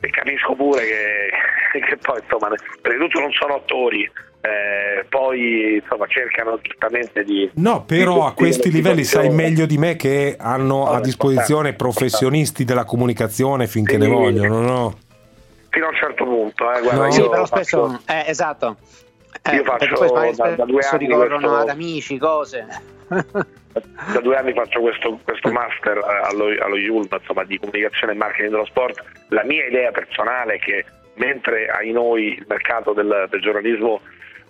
e 0.00 0.10
capisco 0.10 0.54
pure 0.54 0.82
che, 0.84 1.80
che 1.80 1.96
poi 1.96 2.20
insomma 2.22 2.48
prima 2.80 2.98
di 3.04 3.10
tutto 3.10 3.20
non 3.20 3.32
sono 3.32 3.54
attori 3.54 4.02
eh, 4.42 5.04
poi 5.08 5.80
insomma 5.82 6.06
cercano 6.06 6.58
giustamente 6.62 7.24
di 7.24 7.50
No, 7.54 7.84
però 7.84 8.14
di 8.14 8.26
a 8.28 8.32
questi 8.32 8.70
livelli 8.70 9.02
sai 9.04 9.28
meglio 9.30 9.66
di 9.66 9.76
me 9.78 9.96
che 9.96 10.36
hanno 10.38 10.88
a 10.90 11.00
disposizione 11.00 11.72
professionisti 11.74 12.64
della 12.64 12.84
comunicazione 12.84 13.66
finché 13.66 13.96
ne 13.98 14.04
Sì. 14.04 14.10
vogliono, 14.10 14.60
no? 14.60 14.98
fino 15.70 15.86
a 15.86 15.88
un 15.90 15.96
certo 15.96 16.24
punto 16.24 16.72
eh, 16.72 16.80
guarda, 16.80 17.04
No. 17.04 17.10
sì, 17.10 17.20
io 17.20 17.28
però 17.28 17.44
faccio- 17.46 17.62
spesso, 17.64 18.00
eh, 18.06 18.24
esatto. 18.30 18.76
Eh, 19.42 19.54
Io 19.56 19.64
faccio 19.64 19.94
poi 20.06 20.34
da- 20.34 20.50
da 20.54 20.64
due 20.64 20.80
anni 20.90 21.06
ricorrono 21.06 21.36
questo- 21.38 21.56
ad 21.56 21.68
amici, 21.68 22.16
cose. 22.18 22.66
da 24.12 24.20
due 24.20 24.36
anni 24.36 24.52
faccio 24.52 24.80
questo, 24.80 25.20
questo 25.24 25.50
master 25.50 25.98
eh, 25.98 26.28
allo, 26.28 26.46
allo 26.60 26.76
IULM 26.76 27.08
insomma, 27.10 27.44
di 27.44 27.58
comunicazione 27.58 28.12
e 28.12 28.16
marketing 28.16 28.50
dello 28.50 28.64
sport. 28.66 29.02
La 29.28 29.44
mia 29.44 29.66
idea 29.66 29.90
personale 29.90 30.54
è 30.54 30.58
che 30.58 30.84
mentre 31.14 31.68
ai 31.68 31.92
noi 31.92 32.34
il 32.34 32.44
mercato 32.48 32.92
del, 32.92 33.26
del 33.30 33.40
giornalismo 33.40 34.00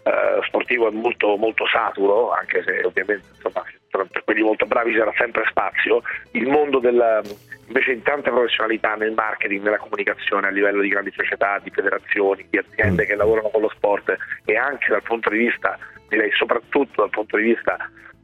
eh, 0.03 0.41
sportivo 0.47 0.89
è 0.89 0.93
molto, 0.93 1.37
molto 1.37 1.67
saturo, 1.67 2.33
anche 2.33 2.63
se 2.63 2.83
ovviamente 2.85 3.27
insomma, 3.35 3.65
per 3.91 4.23
quelli 4.25 4.43
molto 4.43 4.67
bravi 4.67 4.93
c'era 4.93 5.13
sempre 5.17 5.45
spazio, 5.49 6.03
il 6.33 6.47
mondo 6.47 6.79
del, 6.79 7.23
invece 7.67 7.93
in 7.93 8.03
tante 8.03 8.31
professionalità 8.31 8.95
nel 8.95 9.13
marketing, 9.13 9.63
nella 9.63 9.79
comunicazione 9.79 10.47
a 10.47 10.51
livello 10.51 10.81
di 10.81 10.89
grandi 10.89 11.13
società, 11.15 11.61
di 11.63 11.71
federazioni, 11.71 12.47
di 12.49 12.59
aziende 12.59 13.07
che 13.07 13.15
lavorano 13.15 13.49
con 13.51 13.63
lo 13.63 13.71
sport 13.75 14.17
e 14.45 14.57
anche 14.57 14.87
dal 14.89 15.03
punto 15.03 15.31
di 15.31 15.39
vista, 15.39 15.79
direi 16.09 16.31
soprattutto 16.33 17.03
dal 17.03 17.11
punto 17.11 17.37
di 17.37 17.45
vista 17.45 17.77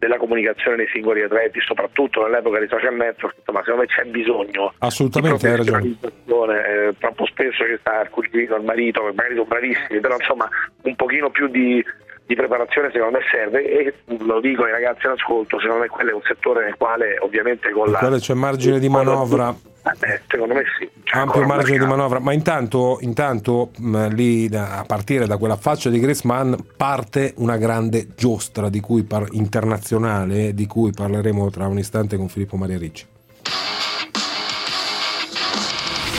della 0.03 0.17
comunicazione 0.17 0.77
dei 0.79 0.89
singoli 0.89 1.23
atleti, 1.23 1.61
soprattutto 1.61 2.25
nell'epoca 2.25 2.59
dei 2.59 2.67
social 2.67 2.95
network, 2.95 3.37
insomma 3.39 3.61
secondo 3.61 3.83
me 3.83 3.87
c'è 3.87 4.05
bisogno 4.07 4.75
Assolutamente, 4.79 5.37
di 5.37 5.55
professionalizzazione, 5.55 6.67
eh, 6.67 6.95
troppo 6.99 7.27
spesso 7.27 7.63
che 7.63 7.77
sta 7.79 8.01
il 8.03 8.11
cugino, 8.11 8.57
il 8.57 8.65
marito, 8.65 9.05
che 9.05 9.13
magari 9.15 9.37
sono 9.37 9.47
bravissimi, 9.47 10.01
però 10.01 10.17
insomma 10.17 10.49
un 10.83 10.97
pochino 10.97 11.31
più 11.31 11.47
di, 11.47 11.85
di 12.33 12.35
preparazione 12.35 12.91
secondo 12.91 13.19
me 13.19 13.25
serve 13.31 13.63
e 13.63 13.95
lo 14.25 14.41
dico 14.41 14.65
ai 14.65 14.71
ragazzi 14.71 15.05
in 15.05 15.13
ascolto, 15.13 15.61
secondo 15.61 15.83
me 15.83 15.89
quello 15.89 16.11
è 16.11 16.15
un 16.15 16.23
settore 16.25 16.65
nel 16.65 16.77
quale 16.77 17.19
ovviamente 17.21 17.71
con 17.71 17.91
la... 17.91 17.99
Quello 17.99 18.19
c'è 18.19 18.33
margine 18.35 18.79
di 18.79 18.89
manovra. 18.89 19.55
Eh, 20.01 20.21
secondo 20.29 20.55
me 20.55 20.63
sì. 20.79 20.89
C'è 21.03 21.19
ampio 21.19 21.41
ancora 21.41 21.45
un 21.45 21.47
margine 21.49 21.79
di 21.79 21.85
manovra, 21.85 22.21
ma 22.21 22.33
intanto, 22.33 22.99
intanto 23.01 23.71
mh, 23.77 24.15
lì 24.15 24.49
da- 24.49 24.79
a 24.79 24.85
partire 24.85 25.27
da 25.27 25.37
quella 25.37 25.57
faccia 25.57 25.91
di 25.91 25.99
Griezmann 25.99 26.55
parte 26.77 27.35
una 27.37 27.57
grande 27.59 28.09
giostra 28.17 28.71
di 28.71 28.81
cui 28.81 29.03
par- 29.03 29.29
internazionale 29.33 30.55
di 30.55 30.67
cui 30.67 30.93
parleremo 30.93 31.51
tra 31.51 31.67
un 31.67 31.79
istante 31.79 32.17
con 32.17 32.29
Filippo 32.29 32.57
Maria 32.57 32.79
Ricci. 32.79 33.07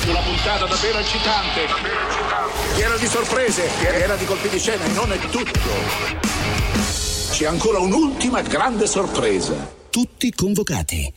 Una 0.09 0.19
puntata 0.19 0.65
davvero 0.65 0.99
eccitante, 0.99 2.02
piena 2.75 2.97
di 2.97 3.07
sorprese, 3.07 3.69
piena 3.79 4.15
di 4.15 4.25
colpi 4.25 4.49
di 4.49 4.59
scena 4.59 4.83
e 4.83 4.89
non 4.89 5.11
è 5.11 5.17
tutto. 5.19 5.59
C'è 7.31 7.45
ancora 7.45 7.79
un'ultima 7.79 8.41
grande 8.41 8.87
sorpresa. 8.87 9.53
Tutti 9.89 10.31
convocati. 10.33 11.13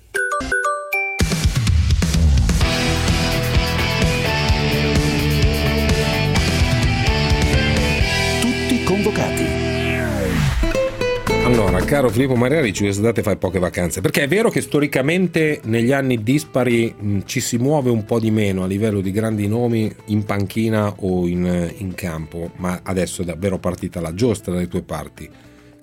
Tutti 8.41 8.85
convocati. 8.85 9.56
Allora, 11.59 11.83
caro 11.87 12.11
Filippo 12.11 12.35
Maria 12.37 12.61
Ricci, 12.61 12.83
quest'estate 12.83 13.23
fai 13.23 13.39
poche 13.39 13.59
vacanze, 13.59 14.03
perché 14.03 14.25
è 14.25 14.29
vero 14.29 14.51
che 14.51 14.61
storicamente 14.61 15.63
negli 15.65 15.91
anni 15.91 16.23
dispari 16.23 16.95
mh, 16.95 17.21
ci 17.25 17.41
si 17.41 17.57
muove 17.57 17.89
un 17.89 18.05
po' 18.05 18.21
di 18.21 18.31
meno 18.31 18.65
a 18.65 18.67
livello 18.67 19.01
di 19.01 19.11
grandi 19.11 19.49
nomi 19.49 19.91
in 20.09 20.25
panchina 20.25 20.93
o 20.99 21.27
in, 21.27 21.73
in 21.79 21.95
campo, 21.95 22.51
ma 22.57 22.81
adesso 22.83 23.23
è 23.23 23.25
davvero 23.25 23.59
partita 23.59 24.03
la 24.03 24.13
giostra 24.13 24.53
dalle 24.53 24.69
tue 24.69 24.83
parti. 24.83 25.27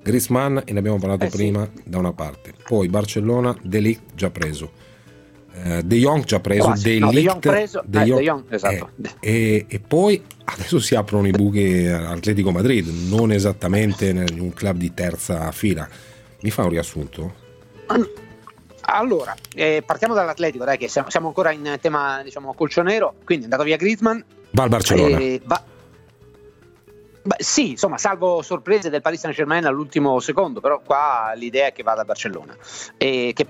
Griezmann, 0.04 0.60
e 0.64 0.74
ne 0.74 0.78
abbiamo 0.78 1.00
parlato 1.00 1.26
Eh 1.26 1.32
sì. 1.32 1.38
prima, 1.38 1.68
da 1.84 1.98
una 1.98 2.14
parte. 2.14 2.54
Poi 2.64 2.88
Barcellona, 2.88 3.58
De 3.60 3.80
Ligt 3.80 4.14
già 4.14 4.30
preso. 4.30 4.72
Eh, 5.56 5.84
de 5.84 5.98
Jong 5.98 6.24
già 6.26 6.40
preso, 6.40 6.64
Quasi. 6.66 6.84
De 6.94 7.00
No, 7.00 7.12
De 7.12 7.22
Jong 7.22 7.40
preso, 7.40 7.82
eh, 7.82 7.86
De 7.86 8.04
Jong, 8.06 8.44
esatto. 8.50 8.90
eh, 9.20 9.20
e, 9.20 9.66
e 9.70 9.80
poi 9.80 10.24
adesso 10.46 10.80
si 10.80 10.96
aprono 10.96 11.28
i 11.28 11.32
buchi 11.32 11.86
all'Atletico 11.88 12.52
Madrid, 12.52 12.88
non 13.10 13.32
esattamente 13.32 14.08
in 14.08 14.40
un 14.40 14.52
club 14.54 14.78
di 14.78 14.94
terza 14.94 15.52
fila. 15.52 15.88
Mi 16.42 16.50
fa 16.50 16.64
un 16.64 16.70
riassunto? 16.70 17.34
Allora, 18.86 19.34
eh, 19.56 19.82
partiamo 19.86 20.14
dall'Atletico, 20.14 20.66
dai, 20.66 20.78
che 20.78 20.88
siamo, 20.90 21.10
siamo 21.10 21.28
ancora 21.28 21.52
in 21.52 21.78
tema, 21.80 22.22
diciamo, 22.24 22.54
colcionero. 22.54 23.16
Quindi 23.24 23.44
è 23.44 23.48
andato 23.48 23.64
via 23.64 23.78
Griezmann. 23.78 24.20
Va 24.52 24.64
al 24.64 24.70
Barcellona. 24.70 25.18
eh, 25.20 25.42
va- 25.46 25.64
Beh, 27.26 27.36
sì, 27.38 27.70
insomma, 27.72 27.98
salvo 27.98 28.42
sorprese 28.42 28.90
del 28.90 29.02
Paris 29.02 29.22
Saint 29.22 29.34
Germain 29.36 29.64
all'ultimo 29.66 30.20
secondo, 30.20 30.60
però 30.60 30.82
qua 30.86 31.32
l'idea 31.36 31.68
è 31.68 31.72
che 31.72 31.82
vada 31.82 32.02
a 32.02 32.06
Barcellona 32.06 32.54
e 32.98 33.32
che 33.34 33.48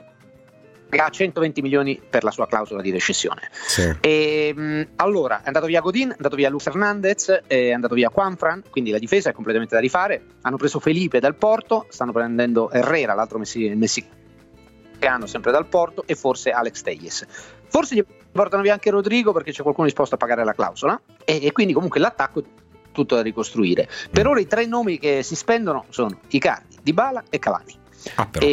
ha 1.00 1.10
120 1.10 1.62
milioni 1.62 2.00
per 2.08 2.24
la 2.24 2.32
sua 2.32 2.48
clausola 2.48 2.82
di 2.82 2.91
rescissione. 2.91 3.50
Sì. 3.52 3.96
E, 4.00 4.54
mh, 4.56 4.88
allora, 4.98 5.41
è 5.44 5.48
andato 5.48 5.66
via 5.66 5.82
Godin, 5.82 6.10
è 6.10 6.16
andato 6.16 6.36
via 6.36 6.50
Luis 6.50 6.66
Hernandez, 6.66 7.44
è 7.48 7.72
andato 7.72 7.96
via 7.96 8.12
Juanfran, 8.14 8.64
quindi 8.70 8.91
la 8.91 9.00
difesa 9.00 9.30
è 9.30 9.34
completamente 9.34 9.76
da 9.76 9.82
rifare. 9.82 10.24
Hanno 10.41 10.58
preso 10.58 10.80
Felipe 10.80 11.20
dal 11.20 11.36
Porto, 11.36 11.86
stanno 11.89 12.12
prendendo 12.12 12.70
Herrera, 12.72 13.14
l'altro 13.14 13.38
messi- 13.38 13.74
messicano, 13.76 15.26
sempre 15.26 15.52
dal 15.52 15.68
Porto, 15.68 16.04
e 16.06 16.16
forse 16.16 16.52
Alex 16.52 16.82
Telles. 16.82 17.26
Forse 17.68 17.96
gli 17.96 18.04
portano 18.32 18.62
via 18.62 18.74
anche 18.74 18.89
Rodrigo 18.89 19.32
perché 19.32 19.52
c'è 19.52 19.62
qualcuno 19.62 19.88
disposto 19.88 20.16
a 20.16 20.18
pagare 20.18 20.44
la 20.44 20.54
clausola, 20.54 21.00
e, 21.26 21.46
e 21.46 21.52
quindi 21.52 21.74
comunque 21.74 22.00
l'attacco 22.00 22.39
è 22.39 22.44
tutto 22.94 23.16
da 23.16 23.22
ricostruire. 23.22 23.89
Per 24.10 24.26
ora 24.26 24.39
i 24.39 24.48
tre 24.48 24.66
nomi 24.66 24.98
che 24.98 25.24
si 25.24 25.36
spendono 25.36 25.86
sono 25.89 26.20
Icardi, 26.30 26.78
Dybala 26.82 27.24
e 27.30 27.39
Cavani. 27.39 27.82
Ah, 28.16 28.28
però. 28.28 28.46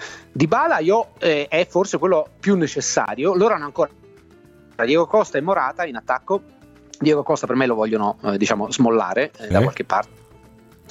E, 0.00 0.28
Dybala 0.32 0.78
io, 0.78 1.08
eh, 1.18 1.46
è 1.48 1.66
forse 1.66 1.98
quello 1.98 2.28
più 2.40 2.56
necessario. 2.56 3.34
Loro 3.34 3.54
hanno 3.54 3.66
ancora 3.66 3.90
Diego 4.84 5.06
Costa 5.06 5.38
e 5.38 5.40
Morata 5.40 5.84
in 5.84 5.96
attacco. 5.96 6.42
Diego 6.98 7.22
Costa 7.22 7.46
per 7.46 7.56
me 7.56 7.66
lo 7.66 7.74
vogliono 7.74 8.18
eh, 8.24 8.36
diciamo 8.36 8.70
smollare 8.70 9.30
eh, 9.38 9.48
da 9.48 9.58
Eh? 9.58 9.62
qualche 9.62 9.84
parte 9.84 10.18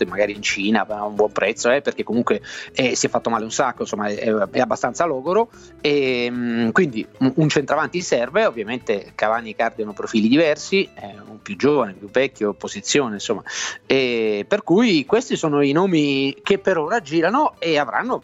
magari 0.08 0.34
in 0.34 0.42
Cina 0.42 0.88
a 0.88 1.04
un 1.06 1.14
buon 1.14 1.32
prezzo 1.32 1.70
eh, 1.70 1.82
perché 1.82 2.04
comunque 2.04 2.42
eh, 2.74 2.96
si 2.96 3.08
è 3.08 3.10
fatto 3.10 3.30
male 3.30 3.44
un 3.44 3.52
sacco 3.52 3.82
insomma 3.82 4.08
è, 4.08 4.32
è 4.52 4.60
abbastanza 4.60 5.04
logoro 5.06 5.50
e 5.82 6.30
mh, 6.30 6.72
quindi 6.72 7.06
un, 7.20 7.34
un 7.36 7.50
centravanti 7.50 8.02
serve 8.02 8.46
ovviamente 8.46 9.12
Cavani 9.14 9.48
e 9.48 9.52
Icardi 9.52 9.82
hanno 9.82 9.92
profili 9.94 10.30
diversi 10.30 10.90
eh, 10.96 11.16
un 11.28 11.42
più 11.42 11.58
giovane, 11.58 11.94
più 11.94 12.10
vecchio, 12.10 12.54
posizione 12.54 13.16
insomma 13.16 13.44
e 13.86 14.46
per 14.48 14.64
cui 14.64 15.06
questi 15.06 15.36
sono 15.36 15.62
i 15.62 15.74
nomi 15.74 16.38
che 16.42 16.60
per 16.60 16.78
ora 16.78 17.02
girano 17.02 17.56
e 17.60 17.78
avranno 17.78 18.24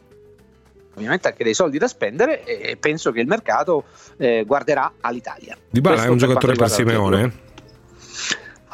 ovviamente 0.96 1.28
anche 1.28 1.43
dei 1.43 1.54
soldi 1.54 1.78
da 1.78 1.88
spendere 1.88 2.43
e 2.43 2.78
penso 2.78 3.12
che 3.12 3.20
il 3.20 3.28
mercato 3.28 3.86
eh, 4.18 4.43
guarderà 4.46 4.93
all'Italia. 5.02 5.58
Dybala 5.70 5.96
Questo 5.96 6.10
è 6.10 6.14
un 6.14 6.18
per 6.18 6.28
giocatore 6.28 6.56
per 6.56 6.70
Simeone? 6.70 7.43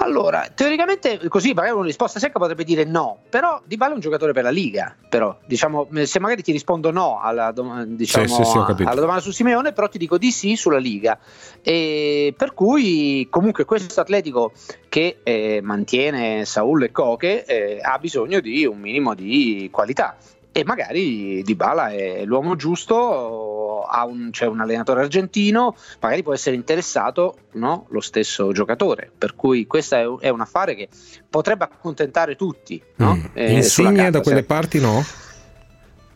Allora, 0.04 0.50
teoricamente 0.54 1.28
così 1.28 1.54
magari 1.54 1.76
una 1.76 1.86
risposta 1.86 2.18
secca 2.18 2.40
potrebbe 2.40 2.64
dire 2.64 2.86
no, 2.86 3.20
però 3.30 3.62
Dybala 3.64 3.92
è 3.92 3.94
un 3.94 4.00
giocatore 4.00 4.34
per 4.34 4.44
la 4.44 4.50
Liga, 4.50 4.96
però 5.08 5.38
diciamo 5.46 5.88
se 6.04 6.20
magari 6.20 6.42
ti 6.42 6.52
rispondo 6.52 6.90
no 6.92 7.20
alla, 7.22 7.52
dom- 7.52 7.84
diciamo, 7.84 8.26
Sì, 8.26 8.44
sì, 8.44 8.44
sì, 8.44 8.58
alla 8.58 9.00
domanda 9.00 9.22
su 9.22 9.32
Simeone, 9.32 9.74
però 9.74 9.88
ti 9.90 10.00
dico 10.00 10.18
di 10.18 10.32
sì 10.32 10.56
sulla 10.56 10.80
Liga. 10.80 11.20
E 11.62 12.34
per 12.36 12.56
cui 12.56 13.28
comunque 13.30 13.64
questo 13.66 14.02
Atletico 14.02 14.54
che 14.90 15.20
eh, 15.22 15.60
mantiene 15.62 16.46
Saul 16.46 16.84
e 16.84 16.92
Coche 16.92 17.46
eh, 17.46 17.80
ha 17.80 18.00
bisogno 18.00 18.40
di 18.40 18.66
un 18.66 18.80
minimo 18.80 19.14
di 19.14 19.70
qualità 19.72 20.18
e 20.54 20.64
magari 20.66 21.42
Dybala 21.44 21.90
è 21.92 22.26
l'uomo 22.26 22.56
giusto, 22.56 23.84
ha 23.84 24.06
un- 24.06 24.30
c'è 24.32 24.46
un 24.48 24.60
allenatore 24.60 25.02
argentino, 25.02 25.76
magari 26.00 26.24
può 26.24 26.34
essere 26.34 26.56
interessato 26.56 27.38
no, 27.54 27.86
lo 27.90 28.02
stesso 28.02 28.52
giocatore, 28.52 29.12
per 29.18 29.36
cui 29.36 29.66
questo 29.66 29.96
è, 30.20 30.26
è 30.26 30.30
un 30.30 30.42
affare 30.42 30.76
che 30.76 30.90
potrebbe 31.30 31.64
accontentare 31.66 32.36
tutti. 32.36 32.82
No? 32.98 33.16
Mm. 33.16 33.26
Eh, 33.34 33.54
Insigne 33.54 33.96
carta, 33.96 34.12
da 34.12 34.22
quelle 34.22 34.40
se- 34.40 34.46
parti 34.46 34.80
no? 34.80 35.04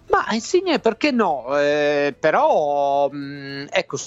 Ma 0.09 0.25
Insigne 0.31 0.79
perché 0.79 1.11
no? 1.11 1.45
Eh, 1.57 2.13
però 2.19 3.09
mh, 3.09 3.67
ecco, 3.71 3.97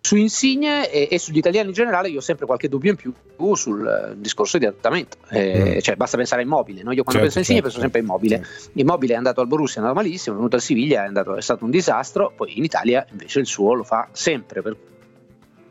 su- 0.00 0.16
Insigne 0.16 0.90
e, 0.90 1.08
e 1.10 1.18
sugli 1.18 1.36
italiani 1.38 1.68
in 1.68 1.74
generale 1.74 2.08
io 2.08 2.18
ho 2.18 2.22
sempre 2.22 2.46
qualche 2.46 2.68
dubbio 2.68 2.90
in 2.90 2.96
più 2.96 3.12
sul 3.54 3.86
eh, 3.86 4.14
discorso 4.20 4.58
di 4.58 4.66
adattamento. 4.66 5.16
Eh, 5.30 5.76
Mm. 5.76 5.78
Cioè, 5.80 5.96
basta 5.96 6.16
pensare 6.16 6.42
a 6.42 6.44
Immobile. 6.44 6.82
no? 6.82 6.92
Io 6.92 7.02
quando 7.02 7.22
Certo, 7.22 7.34
penso 7.34 7.38
a 7.38 7.40
Insigne 7.40 7.60
certo, 7.60 7.68
penso 7.68 7.80
sempre 7.80 8.00
a 8.00 8.02
Immobile. 8.02 8.46
Immobile 8.80 9.12
è 9.14 9.16
andato 9.16 9.40
al 9.40 9.46
Borussia, 9.46 9.76
è 9.80 9.84
andato 9.84 10.00
malissimo, 10.00 10.34
è 10.34 10.38
venuto 10.38 10.56
a 10.56 10.60
Siviglia, 10.60 11.02
è, 11.04 11.06
andato- 11.06 11.36
è 11.36 11.42
stato 11.42 11.64
un 11.64 11.70
disastro, 11.70 12.32
poi 12.36 12.56
in 12.56 12.64
Italia 12.64 13.06
invece 13.10 13.40
il 13.40 13.46
suo 13.46 13.74
lo 13.74 13.82
fa 13.84 14.08
sempre. 14.12 14.62
Per 14.62 14.76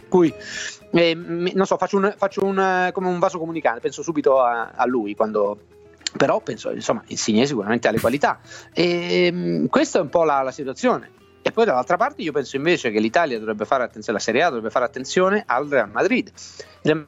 cui 0.08 0.34
eh, 0.92 1.14
non 1.16 1.66
so, 1.66 1.78
faccio 1.78 1.98
un, 1.98 2.14
faccio 2.18 2.44
un, 2.46 2.60
eh, 2.60 2.92
come 2.94 3.08
un 3.08 3.20
vaso 3.20 3.38
comunicante, 3.40 3.80
penso 3.82 4.02
subito 4.04 4.40
a, 4.42 4.72
a 4.76 4.86
lui 4.86 5.16
quando. 5.16 5.60
Però 6.16 6.40
penso, 6.40 6.72
insomma, 6.72 7.04
Insigne 7.08 7.46
sicuramente 7.46 7.88
ha 7.88 7.92
le 7.92 8.00
qualità. 8.00 8.40
E, 8.74 9.30
mh, 9.32 9.68
questa 9.68 10.00
è 10.00 10.02
un 10.02 10.10
po' 10.10 10.24
la, 10.24 10.42
la 10.42 10.52
situazione. 10.52 11.12
E 11.42 11.52
poi 11.52 11.66
dall'altra 11.66 11.98
parte 11.98 12.22
io 12.22 12.32
penso 12.32 12.56
invece 12.56 12.92
che 12.92 13.00
l'Italia 13.00 13.40
dovrebbe 13.40 13.66
fare 13.66 13.84
attenzione, 13.84 14.18
la 14.18 14.24
Serie 14.24 14.44
A 14.44 14.50
dovrebbe 14.50 14.70
fare 14.70 14.86
attenzione 14.86 15.44
al 15.46 15.68
Real 15.68 15.90
Madrid. 15.90 16.32
Il 16.82 17.08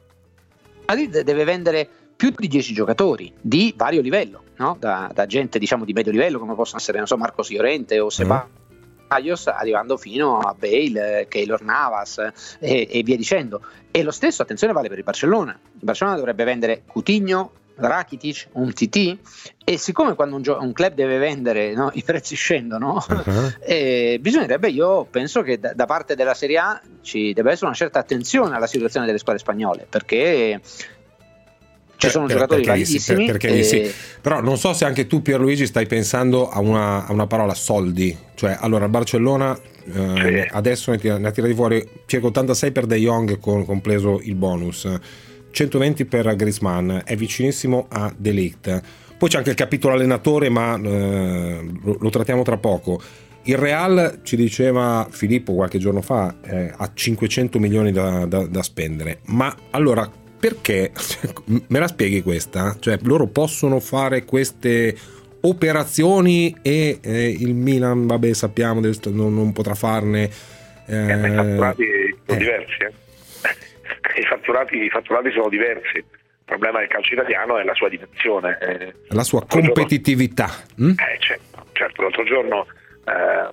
Madrid 0.86 1.20
deve 1.20 1.44
vendere 1.44 1.88
più 2.16 2.32
di 2.36 2.48
10 2.48 2.74
giocatori 2.74 3.32
di 3.40 3.72
vario 3.76 4.02
livello, 4.02 4.42
no? 4.56 4.76
da, 4.78 5.10
da 5.12 5.24
gente 5.24 5.58
diciamo 5.58 5.86
di 5.86 5.94
medio 5.94 6.12
livello 6.12 6.38
come 6.38 6.54
possono 6.54 6.78
essere 6.78 6.98
non 6.98 7.06
so, 7.06 7.16
Marcos 7.16 7.50
Llorente 7.50 7.98
o 7.98 8.10
Ceballos 8.10 9.46
arrivando 9.46 9.96
fino 9.96 10.38
a 10.38 10.54
Bale, 10.54 11.26
Keylor 11.28 11.62
Navas 11.62 12.18
e, 12.58 12.88
e 12.90 13.02
via 13.02 13.16
dicendo. 13.16 13.62
E 13.90 14.02
lo 14.02 14.10
stesso, 14.10 14.42
attenzione, 14.42 14.72
vale 14.72 14.88
per 14.88 14.98
il 14.98 15.04
Barcellona. 15.04 15.58
Il 15.72 15.80
Barcellona 15.80 16.16
dovrebbe 16.16 16.44
vendere 16.44 16.82
Coutinho, 16.86 17.52
Rakitic, 17.86 18.48
un 18.52 18.72
TT 18.72 19.16
e 19.64 19.76
siccome 19.78 20.14
quando 20.14 20.36
un, 20.36 20.42
gio- 20.42 20.58
un 20.60 20.72
club 20.72 20.94
deve 20.94 21.18
vendere 21.18 21.72
no, 21.74 21.90
i 21.94 22.02
prezzi 22.02 22.34
scendono, 22.34 23.04
eh, 23.60 24.18
bisognerebbe, 24.20 24.68
io 24.68 25.04
penso 25.10 25.42
che 25.42 25.58
da, 25.58 25.72
da 25.74 25.86
parte 25.86 26.14
della 26.14 26.34
Serie 26.34 26.58
A 26.58 26.80
ci 27.02 27.32
deve 27.32 27.50
essere 27.52 27.66
una 27.66 27.74
certa 27.76 27.98
attenzione 27.98 28.54
alla 28.56 28.66
situazione 28.66 29.06
delle 29.06 29.18
squadre 29.18 29.40
spagnole 29.40 29.86
perché 29.88 30.60
Ci 31.96 32.08
sono 32.08 32.24
Per- 32.26 32.34
giocatori 32.36 32.62
perché 32.62 32.84
sì, 32.84 32.92
validissimi. 32.94 33.26
per- 33.26 33.38
perché 33.38 33.62
sì. 33.62 33.80
e- 33.82 33.94
Però 34.22 34.40
non 34.40 34.56
so 34.56 34.72
se 34.72 34.84
anche 34.86 35.06
tu, 35.06 35.20
Pierluigi, 35.20 35.66
stai 35.66 35.86
pensando 35.86 36.48
a 36.48 36.58
una, 36.60 37.06
a 37.06 37.12
una 37.12 37.26
parola 37.26 37.52
soldi. 37.54 38.16
Cioè, 38.34 38.56
allora, 38.58 38.88
Barcellona 38.88 39.58
eh, 39.92 40.48
adesso 40.50 40.90
ne 40.92 40.98
tira, 40.98 41.18
ne 41.18 41.30
tira 41.30 41.46
di 41.46 41.54
fuori 41.54 41.86
circa 42.06 42.26
86 42.28 42.72
per 42.72 42.86
De 42.86 42.96
Jong, 42.96 43.38
con- 43.38 43.66
compreso 43.66 44.18
il 44.22 44.34
bonus, 44.34 44.88
120 45.50 46.04
per 46.04 46.34
Griezmann, 46.36 46.98
è 47.04 47.16
vicinissimo 47.16 47.86
a 47.88 48.12
De 48.16 48.30
Ligt. 48.30 48.82
Poi 49.18 49.28
c'è 49.28 49.36
anche 49.36 49.50
il 49.50 49.56
capitolo 49.56 49.94
allenatore, 49.94 50.48
ma 50.48 50.80
eh, 50.82 51.70
lo, 51.82 52.10
trattiamo 52.10 52.42
tra 52.42 52.56
poco. 52.56 53.00
Il 53.42 53.56
Real, 53.56 54.20
ci 54.22 54.36
diceva 54.36 55.06
Filippo 55.10 55.54
qualche 55.54 55.78
giorno 55.78 56.00
fa, 56.00 56.36
eh, 56.42 56.72
ha 56.74 56.90
500 56.92 57.58
milioni 57.58 57.92
da, 57.92 58.24
da- 58.24 58.46
da 58.46 58.62
spendere. 58.62 59.20
Ma 59.26 59.54
allora, 59.70 60.10
perché? 60.38 60.92
Me 61.68 61.78
la 61.78 61.88
spieghi 61.88 62.22
questa? 62.22 62.76
Cioè, 62.80 62.98
loro 63.02 63.26
possono 63.26 63.78
fare 63.78 64.24
queste 64.24 64.96
operazioni 65.42 66.56
e 66.62 66.98
eh, 67.02 67.28
il 67.28 67.54
Milan, 67.54 68.06
vabbè, 68.06 68.32
sappiamo, 68.32 68.80
non, 68.80 69.34
non 69.34 69.52
potrà 69.52 69.74
farne. 69.74 70.30
eh, 70.86 71.32
fatturati 71.34 71.84
sono 72.24 72.38
eh. 72.38 72.42
diversi, 72.42 72.76
eh. 72.78 72.92
I 74.16 74.22
fatturati, 74.24 74.82
I 74.82 74.90
fatturati 74.90 75.30
sono 75.30 75.48
diversi. 75.48 75.98
Il 75.98 76.04
problema 76.44 76.80
del 76.80 76.88
calcio 76.88 77.14
italiano 77.14 77.58
è 77.58 77.64
la 77.64 77.74
sua 77.74 77.88
dimensione. 77.88 78.58
eh. 78.60 78.94
la 79.08 79.22
sua 79.22 79.44
competitività. 79.46 80.48
mm? 80.80 80.90
Eh, 80.90 81.18
certo, 81.18 81.64
certo, 81.72 82.02
l'altro 82.02 82.24
giorno, 82.24 82.66
eh, 83.04 83.48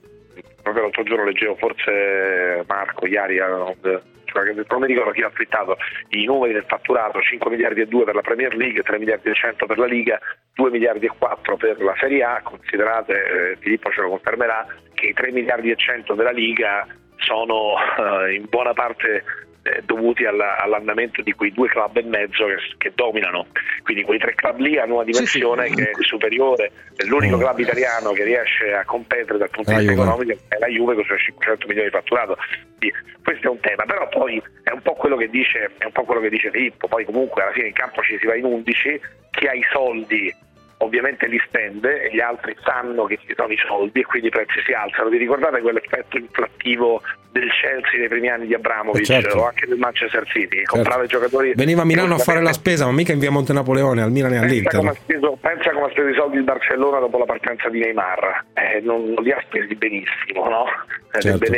proprio 0.63 0.83
l'altro 0.83 1.03
giorno 1.03 1.25
leggevo 1.25 1.55
forse 1.55 2.63
Marco 2.67 3.05
ieri, 3.05 3.37
eh, 3.37 4.01
cioè, 4.27 4.53
non 4.53 4.81
mi 4.81 4.87
ricordo 4.87 5.11
chi 5.11 5.21
ha 5.21 5.29
twittato 5.29 5.77
i 6.09 6.25
numeri 6.25 6.53
del 6.53 6.65
fatturato, 6.67 7.21
5 7.21 7.49
miliardi 7.49 7.81
e 7.81 7.87
2 7.87 8.03
per 8.03 8.15
la 8.15 8.21
Premier 8.21 8.55
League, 8.55 8.83
3 8.83 8.99
miliardi 8.99 9.29
e 9.29 9.33
100 9.33 9.65
per 9.65 9.77
la 9.77 9.85
Liga, 9.85 10.19
2 10.53 10.69
miliardi 10.69 11.05
e 11.05 11.11
4 11.17 11.57
per 11.57 11.81
la 11.81 11.95
Serie 11.99 12.23
A, 12.23 12.41
considerate, 12.43 13.13
eh, 13.13 13.57
Filippo 13.59 13.91
ce 13.91 14.01
lo 14.01 14.09
confermerà, 14.09 14.65
che 14.93 15.07
i 15.07 15.13
3 15.13 15.31
miliardi 15.31 15.71
e 15.71 15.75
100 15.75 16.13
della 16.13 16.31
Liga 16.31 16.85
sono 17.17 17.75
eh, 17.97 18.35
in 18.35 18.45
buona 18.49 18.73
parte 18.73 19.23
eh, 19.68 19.82
dovuti 19.86 20.26
alla- 20.26 20.57
all'andamento 20.57 21.22
di 21.22 21.34
quei 21.34 21.51
due 21.51 21.68
club 21.68 21.97
e 21.97 22.03
mezzo 22.03 22.45
che, 22.45 22.55
che 22.78 22.91
dominano. 22.95 23.47
Quindi 23.84 24.03
quei 24.03 24.20
tre 24.20 24.34
club 24.36 24.59
lì 24.59 24.78
hanno 24.78 24.95
una 24.95 25.03
dimensione 25.03 25.70
che 25.70 25.91
è 25.91 25.93
superiore. 25.99 26.72
L'unico 27.07 27.38
club 27.38 27.59
italiano 27.59 28.11
che 28.11 28.24
riesce 28.24 28.74
a 28.74 28.86
competere 28.86 29.38
dal 29.38 29.49
punto 29.49 29.72
di 29.72 29.78
vista 29.78 29.93
economico 29.93 30.34
è 30.47 30.57
la 30.57 30.68
Juve 30.68 30.93
con 30.93 31.03
i 31.03 31.05
suoi 31.05 31.20
500 31.20 31.68
milioni 31.68 31.89
di 31.89 31.95
fatturato. 31.95 32.38
Quindi 32.78 32.95
questo 33.24 33.47
è 33.47 33.49
un 33.49 33.59
tema, 33.59 33.84
però 33.86 34.07
poi 34.07 34.41
è 34.63 34.72
un 34.72 34.82
po' 34.82 34.93
quello 34.93 35.18
che 35.18 35.30
dice, 35.30 35.70
è 35.78 35.86
un 35.86 35.91
po' 35.91 36.03
quello 36.03 36.22
che 36.22 36.30
dice 36.30 36.49
Filippo, 36.49 36.88
poi 36.88 37.03
comunque 37.05 37.43
alla 37.43 37.51
fine 37.51 37.68
in 37.68 37.74
campo 37.74 38.01
ci 38.01 38.18
si 38.20 38.26
va 38.26 38.36
in 38.36 38.45
11, 38.45 39.01
chi 39.32 39.47
ha 39.47 39.53
i 39.53 39.63
soldi 39.72 40.34
ovviamente 40.80 41.28
li 41.28 41.41
spende 41.47 42.03
e 42.03 42.13
gli 42.13 42.19
altri 42.19 42.55
sanno 42.63 43.05
che 43.05 43.17
ci 43.25 43.34
sono 43.36 43.51
i 43.51 43.57
soldi 43.67 44.01
e 44.01 44.05
quindi 44.05 44.28
i 44.28 44.32
prezzi 44.32 44.61
si 44.65 44.73
alzano. 44.73 45.09
Vi 45.09 45.17
ricordate 45.17 45.61
quell'effetto 45.61 46.17
inflattivo 46.17 47.01
del 47.32 47.49
Chelsea 47.51 47.99
nei 47.99 48.07
primi 48.07 48.30
anni 48.30 48.47
di 48.47 48.53
Abramovic 48.53 49.01
Eh, 49.01 49.05
certo. 49.05 49.38
o 49.38 49.47
anche 49.47 49.67
del 49.67 49.78
Manchester 49.78 50.25
City 50.28 50.57
che 50.57 50.63
comprava 50.63 51.03
i 51.03 51.07
giocatori 51.07 51.53
Veniva 51.55 51.82
a 51.82 51.86
Milano 51.86 52.15
a 52.15 52.17
fare 52.17 52.41
la 52.41 52.53
spesa, 52.53 52.86
ma 52.86 52.91
mica 52.91 53.11
in 53.11 53.19
via 53.19 53.30
Monte 53.30 53.53
Napoleone, 53.53 54.01
al 54.01 54.11
Milan 54.11 54.34
e 54.34 54.39
Pensa 54.39 54.78
come, 54.78 54.89
all'Inter. 54.89 55.03
speso, 55.03 55.38
pensa 55.41 55.71
come 55.71 55.86
ha 55.86 55.89
speso 55.91 56.07
i 56.07 56.13
soldi 56.15 56.38
il 56.38 56.43
Barcellona 56.43 56.99
dopo 56.99 57.17
la 57.19 57.25
partenza 57.25 57.69
di 57.69 57.80
Neymar, 57.80 58.45
Eh, 58.53 58.80
non, 58.82 59.13
non 59.13 59.23
li 59.23 59.32
ha 59.32 59.43
spesi 59.47 59.75
benissimo, 59.75 60.47
no? 60.49 60.65
Eh, 61.11 61.21
Certo. 61.21 61.51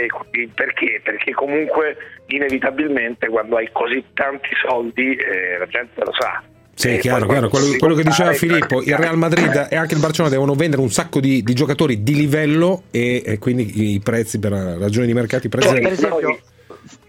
perché? 0.56 1.02
Perché 1.04 1.32
comunque 1.34 1.96
inevitabilmente 2.28 3.28
quando 3.28 3.58
hai 3.58 3.70
così 3.72 4.04
tanti 4.14 4.50
soldi 4.66 5.16
eh, 5.16 5.58
la 5.58 5.68
gente 5.68 6.02
lo 6.04 6.14
sa. 6.14 6.42
Sì, 6.80 6.94
Eh, 6.94 7.00
chiaro, 7.00 7.28
chiaro. 7.28 7.50
Quello, 7.50 7.76
quello 7.78 7.94
che 7.94 8.04
diceva 8.04 8.32
Filippo, 8.32 8.82
il 8.82 8.96
Real 8.96 9.18
Madrid 9.18 9.68
e 9.70 9.76
anche 9.76 9.96
il 9.96 10.00
Barcellona 10.00 10.34
devono 10.34 10.54
vendere 10.54 10.82
un 10.82 10.90
sacco 10.90 11.20
di, 11.20 11.44
di 11.44 11.54
giocatori 11.54 12.04
di 12.04 12.16
livello 12.16 12.84
e, 12.90 13.22
e 13.26 13.38
quindi 13.38 13.96
i 13.96 14.00
prezzi 14.00 14.40
per 14.40 14.54
ragioni 14.54 15.06
di 15.06 15.14
mercato, 15.14 15.48
i 15.48 15.50
prezzi... 15.50 15.74
per 15.78 15.92
esempio, 15.92 16.40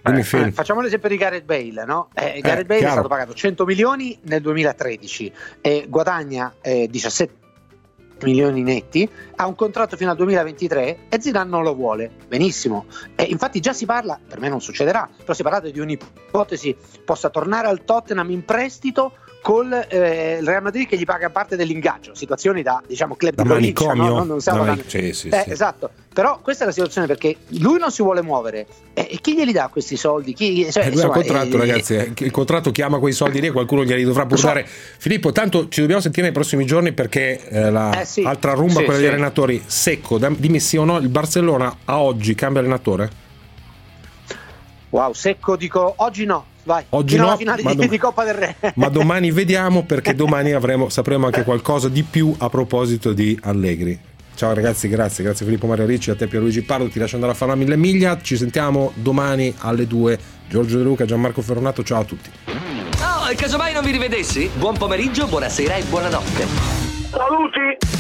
Dimmi, 0.03 0.18
eh, 0.18 0.23
Phil. 0.25 0.53
facciamo 0.53 0.81
l'esempio 0.81 1.09
di 1.09 1.16
Gareth 1.16 1.45
Bale, 1.45 1.85
no? 1.87 2.09
Eh, 2.14 2.41
Gareth 2.41 2.66
Bale 2.66 2.79
è 2.79 2.83
chiaro. 2.83 2.95
stato 2.95 3.07
pagato 3.07 3.33
100 3.33 3.64
milioni 3.64 4.18
nel 4.23 4.41
2013 4.41 5.33
e 5.61 5.85
guadagna 5.89 6.53
eh, 6.62 6.89
17 6.91 7.35
milioni 8.23 8.62
netti, 8.64 9.09
ha 9.37 9.47
un 9.47 9.55
contratto 9.55 9.97
fino 9.97 10.11
al 10.11 10.16
2023 10.16 10.99
e 11.09 11.21
Zidane 11.21 11.49
non 11.49 11.62
lo 11.62 11.77
vuole. 11.77 12.11
Benissimo. 12.27 12.87
E 13.14 13.23
infatti 13.23 13.61
già 13.61 13.73
si 13.73 13.87
parla, 13.87 14.18
per 14.29 14.41
me 14.41 14.49
non 14.49 14.61
succederà, 14.61 15.09
però 15.16 15.33
si 15.33 15.43
è 15.43 15.45
parlato 15.45 15.71
di 15.71 15.79
un'ipotesi 15.79 16.75
possa 17.05 17.31
tornare 17.31 17.68
al 17.68 17.85
Tottenham 17.85 18.31
in 18.31 18.45
prestito 18.45 19.12
col 19.43 19.72
eh, 19.88 20.38
il 20.41 20.47
Real 20.47 20.62
Madrid 20.62 20.86
che 20.86 20.99
gli 20.99 21.05
paga 21.05 21.30
parte 21.30 21.57
dell'ingaggio, 21.57 22.14
situazioni 22.14 22.62
da 22.62 22.82
diciamo 22.86 23.14
club 23.16 23.34
Da 23.34 23.43
di 23.43 23.49
provincia, 23.49 23.86
manicomio? 23.86 24.11
no? 24.12 24.18
Non- 24.18 24.26
non 24.26 24.41
siamo 24.41 24.64
Da 24.64 24.70
mani- 24.70 24.82
sì, 24.86 25.12
sì, 25.12 25.28
eh, 25.28 25.43
sì. 25.45 25.51
Esatto, 25.51 25.91
però 26.12 26.41
questa 26.43 26.64
è 26.64 26.66
la 26.66 26.72
situazione 26.72 27.07
perché 27.07 27.36
lui 27.59 27.78
non 27.78 27.91
si 27.91 28.03
vuole 28.03 28.20
muovere 28.22 28.66
e, 28.93 29.09
e 29.12 29.18
chi 29.20 29.34
glieli 29.34 29.53
dà 29.53 29.68
questi 29.68 29.97
soldi? 29.97 30.34
Chi, 30.34 30.70
cioè, 30.70 30.84
Eh, 30.84 30.91
lui 30.91 31.01
ha 31.01 31.05
il 31.07 31.09
insomma, 31.09 31.12
contratto, 31.14 31.57
eh, 31.57 31.59
ragazzi. 31.59 31.95
eh, 31.95 32.12
Il 32.18 32.30
contratto 32.30 32.70
chiama 32.70 32.99
quei 32.99 33.12
soldi 33.12 33.41
lì 33.41 33.47
e 33.47 33.51
qualcuno 33.51 33.84
glieli 33.84 34.05
dovrà 34.05 34.22
pur 34.22 34.32
Lo 34.32 34.36
so. 34.38 34.47
dare. 34.47 34.66
Filippo, 34.66 35.32
tanto 35.32 35.68
ci 35.68 35.80
dobbiamo 35.80 36.03
sentire 36.03 36.24
nei 36.24 36.32
prossimi 36.34 36.66
giorni 36.66 36.93
perché 36.93 37.41
eh, 37.49 37.70
la 37.70 38.03
Eh, 38.03 38.07
rumba, 38.55 38.72
Sì, 38.80 38.84
quella 38.84 38.93
sì. 38.95 39.01
degli 39.01 39.07
allenatori, 39.07 39.62
secco. 39.66 40.18
Dimmi 40.18 40.61
sì 40.61 40.76
o 40.76 40.84
no, 40.84 40.99
il 40.99 41.09
Barcellona 41.09 41.78
a 41.86 41.99
oggi 42.01 42.34
cambia 42.34 42.61
allenatore? 42.61 43.28
Wow, 44.91 45.12
secco 45.12 45.55
dico 45.57 45.95
oggi 45.99 46.24
no, 46.24 46.47
vai. 46.65 46.85
Oggi 46.91 47.15
fino 47.15 47.23
no, 47.23 47.29
alla 47.31 47.39
finale 47.39 47.63
ma 47.63 47.71
di, 47.71 47.77
dom- 47.77 47.89
di 47.89 47.99
Coppa 47.99 48.25
del 48.25 48.35
Re. 48.35 48.57
Ma 48.75 48.89
domani 48.89 49.31
vediamo 49.31 49.85
perché 49.85 50.15
domani 50.15 50.53
avremo, 50.53 50.89
sapremo 50.89 51.27
anche 51.27 51.45
qualcosa 51.45 51.89
di 51.89 52.03
più 52.03 52.35
a 52.39 52.49
proposito 52.49 53.13
di 53.13 53.39
Allegri. 53.43 53.99
Ciao 54.35 54.55
ragazzi, 54.55 54.89
grazie, 54.89 55.23
grazie 55.23 55.45
Filippo 55.45 55.67
Mario 55.67 55.85
Ricci, 55.85 56.11
a 56.11 56.17
te 56.17 56.27
Pierluigi 56.27 56.63
Pardo, 56.63 56.89
ti 56.89 56.99
lascio 56.99 57.17
andare 57.17 57.33
a 57.33 57.37
fare 57.37 57.53
una 57.53 57.61
mille 57.61 57.77
miglia, 57.77 58.19
ci 58.23 58.39
sentiamo 58.39 58.93
domani 58.95 59.55
alle 59.59 59.87
2. 59.87 60.19
Giorgio 60.49 60.79
De 60.79 60.83
Luca, 60.83 61.05
Gianmarco 61.05 61.43
Ferronato, 61.43 61.83
ciao 61.83 62.01
a 62.01 62.05
tutti. 62.05 62.31
Oh, 62.47 63.29
e 63.31 63.35
casomai 63.35 63.75
non 63.75 63.85
vi 63.85 63.93
rivedessi? 63.93 64.51
Buon 64.55 64.79
pomeriggio, 64.79 65.27
buonasera 65.27 65.75
e 65.75 65.83
buonanotte. 65.83 66.47
Saluti! 67.11 68.00